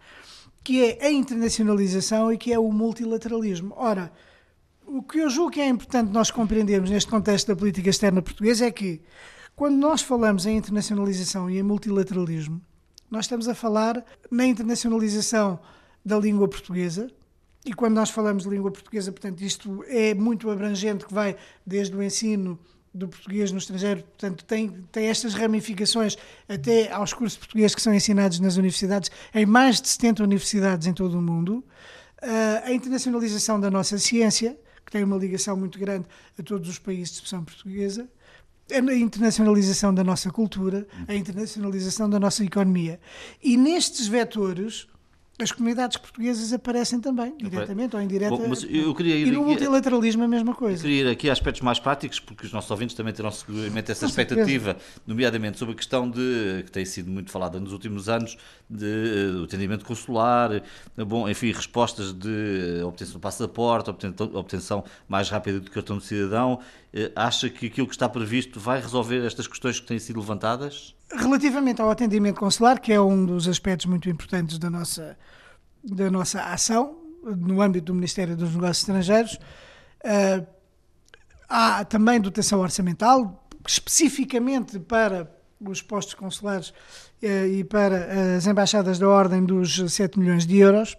que 0.62 0.84
é 0.84 1.04
a 1.04 1.10
internacionalização 1.10 2.32
e 2.32 2.38
que 2.38 2.52
é 2.52 2.58
o 2.58 2.70
multilateralismo. 2.70 3.74
Ora, 3.76 4.12
o 4.86 5.02
que 5.02 5.18
eu 5.18 5.28
julgo 5.28 5.50
que 5.50 5.60
é 5.60 5.66
importante 5.68 6.12
nós 6.12 6.30
compreendermos 6.30 6.90
neste 6.90 7.10
contexto 7.10 7.48
da 7.48 7.56
política 7.56 7.90
externa 7.90 8.22
portuguesa 8.22 8.66
é 8.66 8.70
que, 8.70 9.02
quando 9.56 9.76
nós 9.76 10.00
falamos 10.00 10.46
em 10.46 10.56
internacionalização 10.56 11.50
e 11.50 11.58
em 11.58 11.62
multilateralismo, 11.62 12.62
nós 13.10 13.24
estamos 13.24 13.48
a 13.48 13.54
falar 13.54 14.04
na 14.30 14.46
internacionalização 14.46 15.58
da 16.04 16.16
língua 16.16 16.46
portuguesa, 16.46 17.10
e 17.66 17.74
quando 17.74 17.94
nós 17.94 18.10
falamos 18.10 18.44
de 18.44 18.48
língua 18.48 18.70
portuguesa, 18.70 19.10
portanto, 19.10 19.40
isto 19.42 19.84
é 19.88 20.14
muito 20.14 20.48
abrangente, 20.50 21.04
que 21.04 21.12
vai 21.12 21.36
desde 21.66 21.96
o 21.96 22.02
ensino 22.02 22.58
do 22.92 23.08
português 23.08 23.52
no 23.52 23.58
estrangeiro, 23.58 24.02
portanto, 24.02 24.44
tem, 24.44 24.68
tem 24.90 25.06
estas 25.06 25.34
ramificações 25.34 26.16
até 26.48 26.90
aos 26.90 27.12
cursos 27.12 27.38
portugueses 27.38 27.74
que 27.74 27.82
são 27.82 27.94
ensinados 27.94 28.40
nas 28.40 28.56
universidades, 28.56 29.10
em 29.32 29.46
mais 29.46 29.80
de 29.80 29.88
70 29.88 30.24
universidades 30.24 30.86
em 30.86 30.92
todo 30.92 31.18
o 31.18 31.22
mundo. 31.22 31.64
Uh, 32.22 32.66
a 32.66 32.72
internacionalização 32.72 33.60
da 33.60 33.70
nossa 33.70 33.96
ciência, 33.98 34.58
que 34.84 34.90
tem 34.90 35.04
uma 35.04 35.16
ligação 35.16 35.56
muito 35.56 35.78
grande 35.78 36.06
a 36.38 36.42
todos 36.42 36.68
os 36.68 36.78
países 36.78 37.10
de 37.10 37.14
expressão 37.16 37.44
portuguesa, 37.44 38.08
a 38.72 38.94
internacionalização 38.94 39.92
da 39.92 40.04
nossa 40.04 40.30
cultura, 40.30 40.86
a 41.08 41.14
internacionalização 41.14 42.08
da 42.08 42.20
nossa 42.20 42.44
economia. 42.44 43.00
E 43.42 43.56
nestes 43.56 44.06
vetores, 44.06 44.86
as 45.42 45.52
comunidades 45.52 45.96
portuguesas 45.96 46.52
aparecem 46.52 47.00
também, 47.00 47.34
diretamente 47.36 47.96
ou 47.96 48.02
indiretamente. 48.02 48.66
e 49.28 49.30
no 49.30 49.44
multilateralismo 49.44 50.24
a 50.24 50.28
mesma 50.28 50.54
coisa. 50.54 50.78
Eu 50.78 50.82
queria 50.82 51.02
ir 51.02 51.12
aqui 51.12 51.28
a 51.28 51.32
aspectos 51.32 51.62
mais 51.62 51.78
práticos, 51.78 52.20
porque 52.20 52.46
os 52.46 52.52
nossos 52.52 52.70
ouvintes 52.70 52.94
também 52.94 53.12
terão 53.12 53.30
seguramente 53.30 53.90
essa 53.90 54.06
expectativa, 54.06 54.76
nomeadamente 55.06 55.58
sobre 55.58 55.74
a 55.74 55.76
questão 55.76 56.08
de, 56.08 56.62
que 56.64 56.72
tem 56.72 56.84
sido 56.84 57.10
muito 57.10 57.30
falada 57.30 57.58
nos 57.58 57.72
últimos 57.72 58.08
anos, 58.08 58.36
de, 58.68 58.86
eh, 58.86 59.32
do 59.32 59.44
atendimento 59.44 59.84
consular, 59.84 60.52
eh, 60.52 61.04
bom, 61.04 61.28
enfim, 61.28 61.52
respostas 61.52 62.12
de 62.12 62.80
eh, 62.80 62.84
obtenção 62.84 63.14
do 63.14 63.20
passaporte, 63.20 63.90
obtenção 64.34 64.84
mais 65.08 65.28
rápida 65.28 65.60
do 65.60 65.70
cartão 65.70 65.98
de 65.98 66.04
cidadão. 66.04 66.60
Acha 67.14 67.48
que 67.48 67.66
aquilo 67.66 67.86
que 67.86 67.94
está 67.94 68.08
previsto 68.08 68.58
vai 68.58 68.80
resolver 68.80 69.24
estas 69.24 69.46
questões 69.46 69.78
que 69.78 69.86
têm 69.86 69.98
sido 69.98 70.18
levantadas? 70.18 70.94
Relativamente 71.12 71.80
ao 71.80 71.88
atendimento 71.88 72.40
consular, 72.40 72.80
que 72.80 72.92
é 72.92 73.00
um 73.00 73.24
dos 73.24 73.46
aspectos 73.46 73.86
muito 73.86 74.08
importantes 74.10 74.58
da 74.58 74.68
nossa, 74.68 75.16
da 75.84 76.10
nossa 76.10 76.42
ação 76.42 77.00
no 77.22 77.60
âmbito 77.60 77.86
do 77.86 77.94
Ministério 77.94 78.36
dos 78.36 78.50
Negócios 78.54 78.78
Estrangeiros, 78.78 79.34
uh, 79.34 80.46
há 81.48 81.84
também 81.84 82.20
dotação 82.20 82.60
orçamental, 82.60 83.48
especificamente 83.66 84.78
para 84.78 85.30
os 85.60 85.82
postos 85.82 86.14
consulares 86.14 86.70
uh, 86.70 87.46
e 87.46 87.62
para 87.64 88.36
as 88.36 88.46
embaixadas 88.46 88.98
da 88.98 89.08
ordem 89.08 89.44
dos 89.44 89.92
7 89.92 90.18
milhões 90.18 90.46
de 90.46 90.56
euros. 90.58 90.96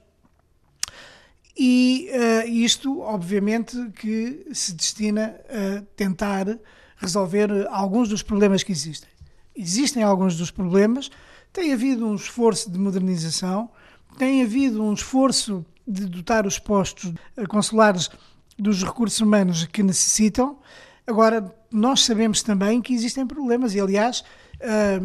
E 1.57 2.09
uh, 2.11 2.47
isto, 2.47 3.01
obviamente, 3.01 3.77
que 3.95 4.47
se 4.53 4.73
destina 4.73 5.35
a 5.49 5.81
tentar 5.95 6.57
resolver 6.97 7.67
alguns 7.69 8.09
dos 8.09 8.21
problemas 8.21 8.63
que 8.63 8.71
existem. 8.71 9.09
Existem 9.55 10.03
alguns 10.03 10.37
dos 10.37 10.51
problemas, 10.51 11.09
tem 11.51 11.73
havido 11.73 12.05
um 12.07 12.15
esforço 12.15 12.71
de 12.71 12.79
modernização, 12.79 13.69
tem 14.17 14.43
havido 14.43 14.81
um 14.83 14.93
esforço 14.93 15.65
de 15.85 16.05
dotar 16.05 16.45
os 16.45 16.57
postos 16.57 17.13
consulares 17.49 18.09
dos 18.57 18.83
recursos 18.83 19.19
humanos 19.19 19.65
que 19.65 19.83
necessitam. 19.83 20.59
Agora, 21.05 21.53
nós 21.71 22.05
sabemos 22.05 22.43
também 22.43 22.81
que 22.81 22.93
existem 22.93 23.25
problemas, 23.25 23.73
e 23.73 23.79
aliás, 23.79 24.23
ah, 24.61 25.01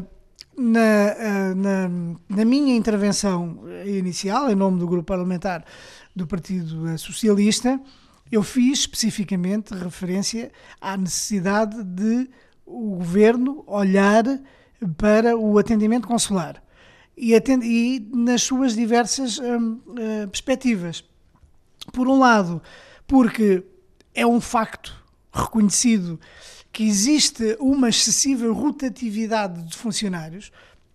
na, 0.56 1.54
na, 1.54 1.90
na 2.28 2.44
minha 2.44 2.76
intervenção 2.76 3.60
inicial, 3.84 4.50
em 4.50 4.54
nome 4.54 4.78
do 4.78 4.86
grupo 4.86 5.04
parlamentar 5.04 5.64
do 6.16 6.26
Partido 6.26 6.98
Socialista, 6.98 7.78
eu 8.32 8.42
fiz 8.42 8.80
especificamente 8.80 9.74
referência 9.74 10.50
à 10.80 10.96
necessidade 10.96 11.84
de 11.84 12.28
o 12.64 12.96
governo 12.96 13.62
olhar 13.66 14.24
para 14.96 15.36
o 15.36 15.58
atendimento 15.58 16.08
consular 16.08 16.60
e, 17.16 17.34
e 17.34 18.10
nas 18.12 18.42
suas 18.42 18.74
diversas 18.74 19.38
hum, 19.38 19.80
uh, 19.86 20.28
perspectivas. 20.28 21.04
Por 21.92 22.08
um 22.08 22.18
lado, 22.18 22.60
porque 23.06 23.62
é 24.14 24.26
um 24.26 24.40
facto 24.40 24.94
reconhecido 25.32 26.18
que 26.72 26.82
existe 26.82 27.56
uma 27.60 27.88
excessiva 27.88 28.52
rotatividade 28.52 29.62
de 29.62 29.76
funcionários, 29.76 30.50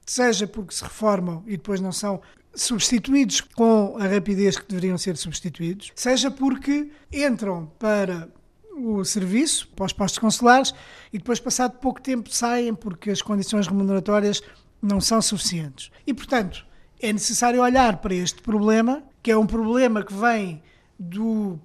seja 0.06 0.46
porque 0.46 0.76
se 0.76 0.84
reformam 0.84 1.44
e 1.48 1.52
depois 1.52 1.80
não 1.80 1.92
são 1.92 2.22
substituídos 2.54 3.42
com 3.42 3.98
a 4.00 4.08
rapidez 4.08 4.58
que 4.58 4.68
deveriam 4.68 4.98
ser 4.98 5.18
substituídos, 5.18 5.92
seja 5.96 6.30
porque 6.30 6.92
entram 7.12 7.72
para 7.80 8.30
o 8.76 9.04
serviço 9.04 9.68
para 9.76 9.86
os 9.86 9.94
postos 9.94 10.20
consulares 10.20 10.74
e 11.12 11.18
depois, 11.18 11.40
passado 11.40 11.78
pouco 11.80 12.02
tempo, 12.02 12.30
saem 12.30 12.74
porque 12.74 13.12
as 13.12 13.22
condições 13.22 13.68
remuneratórias 13.68 14.42
não 14.82 15.00
são 15.00 15.22
suficientes. 15.22 15.92
E, 16.06 16.14
portanto, 16.14 16.66
é 17.00 17.12
necessário 17.12 17.62
olhar 17.62 17.98
para 17.98 18.14
este 18.14 18.42
problema, 18.42 19.04
que 19.22 19.32
é 19.32 19.38
um 19.38 19.46
problema 19.46 20.04
que 20.04 20.14
vem 20.14 20.62
do 20.98 21.60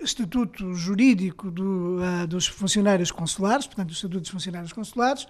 estatuto 0.00 0.72
jurídico 0.74 1.50
do, 1.50 1.98
uh, 1.98 2.26
dos 2.26 2.46
funcionários 2.46 3.10
consulares, 3.10 3.66
portanto, 3.66 3.88
do 3.88 3.92
estatuto 3.92 4.20
dos 4.20 4.30
funcionários 4.30 4.72
consulares, 4.72 5.26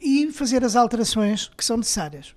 e 0.00 0.30
fazer 0.32 0.64
as 0.64 0.76
alterações 0.76 1.50
que 1.56 1.64
são 1.64 1.76
necessárias. 1.76 2.34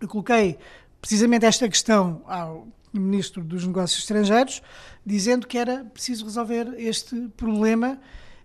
Eu 0.00 0.08
coloquei 0.08 0.58
precisamente 1.00 1.46
esta 1.46 1.68
questão 1.68 2.22
ao 2.26 2.68
Ministro 2.92 3.42
dos 3.44 3.66
Negócios 3.66 4.00
Estrangeiros, 4.00 4.62
dizendo 5.04 5.46
que 5.46 5.56
era 5.56 5.84
preciso 5.84 6.24
resolver 6.24 6.74
este 6.76 7.28
problema. 7.36 8.00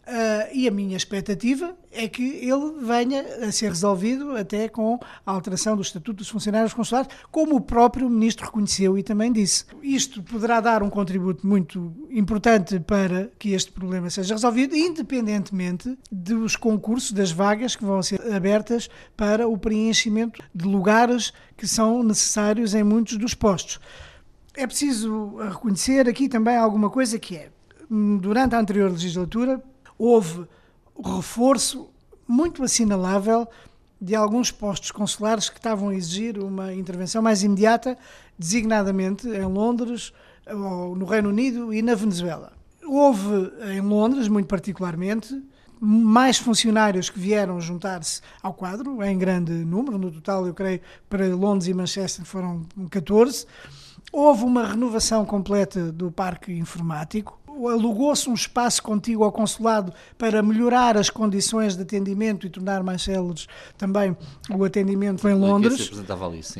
Uh, 0.05 0.53
e 0.53 0.67
a 0.67 0.71
minha 0.71 0.95
expectativa 0.95 1.75
é 1.91 2.07
que 2.07 2.21
ele 2.21 2.79
venha 2.79 3.25
a 3.47 3.51
ser 3.51 3.69
resolvido 3.69 4.37
até 4.37 4.69
com 4.69 4.99
a 5.25 5.31
alteração 5.31 5.75
do 5.75 5.81
Estatuto 5.81 6.17
dos 6.17 6.29
Funcionários 6.29 6.75
Consulares, 6.75 7.09
como 7.31 7.55
o 7.55 7.61
próprio 7.61 8.07
Ministro 8.07 8.45
reconheceu 8.45 8.99
e 8.99 9.01
também 9.03 9.31
disse. 9.31 9.65
Isto 9.81 10.21
poderá 10.21 10.61
dar 10.61 10.83
um 10.83 10.91
contributo 10.91 11.47
muito 11.47 11.91
importante 12.11 12.79
para 12.79 13.31
que 13.39 13.53
este 13.53 13.71
problema 13.71 14.07
seja 14.11 14.35
resolvido, 14.35 14.75
independentemente 14.75 15.97
dos 16.11 16.55
concursos, 16.55 17.11
das 17.11 17.31
vagas 17.31 17.75
que 17.75 17.83
vão 17.83 18.03
ser 18.03 18.21
abertas 18.31 18.87
para 19.17 19.47
o 19.47 19.57
preenchimento 19.57 20.39
de 20.53 20.65
lugares 20.65 21.33
que 21.57 21.67
são 21.67 22.03
necessários 22.03 22.75
em 22.75 22.83
muitos 22.83 23.17
dos 23.17 23.33
postos. 23.33 23.79
É 24.53 24.67
preciso 24.67 25.37
reconhecer 25.37 26.07
aqui 26.07 26.29
também 26.29 26.55
alguma 26.55 26.91
coisa 26.91 27.17
que 27.17 27.35
é, 27.35 27.49
durante 27.89 28.53
a 28.53 28.59
anterior 28.59 28.91
legislatura, 28.91 29.61
houve 29.97 30.45
reforço 31.03 31.89
muito 32.27 32.63
assinalável 32.63 33.47
de 33.99 34.15
alguns 34.15 34.51
postos 34.51 34.91
consulares 34.91 35.49
que 35.49 35.57
estavam 35.57 35.89
a 35.89 35.95
exigir 35.95 36.37
uma 36.37 36.73
intervenção 36.73 37.21
mais 37.21 37.43
imediata, 37.43 37.97
designadamente 38.37 39.27
em 39.27 39.45
Londres, 39.45 40.13
no 40.47 41.05
Reino 41.05 41.29
Unido 41.29 41.73
e 41.73 41.81
na 41.81 41.95
Venezuela. 41.95 42.53
Houve 42.83 43.51
em 43.71 43.81
Londres, 43.81 44.27
muito 44.27 44.47
particularmente, 44.47 45.41
mais 45.79 46.37
funcionários 46.37 47.09
que 47.09 47.19
vieram 47.19 47.59
juntar-se 47.59 48.21
ao 48.41 48.53
quadro, 48.53 49.03
em 49.03 49.17
grande 49.17 49.51
número, 49.51 49.97
no 49.97 50.11
total, 50.11 50.45
eu 50.45 50.53
creio, 50.53 50.81
para 51.09 51.27
Londres 51.35 51.67
e 51.67 51.73
Manchester 51.73 52.25
foram 52.25 52.65
14 52.89 53.45
Houve 54.11 54.43
uma 54.43 54.65
renovação 54.65 55.25
completa 55.25 55.91
do 55.91 56.09
parque 56.11 56.53
informático. 56.53 57.37
Alugou-se 57.55 58.29
um 58.29 58.33
espaço 58.33 58.83
contíguo 58.83 59.23
ao 59.23 59.31
consulado 59.31 59.93
para 60.17 60.41
melhorar 60.41 60.97
as 60.97 61.09
condições 61.09 61.75
de 61.75 61.83
atendimento 61.83 62.45
e 62.45 62.49
tornar 62.49 62.83
mais 62.83 63.03
céleres 63.03 63.47
também 63.77 64.15
o 64.49 64.63
atendimento 64.63 65.27
em 65.27 65.33
Londres. 65.33 65.73
Ali, 65.73 65.89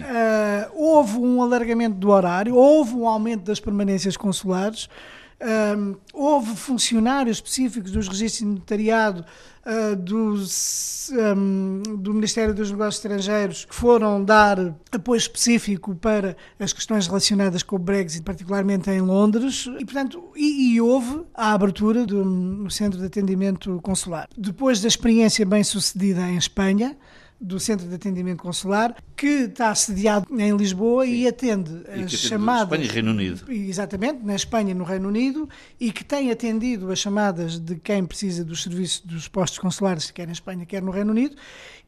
uh, 0.01 0.71
houve 0.73 1.17
um 1.17 1.41
alargamento 1.41 1.95
do 1.95 2.09
horário, 2.09 2.55
houve 2.55 2.93
um 2.95 3.07
aumento 3.07 3.43
das 3.43 3.59
permanências 3.59 4.15
consulares. 4.15 4.89
Um, 5.37 5.97
houve 6.13 6.55
funcionários 6.55 7.37
específicos 7.37 7.91
dos 7.91 8.07
registros 8.07 8.39
de 8.39 8.55
notariado 8.55 9.25
uh, 9.65 9.93
dos, 9.97 11.11
um, 11.35 11.83
do 11.97 12.13
Ministério 12.13 12.53
dos 12.53 12.71
Negócios 12.71 12.95
Estrangeiros 12.95 13.65
que 13.65 13.75
foram 13.75 14.23
dar 14.23 14.73
apoio 14.93 15.17
específico 15.17 15.93
para 15.93 16.37
as 16.57 16.71
questões 16.71 17.05
relacionadas 17.07 17.63
com 17.63 17.75
o 17.75 17.79
Brexit, 17.79 18.23
particularmente 18.23 18.89
em 18.89 19.01
Londres, 19.01 19.67
e 19.77 19.83
portanto 19.83 20.23
e, 20.37 20.73
e 20.73 20.81
houve 20.81 21.23
a 21.33 21.51
abertura 21.51 22.05
do 22.05 22.69
centro 22.69 22.97
de 22.97 23.05
atendimento 23.05 23.81
consular. 23.83 24.29
Depois 24.37 24.79
da 24.79 24.87
experiência 24.87 25.45
bem 25.45 25.65
sucedida 25.65 26.21
em 26.21 26.37
Espanha, 26.37 26.95
do 27.39 27.59
Centro 27.59 27.87
de 27.87 27.95
Atendimento 27.95 28.41
Consular, 28.41 28.95
que 29.15 29.27
está 29.27 29.73
sediado 29.75 30.27
em 30.39 30.55
Lisboa 30.55 31.05
Sim. 31.05 31.11
e 31.11 31.27
atende 31.27 31.83
e 31.95 32.03
as 32.03 32.11
chamadas. 32.11 32.63
Espanha 32.63 32.85
e 32.85 32.87
Reino 32.87 33.11
Unido. 33.11 33.51
Exatamente, 33.51 34.23
na 34.23 34.35
Espanha 34.35 34.71
e 34.71 34.73
no 34.73 34.83
Reino 34.83 35.07
Unido, 35.07 35.49
e 35.79 35.91
que 35.91 36.03
tem 36.03 36.31
atendido 36.31 36.91
as 36.91 36.99
chamadas 36.99 37.59
de 37.59 37.75
quem 37.75 38.05
precisa 38.05 38.43
dos 38.43 38.63
serviços 38.63 39.01
dos 39.01 39.27
postos 39.27 39.59
consulares, 39.59 40.11
quer 40.11 40.27
em 40.27 40.31
Espanha, 40.31 40.65
quer 40.65 40.81
no 40.81 40.91
Reino 40.91 41.11
Unido, 41.11 41.35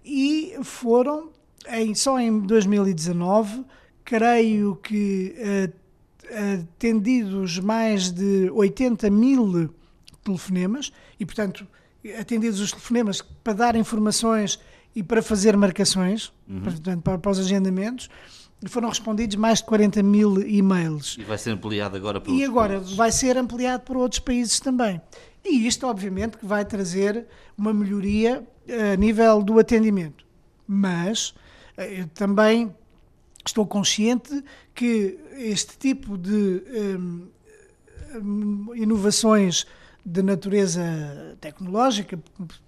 e 0.04 0.56
foram, 0.64 1.32
em, 1.70 1.96
só 1.96 2.20
em 2.20 2.40
2019, 2.40 3.64
creio 4.04 4.76
que 4.76 5.36
uh, 5.38 5.88
atendidos 6.70 7.60
mais 7.60 8.12
de 8.12 8.50
80 8.52 9.10
mil 9.10 9.74
telefonemas, 10.24 10.92
e 11.20 11.26
portanto 11.26 11.66
atendidos 12.20 12.60
os 12.60 12.72
telefonemas 12.72 13.22
para 13.44 13.54
dar 13.54 13.76
informações 13.76 14.60
e 14.98 15.04
para 15.04 15.22
fazer 15.22 15.56
marcações, 15.56 16.34
uhum. 16.50 16.62
portanto, 16.62 17.04
para, 17.04 17.20
para 17.20 17.30
os 17.32 17.38
agendamentos, 17.38 18.10
foram 18.66 18.90
respondidos 18.90 19.36
mais 19.36 19.60
de 19.60 19.66
40 19.66 20.02
mil 20.02 20.42
e-mails. 20.42 21.18
E 21.20 21.24
vai 21.24 21.38
ser 21.38 21.52
ampliado 21.52 21.96
agora 21.96 22.20
para 22.20 22.34
E 22.34 22.44
agora 22.44 22.80
países. 22.80 22.96
vai 22.96 23.12
ser 23.12 23.38
ampliado 23.38 23.84
para 23.84 23.96
outros 23.96 24.18
países 24.18 24.60
também. 24.60 25.00
E 25.46 25.68
isto, 25.68 25.86
obviamente, 25.86 26.40
que 26.40 26.48
vai 26.48 26.66
trazer 26.66 27.28
uma 27.56 27.72
melhoria 27.72 28.44
eh, 28.68 28.94
a 28.94 28.96
nível 28.96 29.44
do 29.44 29.60
atendimento. 29.60 30.26
Mas 30.68 31.36
eh, 31.78 32.02
eu 32.02 32.08
também 32.08 32.74
estou 33.46 33.68
consciente 33.68 34.44
que 34.74 35.20
este 35.34 35.78
tipo 35.78 36.18
de 36.18 36.64
um, 37.00 37.28
hum, 38.16 38.72
inovações 38.74 39.68
de 40.10 40.24
natureza 40.24 41.36
tecnológica, 41.42 42.18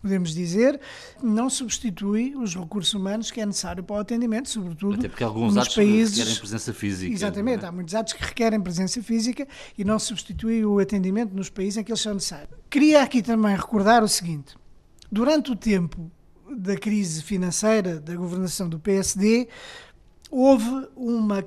podemos 0.01 0.33
dizer, 0.33 0.77
não 1.23 1.49
substitui 1.49 2.35
os 2.35 2.53
recursos 2.53 2.93
humanos 2.93 3.31
que 3.31 3.39
é 3.39 3.45
necessário 3.45 3.81
para 3.81 3.95
o 3.95 3.99
atendimento, 3.99 4.49
sobretudo 4.49 4.95
Até 4.95 5.07
porque 5.07 5.23
alguns 5.23 5.55
nos 5.55 5.63
atos 5.63 5.75
países... 5.75 6.17
requerem 6.17 6.37
presença 6.37 6.73
física. 6.73 7.13
Exatamente, 7.13 7.63
é? 7.63 7.67
há 7.69 7.71
muitos 7.71 7.95
atos 7.95 8.11
que 8.11 8.21
requerem 8.21 8.59
presença 8.59 9.01
física 9.01 9.47
e 9.77 9.85
não 9.85 9.97
substitui 9.97 10.65
o 10.65 10.79
atendimento 10.79 11.33
nos 11.33 11.49
países 11.49 11.77
em 11.77 11.83
que 11.85 11.93
eles 11.93 12.01
são 12.01 12.13
necessários. 12.13 12.49
Queria 12.69 13.01
aqui 13.01 13.21
também 13.21 13.55
recordar 13.55 14.03
o 14.03 14.07
seguinte, 14.09 14.57
durante 15.09 15.49
o 15.49 15.55
tempo 15.55 16.11
da 16.53 16.75
crise 16.75 17.23
financeira 17.23 18.01
da 18.01 18.17
governação 18.17 18.67
do 18.67 18.77
PSD, 18.77 19.47
houve 20.29 20.89
uma 20.93 21.41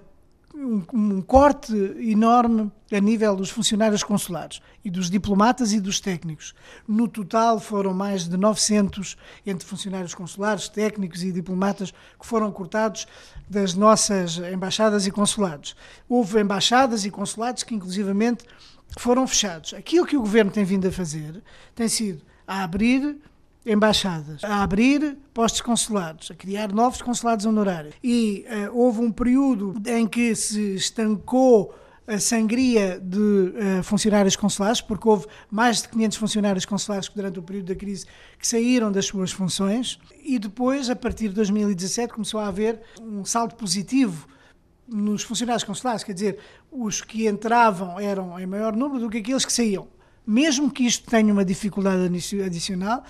um, 0.55 0.82
um, 0.92 1.22
corte 1.22 1.72
enorme 1.98 2.70
a 2.90 3.00
nível 3.00 3.34
dos 3.34 3.50
funcionários 3.50 4.03
consulares 4.03 4.61
e 4.84 4.90
dos 4.90 5.09
diplomatas 5.11 5.72
e 5.72 5.80
dos 5.80 6.00
técnicos. 6.00 6.55
No 6.86 7.09
total 7.09 7.59
foram 7.59 7.94
mais 7.94 8.28
de 8.28 8.36
900 8.36 9.16
entre 9.46 9.66
funcionários 9.66 10.14
consulares, 10.14 10.68
técnicos 10.68 11.22
e 11.22 11.32
diplomatas 11.32 11.90
que 11.90 12.26
foram 12.26 12.53
cortados 12.53 13.07
das 13.48 13.74
nossas 13.74 14.38
embaixadas 14.38 15.07
e 15.07 15.11
consulados. 15.11 15.74
Houve 16.09 16.40
embaixadas 16.40 17.05
e 17.05 17.11
consulados 17.11 17.62
que 17.62 17.74
inclusivamente 17.74 18.44
foram 18.98 19.26
fechados. 19.26 19.74
Aquilo 19.74 20.07
que 20.07 20.16
o 20.16 20.20
governo 20.20 20.50
tem 20.50 20.64
vindo 20.64 20.86
a 20.86 20.92
fazer 20.92 21.42
tem 21.74 21.88
sido 21.88 22.22
a 22.46 22.62
abrir 22.62 23.16
embaixadas, 23.64 24.42
a 24.42 24.62
abrir 24.62 25.16
postos 25.32 25.60
consulados, 25.60 26.30
a 26.30 26.34
criar 26.34 26.72
novos 26.72 27.00
consulados 27.00 27.46
honorários. 27.46 27.94
E 28.02 28.44
uh, 28.48 28.76
houve 28.76 29.00
um 29.00 29.12
período 29.12 29.74
em 29.86 30.06
que 30.06 30.34
se 30.34 30.74
estancou 30.74 31.74
a 32.06 32.18
sangria 32.18 32.98
de 33.00 33.18
uh, 33.18 33.82
funcionários 33.82 34.34
consulares, 34.34 34.80
porque 34.80 35.08
houve 35.08 35.26
mais 35.50 35.82
de 35.82 35.88
500 35.88 36.18
funcionários 36.18 36.64
consulares 36.64 37.08
que 37.08 37.14
durante 37.14 37.38
o 37.38 37.42
período 37.42 37.66
da 37.66 37.74
crise 37.74 38.06
que 38.38 38.46
saíram 38.46 38.90
das 38.90 39.06
suas 39.06 39.30
funções 39.30 39.98
e 40.22 40.38
depois, 40.38 40.90
a 40.90 40.96
partir 40.96 41.28
de 41.28 41.34
2017, 41.34 42.12
começou 42.12 42.40
a 42.40 42.48
haver 42.48 42.80
um 43.00 43.24
salto 43.24 43.54
positivo 43.54 44.26
nos 44.88 45.22
funcionários 45.22 45.64
consulares, 45.64 46.02
quer 46.02 46.12
dizer, 46.12 46.38
os 46.70 47.00
que 47.00 47.26
entravam 47.26 47.98
eram 47.98 48.38
em 48.38 48.46
maior 48.46 48.74
número 48.74 49.00
do 49.00 49.08
que 49.08 49.18
aqueles 49.18 49.44
que 49.44 49.52
saíam. 49.52 49.88
Mesmo 50.27 50.70
que 50.70 50.85
isto 50.85 51.09
tenha 51.11 51.33
uma 51.33 51.45
dificuldade 51.45 52.03
adicional, 52.45 53.05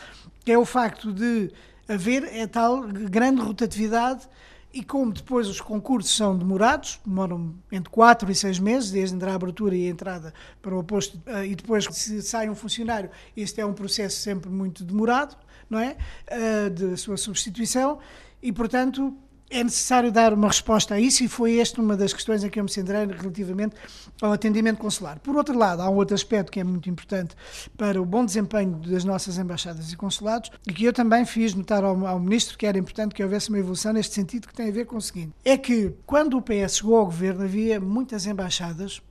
é 0.47 0.57
o 0.57 0.65
facto 0.65 1.13
de 1.13 1.53
haver 1.89 2.25
é 2.25 2.47
tal 2.47 2.83
grande 2.83 3.41
rotatividade 3.41 4.29
e 4.73 4.83
como 4.83 5.13
depois 5.13 5.49
os 5.49 5.61
concursos 5.61 6.17
são 6.17 6.37
demorados, 6.37 6.99
demoram 7.05 7.55
entre 7.71 7.91
4 7.91 8.31
e 8.31 8.35
6 8.35 8.59
meses, 8.59 8.91
desde 8.91 9.23
a 9.23 9.35
abertura 9.35 9.77
e 9.77 9.87
a 9.87 9.91
entrada 9.91 10.33
para 10.63 10.75
o 10.75 10.83
posto, 10.83 11.21
eh, 11.27 11.49
e 11.49 11.55
depois 11.55 11.85
se 11.91 12.23
sai 12.23 12.49
um 12.49 12.55
funcionário, 12.55 13.11
este 13.37 13.61
é 13.61 13.67
um 13.67 13.75
processo 13.75 14.21
sempre 14.21 14.49
muito 14.49 14.83
demorado, 14.83 15.37
não 15.69 15.79
é? 15.79 15.97
Eh, 16.27 16.71
de 16.71 16.97
sua 16.97 17.19
substituição, 17.19 17.99
e 18.43 18.51
portanto 18.51 19.15
é 19.53 19.63
necessário 19.63 20.11
dar 20.11 20.33
uma 20.33 20.49
resposta 20.49 20.95
a 20.95 21.01
isso 21.01 21.23
e 21.23 21.29
foi 21.29 21.59
esta 21.59 21.81
uma 21.81 21.97
das 21.97 22.13
questões 22.13 22.43
em 22.43 22.49
que 22.49 22.59
eu 22.59 22.65
me 22.65 22.71
centrei 22.71 23.07
relativamente 23.07 23.77
ao 24.21 24.33
atendimento 24.33 24.79
consular. 24.79 25.19
Por 25.21 25.37
outro 25.37 25.57
lado, 25.57 25.83
há 25.83 25.91
um 25.91 25.95
outro 25.95 26.15
aspecto 26.15 26.51
que 26.51 26.59
é 26.59 26.65
muito 26.65 26.89
importante 26.89 27.37
para 27.77 28.01
o 28.01 28.05
bom 28.05 28.25
desempenho 28.25 28.77
das 28.77 29.05
nossas 29.05 29.39
embaixadas 29.39 29.93
e 29.93 29.97
consulados 29.97 30.51
e 30.67 30.73
que 30.73 30.85
eu 30.85 30.93
também 30.93 31.25
fiz 31.25 31.55
notar 31.55 31.85
ao, 31.85 32.07
ao 32.07 32.19
Ministro 32.19 32.57
que 32.57 32.67
era 32.67 32.79
importante 32.79 33.15
que 33.15 33.23
houvesse 33.23 33.51
uma 33.51 33.59
evolução 33.59 33.93
neste 33.93 34.15
sentido 34.15 34.49
que 34.49 34.55
tem 34.55 34.69
a 34.69 34.73
ver 34.73 34.87
com 34.87 34.97
o 34.97 35.03
seguinte, 35.03 35.33
é 35.45 35.57
que 35.57 35.93
quando 36.07 36.37
o 36.37 36.43
PS 36.43 36.79
chegou 36.79 36.97
ao 36.97 37.05
governo 37.05 37.45
havia 37.45 37.79
muitas 37.79 38.27
embaixadas 38.27 39.03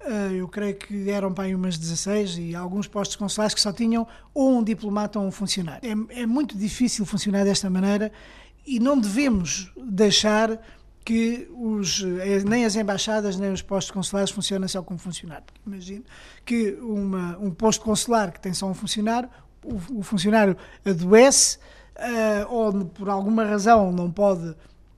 eh, 0.00 0.34
eu 0.34 0.48
creio 0.48 0.76
que 0.76 1.10
eram 1.10 1.32
para 1.32 1.44
aí 1.44 1.54
umas 1.54 1.76
16 1.76 2.38
e 2.38 2.54
alguns 2.54 2.86
postos 2.86 3.16
consulares 3.16 3.54
que 3.54 3.60
só 3.60 3.72
tinham 3.72 4.06
ou 4.32 4.58
um 4.58 4.62
diplomata 4.62 5.18
ou 5.18 5.26
um 5.26 5.30
funcionário. 5.30 6.08
É, 6.10 6.22
é 6.22 6.26
muito 6.26 6.56
difícil 6.56 7.04
funcionar 7.04 7.44
desta 7.44 7.68
maneira 7.68 8.12
e 8.66 8.78
não 8.78 8.98
devemos 8.98 9.72
deixar 9.76 10.58
que 11.04 11.48
os, 11.54 12.04
eh, 12.20 12.44
nem 12.44 12.66
as 12.66 12.76
embaixadas 12.76 13.38
nem 13.38 13.50
os 13.50 13.62
postos 13.62 13.90
consulares 13.90 14.30
funcionem 14.30 14.68
só 14.68 14.82
como 14.82 14.98
funcionário. 14.98 15.46
Imagino 15.66 16.04
que 16.44 16.72
uma, 16.82 17.38
um 17.38 17.50
posto 17.50 17.82
consular 17.82 18.30
que 18.30 18.38
tem 18.38 18.52
só 18.52 18.66
um 18.66 18.74
funcionário, 18.74 19.30
o, 19.64 20.00
o 20.00 20.02
funcionário 20.02 20.54
adoece 20.84 21.58
uh, 21.96 22.52
ou 22.52 22.84
por 22.86 23.08
alguma 23.08 23.44
razão 23.44 23.90
não 23.90 24.10
pode 24.10 24.54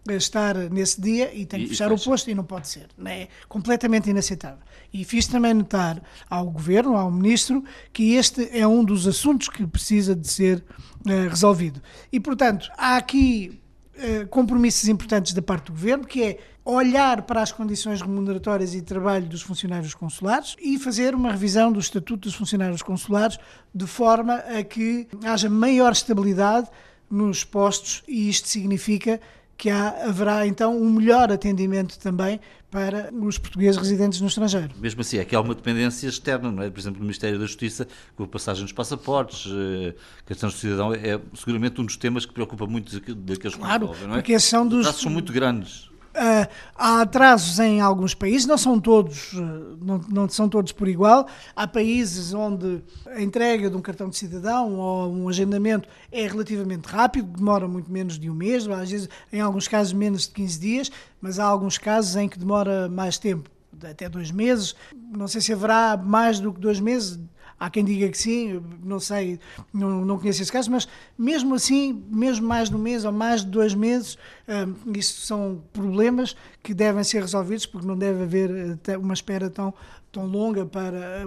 estar 0.09 0.57
nesse 0.57 1.01
dia 1.01 1.33
e 1.33 1.47
tem 1.47 1.61
que 1.61 1.67
e, 1.67 1.69
fechar 1.69 1.91
e 1.91 1.95
o 1.95 1.99
posto 1.99 2.29
e 2.29 2.35
não 2.35 2.45
pode 2.45 2.69
ser. 2.69 2.89
Não 2.97 3.11
é 3.11 3.29
completamente 3.49 4.11
inaceitável. 4.11 4.59
E 4.93 5.05
fiz 5.05 5.27
também 5.27 5.55
notar 5.55 6.03
ao 6.29 6.51
Governo, 6.51 6.97
ao 6.97 7.11
Ministro, 7.11 7.63
que 7.93 8.15
este 8.15 8.49
é 8.53 8.67
um 8.67 8.85
dos 8.85 9.07
assuntos 9.07 9.49
que 9.49 9.67
precisa 9.67 10.15
de 10.17 10.29
ser 10.29 10.65
uh, 11.07 11.29
resolvido. 11.29 11.81
E, 12.13 12.19
portanto, 12.19 12.71
há 12.77 12.97
aqui 12.97 13.61
eh, 14.03 14.25
compromissos 14.25 14.89
importantes 14.89 15.35
da 15.35 15.43
parte 15.43 15.67
do 15.67 15.73
governo, 15.73 16.07
que 16.07 16.23
é 16.23 16.39
olhar 16.65 17.21
para 17.23 17.43
as 17.43 17.53
condições 17.53 18.01
remuneratórias 18.01 18.73
e 18.73 18.77
de 18.77 18.87
trabalho 18.87 19.27
dos 19.27 19.43
funcionários 19.43 19.93
consulares 19.93 20.57
e 20.59 20.79
fazer 20.79 21.15
uma 21.15 21.31
revisão 21.31 21.71
do 21.71 21.79
estatuto 21.79 22.27
dos 22.27 22.35
funcionários 22.35 22.81
consulares 22.81 23.39
de 23.75 23.87
forma 23.87 24.37
a 24.37 24.65
que 24.65 25.07
haja 25.23 25.51
maior 25.51 25.93
estabilidade 25.93 26.71
nos 27.11 27.45
postos 27.45 28.03
e 28.09 28.31
isto 28.31 28.49
significa 28.49 29.21
que 29.61 29.69
há, 29.69 30.07
haverá 30.07 30.47
então 30.47 30.75
um 30.75 30.91
melhor 30.91 31.31
atendimento 31.31 31.99
também 31.99 32.41
para 32.71 33.13
os 33.13 33.37
portugueses 33.37 33.77
residentes 33.77 34.19
no 34.19 34.27
estrangeiro. 34.27 34.71
Mesmo 34.81 35.03
assim, 35.03 35.19
é 35.19 35.25
que 35.25 35.37
há 35.37 35.41
uma 35.41 35.55
dependência 35.55 36.09
externa, 36.09 36.51
não 36.51 36.63
é? 36.63 36.71
Por 36.71 36.81
exemplo, 36.81 36.99
no 36.99 37.05
Ministério 37.05 37.39
da 37.39 37.45
Justiça, 37.45 37.87
com 38.17 38.25
a 38.25 38.27
passagem 38.27 38.65
dos 38.65 38.73
passaportes, 38.73 39.53
eh, 39.53 39.95
questões 40.25 40.55
do 40.55 40.59
cidadão, 40.59 40.95
é 40.95 41.21
seguramente 41.35 41.79
um 41.79 41.85
dos 41.85 41.99
temas 41.99 42.25
que 42.25 42.33
preocupa 42.33 42.67
muito 42.67 42.99
daqueles 43.17 43.55
claro, 43.55 43.89
que 43.91 44.07
não 44.07 44.15
é? 44.15 44.17
porque 44.17 44.41
são 44.41 44.67
dos... 44.67 44.87
Os 44.87 44.97
são 44.97 45.11
muito 45.11 45.31
grandes. 45.31 45.90
Uh, 46.11 46.51
há 46.75 47.03
atrasos 47.03 47.61
em 47.61 47.81
alguns 47.81 48.15
países, 48.15 48.45
não 48.45 48.59
são 48.59 48.81
todos, 48.81 49.33
uh, 49.33 49.79
não, 49.81 50.01
não, 50.09 50.29
são 50.29 50.49
todos 50.49 50.73
por 50.73 50.89
igual. 50.89 51.29
Há 51.55 51.69
países 51.69 52.35
onde 52.35 52.83
a 53.07 53.23
entrega 53.23 53.71
de 53.71 53.77
um 53.77 53.81
cartão 53.81 54.09
de 54.09 54.17
cidadão 54.17 54.75
ou 54.75 55.13
um 55.13 55.29
agendamento 55.29 55.89
é 56.11 56.27
relativamente 56.27 56.87
rápido, 56.87 57.29
demora 57.29 57.69
muito 57.69 57.91
menos 57.93 58.19
de 58.19 58.29
um 58.29 58.35
mês, 58.35 58.67
às 58.67 58.91
vezes, 58.91 59.09
em 59.33 59.41
alguns 59.41 59.69
casos, 59.69 59.93
menos 59.93 60.23
de 60.23 60.31
15 60.31 60.59
dias, 60.59 60.93
mas 61.21 61.39
há 61.39 61.45
alguns 61.45 61.79
casos 61.79 62.17
em 62.17 62.29
que 62.29 62.39
demora 62.39 62.89
mais 62.89 63.17
tempo, 63.17 63.49
até 63.89 64.09
dois 64.09 64.33
meses. 64.33 64.75
Não 65.17 65.29
sei 65.29 65.41
se 65.41 65.53
haverá 65.53 65.97
mais 65.97 66.41
do 66.41 66.53
que 66.53 66.61
dois 66.61 66.81
meses 66.81 67.21
Há 67.61 67.69
quem 67.69 67.85
diga 67.85 68.09
que 68.09 68.17
sim, 68.17 68.59
não 68.83 68.99
sei, 68.99 69.39
não, 69.71 70.03
não 70.03 70.19
conheço 70.19 70.41
esse 70.41 70.51
caso, 70.51 70.71
mas 70.71 70.89
mesmo 71.19 71.55
assim, 71.55 72.03
mesmo 72.11 72.49
mais 72.49 72.71
de 72.71 72.75
um 72.75 72.79
mês 72.79 73.05
ou 73.05 73.13
mais 73.13 73.43
de 73.43 73.49
dois 73.49 73.75
meses, 73.75 74.17
um, 74.49 74.93
isso 74.99 75.21
são 75.27 75.63
problemas 75.71 76.35
que 76.63 76.73
devem 76.73 77.05
ser 77.05 77.21
resolvidos 77.21 77.67
porque 77.67 77.87
não 77.87 77.99
deve 77.99 78.23
haver 78.23 78.79
uma 78.99 79.13
espera 79.13 79.51
tão 79.51 79.75
tão 80.13 80.27
longa 80.27 80.67
para, 80.67 81.25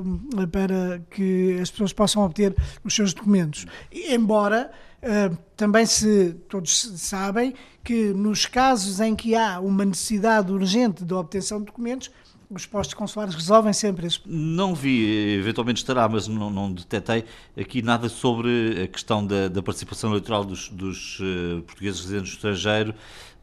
para 0.51 1.01
que 1.09 1.57
as 1.61 1.71
pessoas 1.71 1.93
possam 1.93 2.23
obter 2.23 2.55
os 2.83 2.93
seus 2.93 3.13
documentos. 3.13 3.65
Embora 3.91 4.71
uh, 5.01 5.37
também 5.55 5.85
se 5.85 6.35
todos 6.49 6.91
sabem 6.97 7.53
que 7.83 8.13
nos 8.13 8.45
casos 8.45 8.99
em 8.99 9.15
que 9.15 9.35
há 9.35 9.59
uma 9.59 9.85
necessidade 9.85 10.51
urgente 10.51 11.03
de 11.03 11.13
obtenção 11.13 11.59
de 11.59 11.65
documentos, 11.65 12.11
os 12.55 12.65
postos 12.65 12.93
consulares 12.93 13.35
resolvem 13.35 13.73
sempre 13.73 14.07
isso. 14.07 14.21
Não 14.25 14.73
vi, 14.73 15.37
eventualmente 15.37 15.79
estará, 15.79 16.07
mas 16.07 16.27
não, 16.27 16.49
não 16.49 16.71
detetei 16.71 17.25
aqui 17.57 17.81
nada 17.81 18.09
sobre 18.09 18.83
a 18.83 18.87
questão 18.87 19.25
da, 19.25 19.47
da 19.47 19.61
participação 19.61 20.09
eleitoral 20.11 20.43
dos, 20.43 20.69
dos 20.69 21.19
uh, 21.19 21.61
portugueses 21.63 22.01
residentes 22.01 22.31
no 22.31 22.35
estrangeiro. 22.35 22.93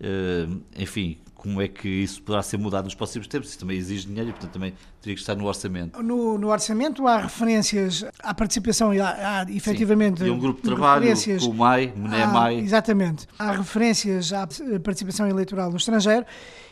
Uh, 0.00 0.61
enfim, 0.76 1.18
como 1.40 1.61
é 1.61 1.68
que 1.68 1.88
isso 1.88 2.22
poderá 2.22 2.42
ser 2.42 2.58
mudado 2.58 2.84
nos 2.84 2.94
próximos 2.94 3.26
tempos? 3.26 3.48
Isso 3.48 3.58
também 3.58 3.78
exige 3.78 4.06
dinheiro 4.06 4.28
e, 4.28 4.32
portanto, 4.32 4.52
também 4.52 4.74
teria 5.00 5.14
que 5.14 5.20
estar 5.22 5.34
no 5.34 5.46
orçamento. 5.46 6.02
No, 6.02 6.36
no 6.36 6.48
orçamento 6.48 7.06
há 7.06 7.16
referências 7.16 8.04
à 8.22 8.34
participação 8.34 8.92
e 8.92 9.00
há, 9.00 9.40
há 9.40 9.50
efetivamente. 9.50 10.20
Sim. 10.20 10.26
E 10.26 10.30
um 10.30 10.38
grupo 10.38 10.61
de 10.61 10.68
trabalho 10.68 11.06
com 11.40 11.46
o 11.46 11.54
MAI, 11.54 11.94
Mené 11.96 12.26
MAI. 12.26 12.58
Exatamente. 12.58 13.26
Há 13.38 13.52
referências 13.52 14.34
à 14.34 14.46
participação 14.84 15.26
eleitoral 15.26 15.70
no 15.70 15.78
estrangeiro 15.78 16.26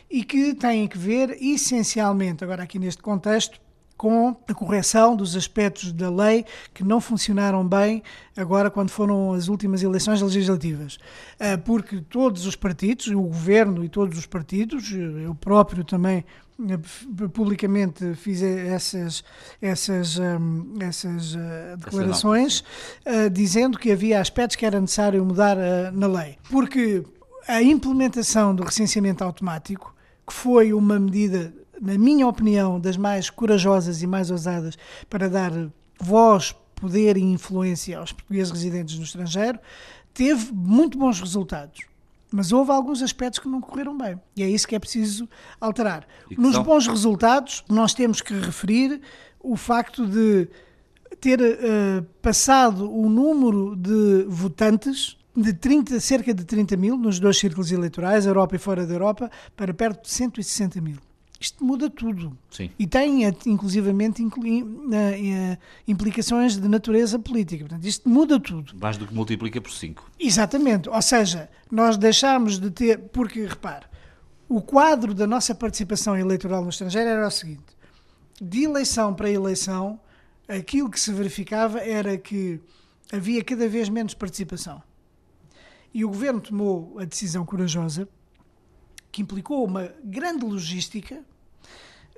e 0.09 0.23
que 0.23 0.53
têm 0.53 0.87
que 0.87 0.97
ver 0.97 1.37
essencialmente, 1.41 2.43
agora 2.43 2.63
aqui 2.63 2.79
neste 2.79 3.01
contexto, 3.01 3.59
com 3.99 4.33
a 4.47 4.53
correção 4.53 5.13
dos 5.13 5.35
aspectos 5.35 5.91
da 5.91 6.09
lei 6.09 6.45
que 6.73 6.85
não 6.85 7.01
funcionaram 7.01 7.67
bem 7.67 8.01
agora 8.37 8.71
quando 8.71 8.89
foram 8.89 9.33
as 9.33 9.49
últimas 9.49 9.83
eleições 9.83 10.21
legislativas. 10.21 10.97
Ah, 11.37 11.57
porque 11.57 11.99
todos 11.99 12.45
os 12.45 12.55
partidos, 12.55 13.07
o 13.07 13.21
governo 13.23 13.83
e 13.83 13.89
todos 13.89 14.17
os 14.17 14.25
partidos, 14.25 14.89
eu 14.93 15.35
próprio 15.35 15.83
também 15.83 16.23
ah, 16.61 17.27
publicamente 17.33 18.15
fiz 18.15 18.41
essas, 18.41 19.21
essas, 19.61 20.17
ah, 20.17 20.39
essas 20.79 21.35
declarações 21.77 22.63
dizendo 23.33 23.77
que 23.77 23.91
havia 23.91 24.21
aspectos 24.21 24.55
que 24.55 24.65
era 24.65 24.79
necessário 24.79 25.25
mudar 25.25 25.57
na 25.91 26.07
lei. 26.07 26.37
Porque 26.49 27.03
a 27.49 27.61
implementação 27.61 28.55
do 28.55 28.63
recenseamento 28.63 29.25
automático, 29.25 29.93
que 30.29 30.33
foi 30.33 30.73
uma 30.73 30.99
medida 30.99 31.51
na 31.81 31.97
minha 31.97 32.27
opinião, 32.27 32.79
das 32.79 32.97
mais 32.97 33.29
corajosas 33.29 34.03
e 34.03 34.07
mais 34.07 34.29
ousadas 34.29 34.77
para 35.09 35.29
dar 35.29 35.51
voz, 35.99 36.55
poder 36.75 37.17
e 37.17 37.21
influência 37.21 37.97
aos 37.97 38.11
portugueses 38.11 38.51
residentes 38.51 38.97
no 38.97 39.03
estrangeiro, 39.03 39.59
teve 40.13 40.51
muito 40.53 40.97
bons 40.97 41.19
resultados. 41.19 41.81
Mas 42.31 42.51
houve 42.51 42.71
alguns 42.71 43.01
aspectos 43.01 43.39
que 43.39 43.47
não 43.47 43.59
correram 43.59 43.97
bem. 43.97 44.19
E 44.35 44.43
é 44.43 44.49
isso 44.49 44.67
que 44.67 44.75
é 44.75 44.79
preciso 44.79 45.27
alterar. 45.59 46.05
Nos 46.37 46.55
são? 46.55 46.63
bons 46.63 46.85
resultados, 46.85 47.63
nós 47.67 47.93
temos 47.93 48.21
que 48.21 48.33
referir 48.33 49.01
o 49.39 49.55
facto 49.55 50.05
de 50.05 50.47
ter 51.19 51.39
uh, 51.41 52.03
passado 52.21 52.91
o 52.91 53.09
número 53.09 53.75
de 53.75 54.25
votantes 54.27 55.17
de 55.41 55.53
30, 55.53 55.99
cerca 55.99 56.33
de 56.33 56.43
30 56.43 56.77
mil 56.77 56.97
nos 56.97 57.19
dois 57.19 57.37
círculos 57.37 57.71
eleitorais, 57.71 58.25
Europa 58.25 58.55
e 58.55 58.59
fora 58.59 58.85
da 58.85 58.93
Europa, 58.93 59.31
para 59.55 59.73
perto 59.73 60.03
de 60.03 60.09
160 60.09 60.81
mil. 60.81 60.97
Isto 61.39 61.63
muda 61.63 61.89
tudo. 61.89 62.37
Sim. 62.51 62.69
E 62.77 62.85
tem, 62.85 63.23
inclusivamente, 63.45 64.21
eh, 64.21 65.57
implicações 65.87 66.57
de 66.57 66.67
natureza 66.67 67.17
política. 67.17 67.63
Portanto, 67.63 67.85
isto 67.85 68.09
muda 68.09 68.37
tudo. 68.37 68.73
Mais 68.79 68.97
do 68.97 69.07
que 69.07 69.13
multiplica 69.13 69.61
por 69.61 69.71
5. 69.71 70.11
Exatamente. 70.19 70.89
Ou 70.89 71.01
seja, 71.01 71.49
nós 71.71 71.95
deixamos 71.95 72.59
de 72.59 72.69
ter. 72.69 72.99
Porque, 73.13 73.45
repare, 73.45 73.85
o 74.49 74.61
quadro 74.61 75.13
da 75.13 75.25
nossa 75.25 75.55
participação 75.55 76.17
eleitoral 76.17 76.61
no 76.61 76.69
estrangeiro 76.69 77.09
era 77.09 77.25
o 77.25 77.31
seguinte: 77.31 77.77
de 78.41 78.63
eleição 78.65 79.13
para 79.13 79.29
eleição, 79.29 79.97
aquilo 80.45 80.89
que 80.89 80.99
se 80.99 81.13
verificava 81.13 81.79
era 81.79 82.17
que 82.17 82.59
havia 83.13 83.41
cada 83.43 83.67
vez 83.69 83.87
menos 83.87 84.13
participação. 84.13 84.81
E 85.93 86.05
o 86.05 86.09
governo 86.09 86.39
tomou 86.39 86.97
a 86.99 87.05
decisão 87.05 87.45
corajosa 87.45 88.07
que 89.11 89.21
implicou 89.21 89.65
uma 89.65 89.91
grande 90.03 90.45
logística 90.45 91.23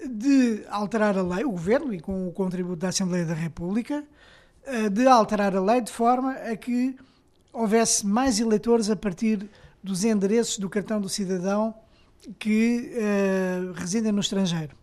de 0.05 0.65
alterar 0.69 1.17
a 1.17 1.22
lei, 1.22 1.43
o 1.43 1.51
governo, 1.51 1.93
e 1.93 1.99
com 1.99 2.28
o 2.28 2.32
contributo 2.32 2.78
da 2.78 2.89
Assembleia 2.89 3.26
da 3.26 3.34
República, 3.34 4.03
eh, 4.65 4.89
de 4.89 5.07
alterar 5.07 5.55
a 5.55 5.61
lei 5.61 5.82
de 5.82 5.91
forma 5.91 6.34
a 6.34 6.55
que 6.55 6.95
houvesse 7.53 8.05
mais 8.05 8.39
eleitores 8.39 8.89
a 8.89 8.95
partir 8.95 9.49
dos 9.84 10.03
endereços 10.03 10.57
do 10.57 10.69
cartão 10.69 11.01
do 11.01 11.09
cidadão 11.09 11.74
que 12.38 12.91
uh, 12.93 13.72
residem 13.74 14.11
no 14.11 14.19
estrangeiro. 14.19 14.76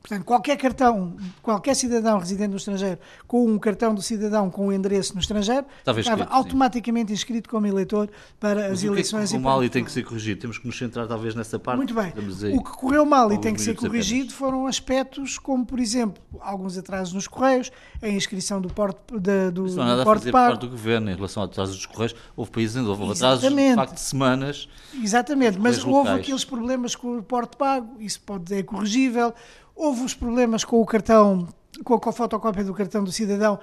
Portanto, 0.00 0.24
qualquer 0.24 0.56
cartão, 0.56 1.14
qualquer 1.42 1.74
cidadão 1.74 2.18
residente 2.18 2.50
no 2.50 2.56
estrangeiro 2.56 2.98
com 3.26 3.46
um 3.46 3.58
cartão 3.58 3.94
do 3.94 4.00
cidadão 4.00 4.48
com 4.48 4.62
o 4.62 4.68
um 4.68 4.72
endereço 4.72 5.12
no 5.14 5.20
estrangeiro 5.20 5.66
Talvez 5.84 6.06
estava 6.06 6.22
escrito, 6.22 6.36
automaticamente 6.36 7.08
sim. 7.08 7.14
inscrito 7.14 7.50
como 7.50 7.66
eleitor 7.66 8.08
para 8.38 8.70
Mas 8.70 8.72
as 8.72 8.84
eleições. 8.84 9.30
O 9.30 9.32
que, 9.32 9.36
é 9.36 9.38
que 9.38 9.42
correu 9.42 9.42
mal 9.42 9.62
e 9.62 9.68
tem 9.68 9.84
que 9.84 9.92
ser 9.92 10.02
corrigido? 10.02 10.40
Temos 10.40 10.58
que 10.58 10.66
nos 10.66 10.78
centrar 10.78 11.06
talvez 11.06 11.34
nessa 11.34 11.58
parte. 11.58 11.76
Muito 11.76 11.94
bem. 11.94 12.14
O 12.56 12.64
que 12.64 12.70
correu 12.72 13.04
mal 13.04 13.30
e 13.30 13.38
tem 13.38 13.52
que 13.52 13.60
ser 13.60 13.74
corrigido 13.74 14.20
apenas. 14.20 14.38
foram 14.38 14.66
aspectos 14.66 15.38
como, 15.38 15.66
por 15.66 15.78
exemplo, 15.78 16.22
alguns 16.40 16.78
atrasos 16.78 17.12
nos 17.12 17.28
correios, 17.28 17.70
a 18.00 18.08
inscrição 18.08 18.58
do 18.58 18.72
porte 18.72 18.98
da, 19.18 19.50
do, 19.50 19.66
Isso 19.66 19.76
não 19.76 19.82
há 19.82 19.86
nada 19.86 20.02
a 20.02 20.06
fazer 20.06 20.32
por 20.32 20.32
parte 20.32 20.60
do 20.60 20.68
governo 20.70 21.10
em 21.10 21.14
relação 21.14 21.42
a 21.42 21.46
atrasos 21.46 21.76
dos 21.76 21.86
correios. 21.86 22.14
Houve 22.34 22.50
países 22.50 22.74
onde 22.76 22.88
houve 22.88 23.12
atrasos 23.12 23.46
de 23.46 23.74
facto 23.74 23.94
de 23.94 24.00
semanas. 24.00 24.66
Exatamente, 24.94 25.58
mas 25.58 25.84
houve 25.84 26.08
aqueles 26.08 26.44
problemas 26.44 26.96
com 26.96 27.18
o 27.18 27.22
porte 27.22 27.56
pago, 27.58 28.00
isso 28.00 28.20
pode 28.22 28.54
é 28.54 28.62
corrigível 28.62 29.34
houve 29.80 30.04
os 30.04 30.12
problemas 30.12 30.62
com 30.62 30.78
o 30.78 30.84
cartão, 30.84 31.48
com 31.82 31.94
a 31.94 32.12
fotocópia 32.12 32.62
do 32.62 32.74
cartão 32.74 33.02
do 33.02 33.10
cidadão, 33.10 33.58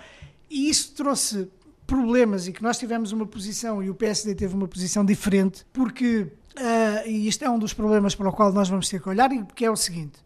e 0.50 0.68
isso 0.68 0.96
trouxe 0.96 1.48
problemas 1.86 2.48
e 2.48 2.52
que 2.52 2.64
nós 2.64 2.80
tivemos 2.80 3.12
uma 3.12 3.28
posição 3.28 3.84
e 3.84 3.90
o 3.92 3.94
PSD 3.94 4.34
teve 4.34 4.56
uma 4.56 4.68
posição 4.68 5.06
diferente, 5.06 5.64
porque, 5.72 6.22
uh, 6.24 7.08
e 7.08 7.28
isto 7.28 7.46
é 7.46 7.50
um 7.50 7.60
dos 7.60 7.72
problemas 7.72 8.16
para 8.16 8.28
o 8.28 8.34
qual 8.34 8.52
nós 8.52 8.68
vamos 8.68 8.90
ter 8.90 9.00
que 9.00 9.08
olhar, 9.08 9.32
e 9.32 9.46
que 9.56 9.64
é 9.64 9.70
o 9.70 9.76
seguinte. 9.76 10.20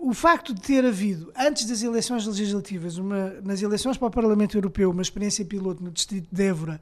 O 0.00 0.12
facto 0.12 0.52
de 0.52 0.62
ter 0.62 0.84
havido, 0.84 1.32
antes 1.36 1.64
das 1.64 1.82
eleições 1.82 2.26
legislativas, 2.26 2.98
uma, 2.98 3.34
nas 3.44 3.62
eleições 3.62 3.96
para 3.96 4.08
o 4.08 4.10
Parlamento 4.10 4.58
Europeu, 4.58 4.90
uma 4.90 5.02
experiência 5.02 5.44
piloto 5.44 5.82
no 5.82 5.92
Distrito 5.92 6.26
de 6.30 6.42
Évora 6.42 6.80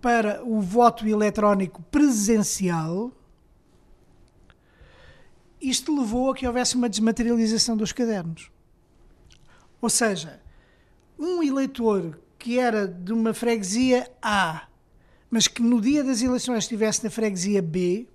para 0.00 0.44
o 0.44 0.60
voto 0.60 1.08
eletrónico 1.08 1.82
presencial, 1.90 3.10
isto 5.60 5.96
levou 5.98 6.30
a 6.30 6.34
que 6.34 6.46
houvesse 6.46 6.76
uma 6.76 6.88
desmaterialização 6.88 7.76
dos 7.76 7.92
cadernos. 7.92 8.50
Ou 9.80 9.90
seja, 9.90 10.40
um 11.18 11.42
eleitor 11.42 12.18
que 12.38 12.58
era 12.58 12.86
de 12.86 13.12
uma 13.12 13.32
freguesia 13.32 14.10
A, 14.20 14.66
mas 15.30 15.48
que 15.48 15.62
no 15.62 15.80
dia 15.80 16.04
das 16.04 16.22
eleições 16.22 16.64
estivesse 16.64 17.02
na 17.04 17.10
freguesia 17.10 17.60
B, 17.60 18.06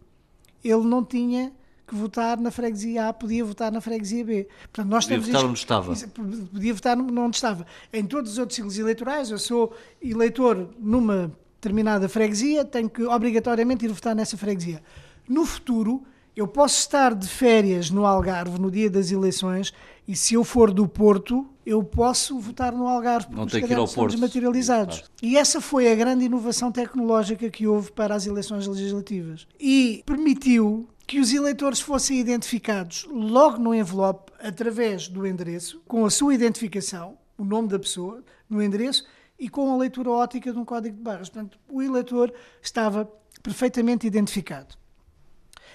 ele 0.63 0.83
não 0.83 1.03
tinha 1.03 1.51
que 1.87 1.95
votar 1.95 2.39
na 2.39 2.51
freguesia 2.51 3.09
A, 3.09 3.13
podia 3.13 3.43
votar 3.43 3.71
na 3.71 3.81
freguesia 3.81 4.23
B. 4.23 4.47
Portanto, 4.61 4.87
nós 4.87 5.05
podia 5.05 5.19
votar 5.19 5.45
onde 5.45 5.59
estava. 5.59 5.93
Podia 5.93 6.73
votar 6.73 6.97
onde 6.97 7.35
estava. 7.35 7.65
Em 7.91 8.05
todos 8.05 8.31
os 8.31 8.37
outros 8.37 8.55
ciclos 8.55 8.77
eleitorais, 8.77 9.29
eu 9.29 9.37
sou 9.37 9.75
eleitor 10.01 10.69
numa 10.79 11.31
determinada 11.55 12.07
freguesia, 12.07 12.63
tenho 12.63 12.89
que 12.89 13.03
obrigatoriamente 13.03 13.85
ir 13.85 13.89
votar 13.89 14.15
nessa 14.15 14.37
freguesia. 14.37 14.81
No 15.27 15.45
futuro, 15.45 16.03
eu 16.35 16.47
posso 16.47 16.79
estar 16.79 17.13
de 17.13 17.27
férias 17.27 17.89
no 17.89 18.05
Algarve 18.05 18.59
no 18.59 18.71
dia 18.71 18.89
das 18.89 19.11
eleições 19.11 19.73
e 20.07 20.15
se 20.15 20.33
eu 20.33 20.43
for 20.43 20.71
do 20.71 20.87
Porto, 20.87 21.47
eu 21.65 21.83
posso 21.83 22.39
votar 22.39 22.73
no 22.73 22.87
Algarve 22.87 23.27
porque 23.27 23.39
Não 23.39 23.45
os 23.45 23.53
cadernos 23.53 23.91
são 23.91 24.07
desmaterializados. 24.07 25.03
E 25.21 25.37
essa 25.37 25.61
foi 25.61 25.91
a 25.91 25.95
grande 25.95 26.25
inovação 26.25 26.71
tecnológica 26.71 27.49
que 27.49 27.67
houve 27.67 27.91
para 27.91 28.15
as 28.15 28.25
eleições 28.25 28.65
legislativas. 28.67 29.47
E 29.59 30.03
permitiu 30.05 30.87
que 31.05 31.19
os 31.19 31.33
eleitores 31.33 31.79
fossem 31.79 32.19
identificados 32.19 33.05
logo 33.11 33.57
no 33.57 33.75
envelope 33.75 34.31
através 34.39 35.07
do 35.07 35.27
endereço, 35.27 35.81
com 35.87 36.05
a 36.05 36.09
sua 36.09 36.33
identificação, 36.33 37.17
o 37.37 37.43
nome 37.43 37.67
da 37.67 37.77
pessoa, 37.77 38.23
no 38.49 38.61
endereço 38.61 39.05
e 39.37 39.49
com 39.49 39.73
a 39.73 39.77
leitura 39.77 40.09
ótica 40.09 40.51
de 40.51 40.57
um 40.57 40.65
código 40.65 40.95
de 40.95 41.01
barras. 41.01 41.29
Portanto, 41.29 41.59
o 41.69 41.81
eleitor 41.81 42.33
estava 42.61 43.11
perfeitamente 43.41 44.05
identificado. 44.05 44.80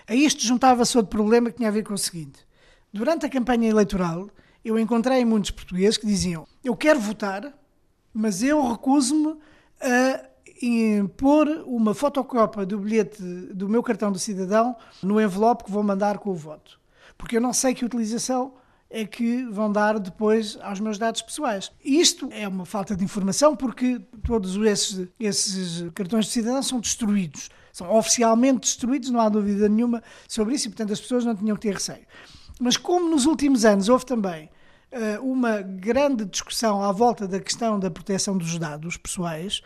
A 0.08 0.14
isto 0.14 0.42
juntava-se 0.42 0.96
outro 0.96 1.10
problema 1.10 1.50
que 1.50 1.56
tinha 1.56 1.68
a 1.68 1.72
ver 1.72 1.82
com 1.82 1.94
o 1.94 1.98
seguinte: 1.98 2.46
durante 2.92 3.26
a 3.26 3.28
campanha 3.28 3.68
eleitoral, 3.68 4.28
eu 4.64 4.78
encontrei 4.78 5.24
muitos 5.24 5.50
portugueses 5.50 5.96
que 5.96 6.06
diziam: 6.06 6.46
Eu 6.62 6.76
quero 6.76 7.00
votar, 7.00 7.52
mas 8.12 8.42
eu 8.42 8.62
recuso-me 8.70 9.36
a 9.80 10.36
pôr 11.16 11.48
uma 11.66 11.94
fotocópia 11.94 12.64
do 12.64 12.78
bilhete 12.78 13.22
do 13.22 13.68
meu 13.68 13.82
cartão 13.82 14.10
do 14.10 14.18
cidadão 14.18 14.74
no 15.02 15.20
envelope 15.20 15.64
que 15.64 15.70
vou 15.70 15.82
mandar 15.82 16.18
com 16.18 16.30
o 16.30 16.34
voto. 16.34 16.80
Porque 17.18 17.36
eu 17.36 17.40
não 17.40 17.52
sei 17.52 17.74
que 17.74 17.84
utilização 17.84 18.54
é 18.88 19.04
que 19.04 19.44
vão 19.46 19.70
dar 19.70 19.98
depois 19.98 20.58
aos 20.62 20.80
meus 20.80 20.98
dados 20.98 21.22
pessoais. 21.22 21.72
Isto 21.84 22.28
é 22.32 22.46
uma 22.46 22.64
falta 22.64 22.94
de 22.94 23.04
informação 23.04 23.56
porque 23.56 24.00
todos 24.24 24.56
esses, 24.56 25.08
esses 25.18 25.90
cartões 25.94 26.26
de 26.26 26.32
cidadão 26.32 26.62
são 26.62 26.80
destruídos 26.80 27.50
são 27.76 27.94
oficialmente 27.94 28.60
destruídos, 28.60 29.10
não 29.10 29.20
há 29.20 29.28
dúvida 29.28 29.68
nenhuma 29.68 30.02
sobre 30.26 30.54
isso, 30.54 30.66
e 30.66 30.70
portanto 30.70 30.94
as 30.94 31.00
pessoas 31.00 31.26
não 31.26 31.36
tinham 31.36 31.54
que 31.54 31.60
ter 31.60 31.74
receio. 31.74 32.06
Mas 32.58 32.78
como 32.78 33.10
nos 33.10 33.26
últimos 33.26 33.66
anos 33.66 33.90
houve 33.90 34.06
também 34.06 34.48
uh, 34.90 35.22
uma 35.22 35.60
grande 35.60 36.24
discussão 36.24 36.82
à 36.82 36.90
volta 36.90 37.28
da 37.28 37.38
questão 37.38 37.78
da 37.78 37.90
proteção 37.90 38.38
dos 38.38 38.58
dados 38.58 38.96
pessoais 38.96 39.60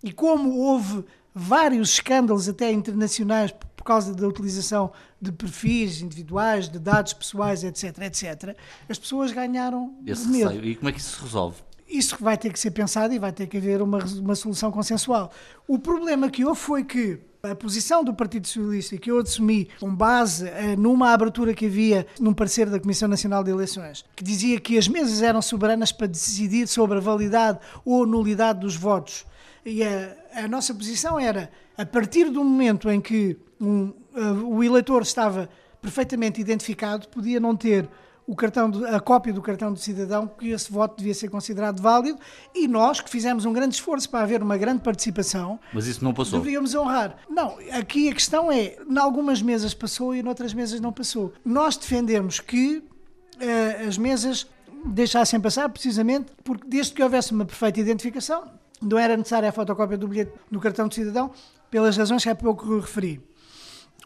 e 0.00 0.12
como 0.12 0.56
houve 0.56 1.04
vários 1.34 1.94
escândalos 1.94 2.48
até 2.48 2.70
internacionais 2.70 3.52
causa 3.86 4.14
da 4.14 4.26
utilização 4.26 4.92
de 5.20 5.32
perfis 5.32 6.02
individuais, 6.02 6.68
de 6.68 6.78
dados 6.78 7.12
pessoais, 7.12 7.64
etc, 7.64 7.98
etc, 8.02 8.56
as 8.88 8.98
pessoas 8.98 9.32
ganharam 9.32 9.94
Esse 10.06 10.28
medo. 10.28 10.50
Receio. 10.50 10.64
E 10.64 10.74
como 10.76 10.88
é 10.88 10.92
que 10.92 11.00
isso 11.00 11.16
se 11.16 11.22
resolve? 11.22 11.56
Isso 11.88 12.16
vai 12.20 12.36
ter 12.36 12.52
que 12.52 12.58
ser 12.58 12.72
pensado 12.72 13.14
e 13.14 13.18
vai 13.18 13.32
ter 13.32 13.46
que 13.46 13.56
haver 13.56 13.80
uma, 13.80 13.98
uma 14.18 14.34
solução 14.34 14.72
consensual. 14.72 15.30
O 15.68 15.78
problema 15.78 16.28
que 16.28 16.44
houve 16.44 16.58
foi 16.58 16.84
que 16.84 17.20
a 17.50 17.54
posição 17.54 18.02
do 18.02 18.12
Partido 18.12 18.46
Socialista 18.46 18.96
que 18.98 19.10
eu 19.10 19.18
assumi 19.18 19.68
com 19.78 19.94
base 19.94 20.48
eh, 20.48 20.74
numa 20.76 21.12
abertura 21.12 21.54
que 21.54 21.66
havia 21.66 22.06
num 22.18 22.34
parecer 22.34 22.68
da 22.68 22.80
Comissão 22.80 23.08
Nacional 23.08 23.44
de 23.44 23.50
Eleições, 23.50 24.04
que 24.16 24.24
dizia 24.24 24.58
que 24.58 24.76
as 24.76 24.88
mesas 24.88 25.22
eram 25.22 25.40
soberanas 25.40 25.92
para 25.92 26.08
decidir 26.08 26.66
sobre 26.66 26.98
a 26.98 27.00
validade 27.00 27.60
ou 27.84 28.04
nulidade 28.04 28.60
dos 28.60 28.74
votos. 28.74 29.24
E 29.66 29.82
a, 29.82 30.44
a 30.44 30.48
nossa 30.48 30.72
posição 30.72 31.18
era, 31.18 31.50
a 31.76 31.84
partir 31.84 32.30
do 32.30 32.44
momento 32.44 32.88
em 32.88 33.00
que 33.00 33.36
um, 33.60 33.92
uh, 34.14 34.46
o 34.46 34.62
eleitor 34.62 35.02
estava 35.02 35.48
perfeitamente 35.82 36.40
identificado, 36.40 37.08
podia 37.08 37.40
não 37.40 37.56
ter 37.56 37.88
o 38.28 38.36
cartão 38.36 38.70
de, 38.70 38.84
a 38.86 39.00
cópia 39.00 39.32
do 39.32 39.42
cartão 39.42 39.72
do 39.72 39.78
cidadão, 39.78 40.28
que 40.28 40.50
esse 40.50 40.70
voto 40.70 40.98
devia 40.98 41.14
ser 41.14 41.28
considerado 41.28 41.80
válido, 41.80 42.18
e 42.54 42.68
nós, 42.68 43.00
que 43.00 43.10
fizemos 43.10 43.44
um 43.44 43.52
grande 43.52 43.74
esforço 43.74 44.08
para 44.08 44.20
haver 44.20 44.40
uma 44.40 44.56
grande 44.56 44.82
participação, 44.82 45.58
mas 45.72 45.86
isso 45.88 46.02
não 46.04 46.14
passou. 46.14 46.38
Deveríamos 46.38 46.72
honrar. 46.74 47.16
Não, 47.28 47.56
aqui 47.72 48.08
a 48.08 48.14
questão 48.14 48.50
é, 48.50 48.76
em 48.88 48.98
algumas 48.98 49.42
mesas 49.42 49.74
passou 49.74 50.14
e 50.14 50.20
em 50.20 50.28
outras 50.28 50.54
mesas 50.54 50.80
não 50.80 50.92
passou. 50.92 51.32
Nós 51.44 51.76
defendemos 51.76 52.38
que 52.38 52.78
uh, 52.78 53.88
as 53.88 53.98
mesas 53.98 54.46
deixassem 54.86 55.40
passar, 55.40 55.68
precisamente 55.68 56.32
porque 56.44 56.66
desde 56.68 56.92
que 56.92 57.02
houvesse 57.02 57.32
uma 57.32 57.44
perfeita 57.44 57.80
identificação, 57.80 58.48
não 58.80 58.98
era 58.98 59.16
necessária 59.16 59.48
a 59.48 59.52
fotocópia 59.52 59.96
do 59.96 60.08
bilhete 60.08 60.32
do 60.50 60.60
cartão 60.60 60.88
de 60.88 60.94
cidadão, 60.94 61.30
pelas 61.70 61.96
razões 61.96 62.22
que 62.22 62.28
há 62.28 62.34
pouco 62.34 62.78
referi. 62.78 63.20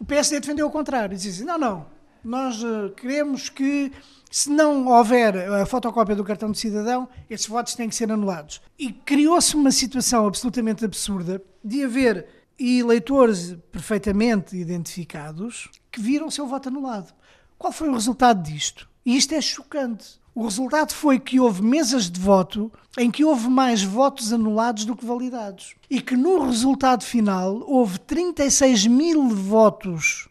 O 0.01 0.05
PSD 0.05 0.41
defendeu 0.41 0.67
o 0.67 0.71
contrário, 0.71 1.17
dizia 1.17 1.31
assim, 1.31 1.45
não, 1.45 1.59
não, 1.59 1.87
nós 2.25 2.63
uh, 2.63 2.91
queremos 2.97 3.49
que, 3.49 3.93
se 4.31 4.51
não 4.51 4.87
houver 4.87 5.37
a 5.37 5.67
fotocópia 5.67 6.15
do 6.15 6.25
cartão 6.25 6.51
de 6.51 6.59
cidadão, 6.59 7.09
esses 7.29 7.47
votos 7.47 7.75
têm 7.75 7.89
que 7.89 7.95
ser 7.95 8.11
anulados. 8.11 8.61
E 8.79 8.93
criou-se 8.93 9.55
uma 9.57 9.71
situação 9.71 10.27
absolutamente 10.27 10.85
absurda 10.85 11.43
de 11.63 11.85
haver 11.85 12.27
eleitores 12.59 13.57
perfeitamente 13.73 14.57
identificados 14.57 15.69
que 15.91 16.01
viram 16.01 16.27
o 16.27 16.31
seu 16.31 16.47
voto 16.47 16.69
anulado. 16.69 17.13
Qual 17.59 17.73
foi 17.73 17.89
o 17.89 17.95
resultado 17.95 18.43
disto? 18.43 18.89
E 19.05 19.17
isto 19.17 19.35
é 19.35 19.41
chocante. 19.41 20.20
O 20.41 20.45
resultado 20.45 20.95
foi 20.95 21.21
que 21.21 21.39
houve 21.39 21.63
mesas 21.63 22.11
de 22.11 22.19
voto 22.19 22.73
em 22.97 23.11
que 23.11 23.23
houve 23.23 23.47
mais 23.47 23.83
votos 23.83 24.33
anulados 24.33 24.87
do 24.87 24.97
que 24.97 25.05
validados. 25.05 25.75
E 25.91 26.01
que 26.01 26.17
no 26.17 26.47
resultado 26.47 27.05
final 27.05 27.63
houve 27.67 27.99
36 28.01 28.87
mil 28.87 29.29
votos 29.29 30.31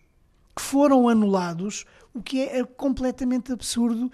que 0.56 0.64
foram 0.64 1.08
anulados, 1.08 1.86
o 2.12 2.24
que 2.24 2.42
é 2.42 2.64
completamente 2.64 3.52
absurdo 3.52 4.12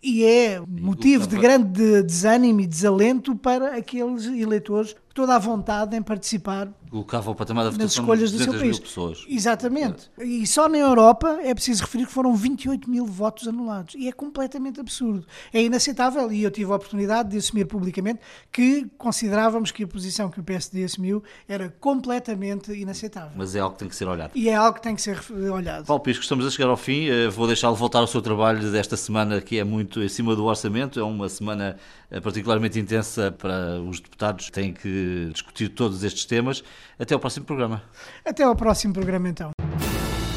e 0.00 0.24
é 0.24 0.60
motivo 0.60 1.26
de 1.26 1.36
grande 1.36 2.02
desânimo 2.04 2.60
e 2.60 2.66
desalento 2.68 3.34
para 3.34 3.76
aqueles 3.76 4.26
eleitores 4.26 4.94
toda 5.12 5.34
a 5.34 5.40
vontade 5.40 5.96
em 5.96 6.02
participar 6.02 6.72
colocava 6.92 7.30
o 7.30 7.34
patamar 7.34 7.70
da 7.70 7.78
nas 7.78 7.92
escolhas 7.92 8.30
do 8.30 8.38
seu 8.38 8.52
país. 8.52 8.78
Pessoas. 8.78 9.24
Exatamente. 9.26 10.10
É. 10.18 10.24
E 10.24 10.46
só 10.46 10.68
na 10.68 10.76
Europa 10.76 11.40
é 11.42 11.54
preciso 11.54 11.82
referir 11.84 12.04
que 12.04 12.12
foram 12.12 12.36
28 12.36 12.88
mil 12.88 13.06
votos 13.06 13.48
anulados. 13.48 13.94
E 13.94 14.08
é 14.08 14.12
completamente 14.12 14.78
absurdo. 14.78 15.26
É 15.54 15.62
inaceitável. 15.62 16.30
E 16.30 16.42
eu 16.42 16.50
tive 16.50 16.70
a 16.70 16.76
oportunidade 16.76 17.30
de 17.30 17.38
assumir 17.38 17.64
publicamente 17.64 18.20
que 18.52 18.86
considerávamos 18.98 19.70
que 19.70 19.84
a 19.84 19.88
posição 19.88 20.28
que 20.28 20.38
o 20.38 20.42
PSD 20.42 20.84
assumiu 20.84 21.22
era 21.48 21.74
completamente 21.80 22.70
inaceitável. 22.72 23.32
Mas 23.36 23.56
é 23.56 23.60
algo 23.60 23.72
que 23.72 23.78
tem 23.78 23.88
que 23.88 23.96
ser 23.96 24.06
olhado. 24.06 24.32
E 24.34 24.50
é 24.50 24.54
algo 24.54 24.74
que 24.74 24.82
tem 24.82 24.94
que 24.94 25.00
ser 25.00 25.18
olhado. 25.50 25.86
Paulo 25.86 26.02
Pisco, 26.02 26.22
estamos 26.22 26.44
a 26.46 26.50
chegar 26.50 26.68
ao 26.68 26.76
fim. 26.76 27.08
Eh, 27.08 27.28
vou 27.28 27.46
deixá-lo 27.46 27.74
voltar 27.74 28.00
ao 28.00 28.06
seu 28.06 28.20
trabalho 28.20 28.70
desta 28.70 28.98
semana, 28.98 29.40
que 29.40 29.58
é 29.58 29.64
muito 29.64 30.02
em 30.02 30.08
cima 30.08 30.36
do 30.36 30.44
orçamento. 30.44 31.00
É 31.00 31.02
uma 31.02 31.30
semana 31.30 31.78
eh, 32.10 32.20
particularmente 32.20 32.78
intensa 32.78 33.32
para 33.32 33.80
os 33.80 33.98
deputados 33.98 34.46
que 34.46 34.52
têm 34.52 34.74
que 34.74 35.30
discutir 35.32 35.70
todos 35.70 36.04
estes 36.04 36.26
temas. 36.26 36.62
Até 36.98 37.14
ao 37.14 37.20
próximo 37.20 37.46
programa. 37.46 37.82
Até 38.24 38.44
ao 38.44 38.54
próximo 38.54 38.92
programa, 38.92 39.28
então. 39.28 39.50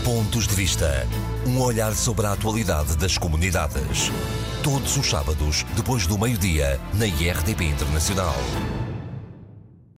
Pontos 0.04 0.48
de 0.48 0.56
Vista. 0.56 1.08
Um 1.48 1.62
olhar 1.62 1.94
sobre 1.94 2.28
a 2.28 2.34
atualidade 2.34 2.96
das 2.98 3.18
comunidades. 3.18 4.12
Todos 4.64 4.98
os 4.98 5.10
sábados, 5.10 5.64
depois 5.76 6.06
do 6.08 6.18
meio-dia, 6.18 6.80
na 6.94 7.08
IRTP 7.08 7.66
Internacional. 7.66 8.36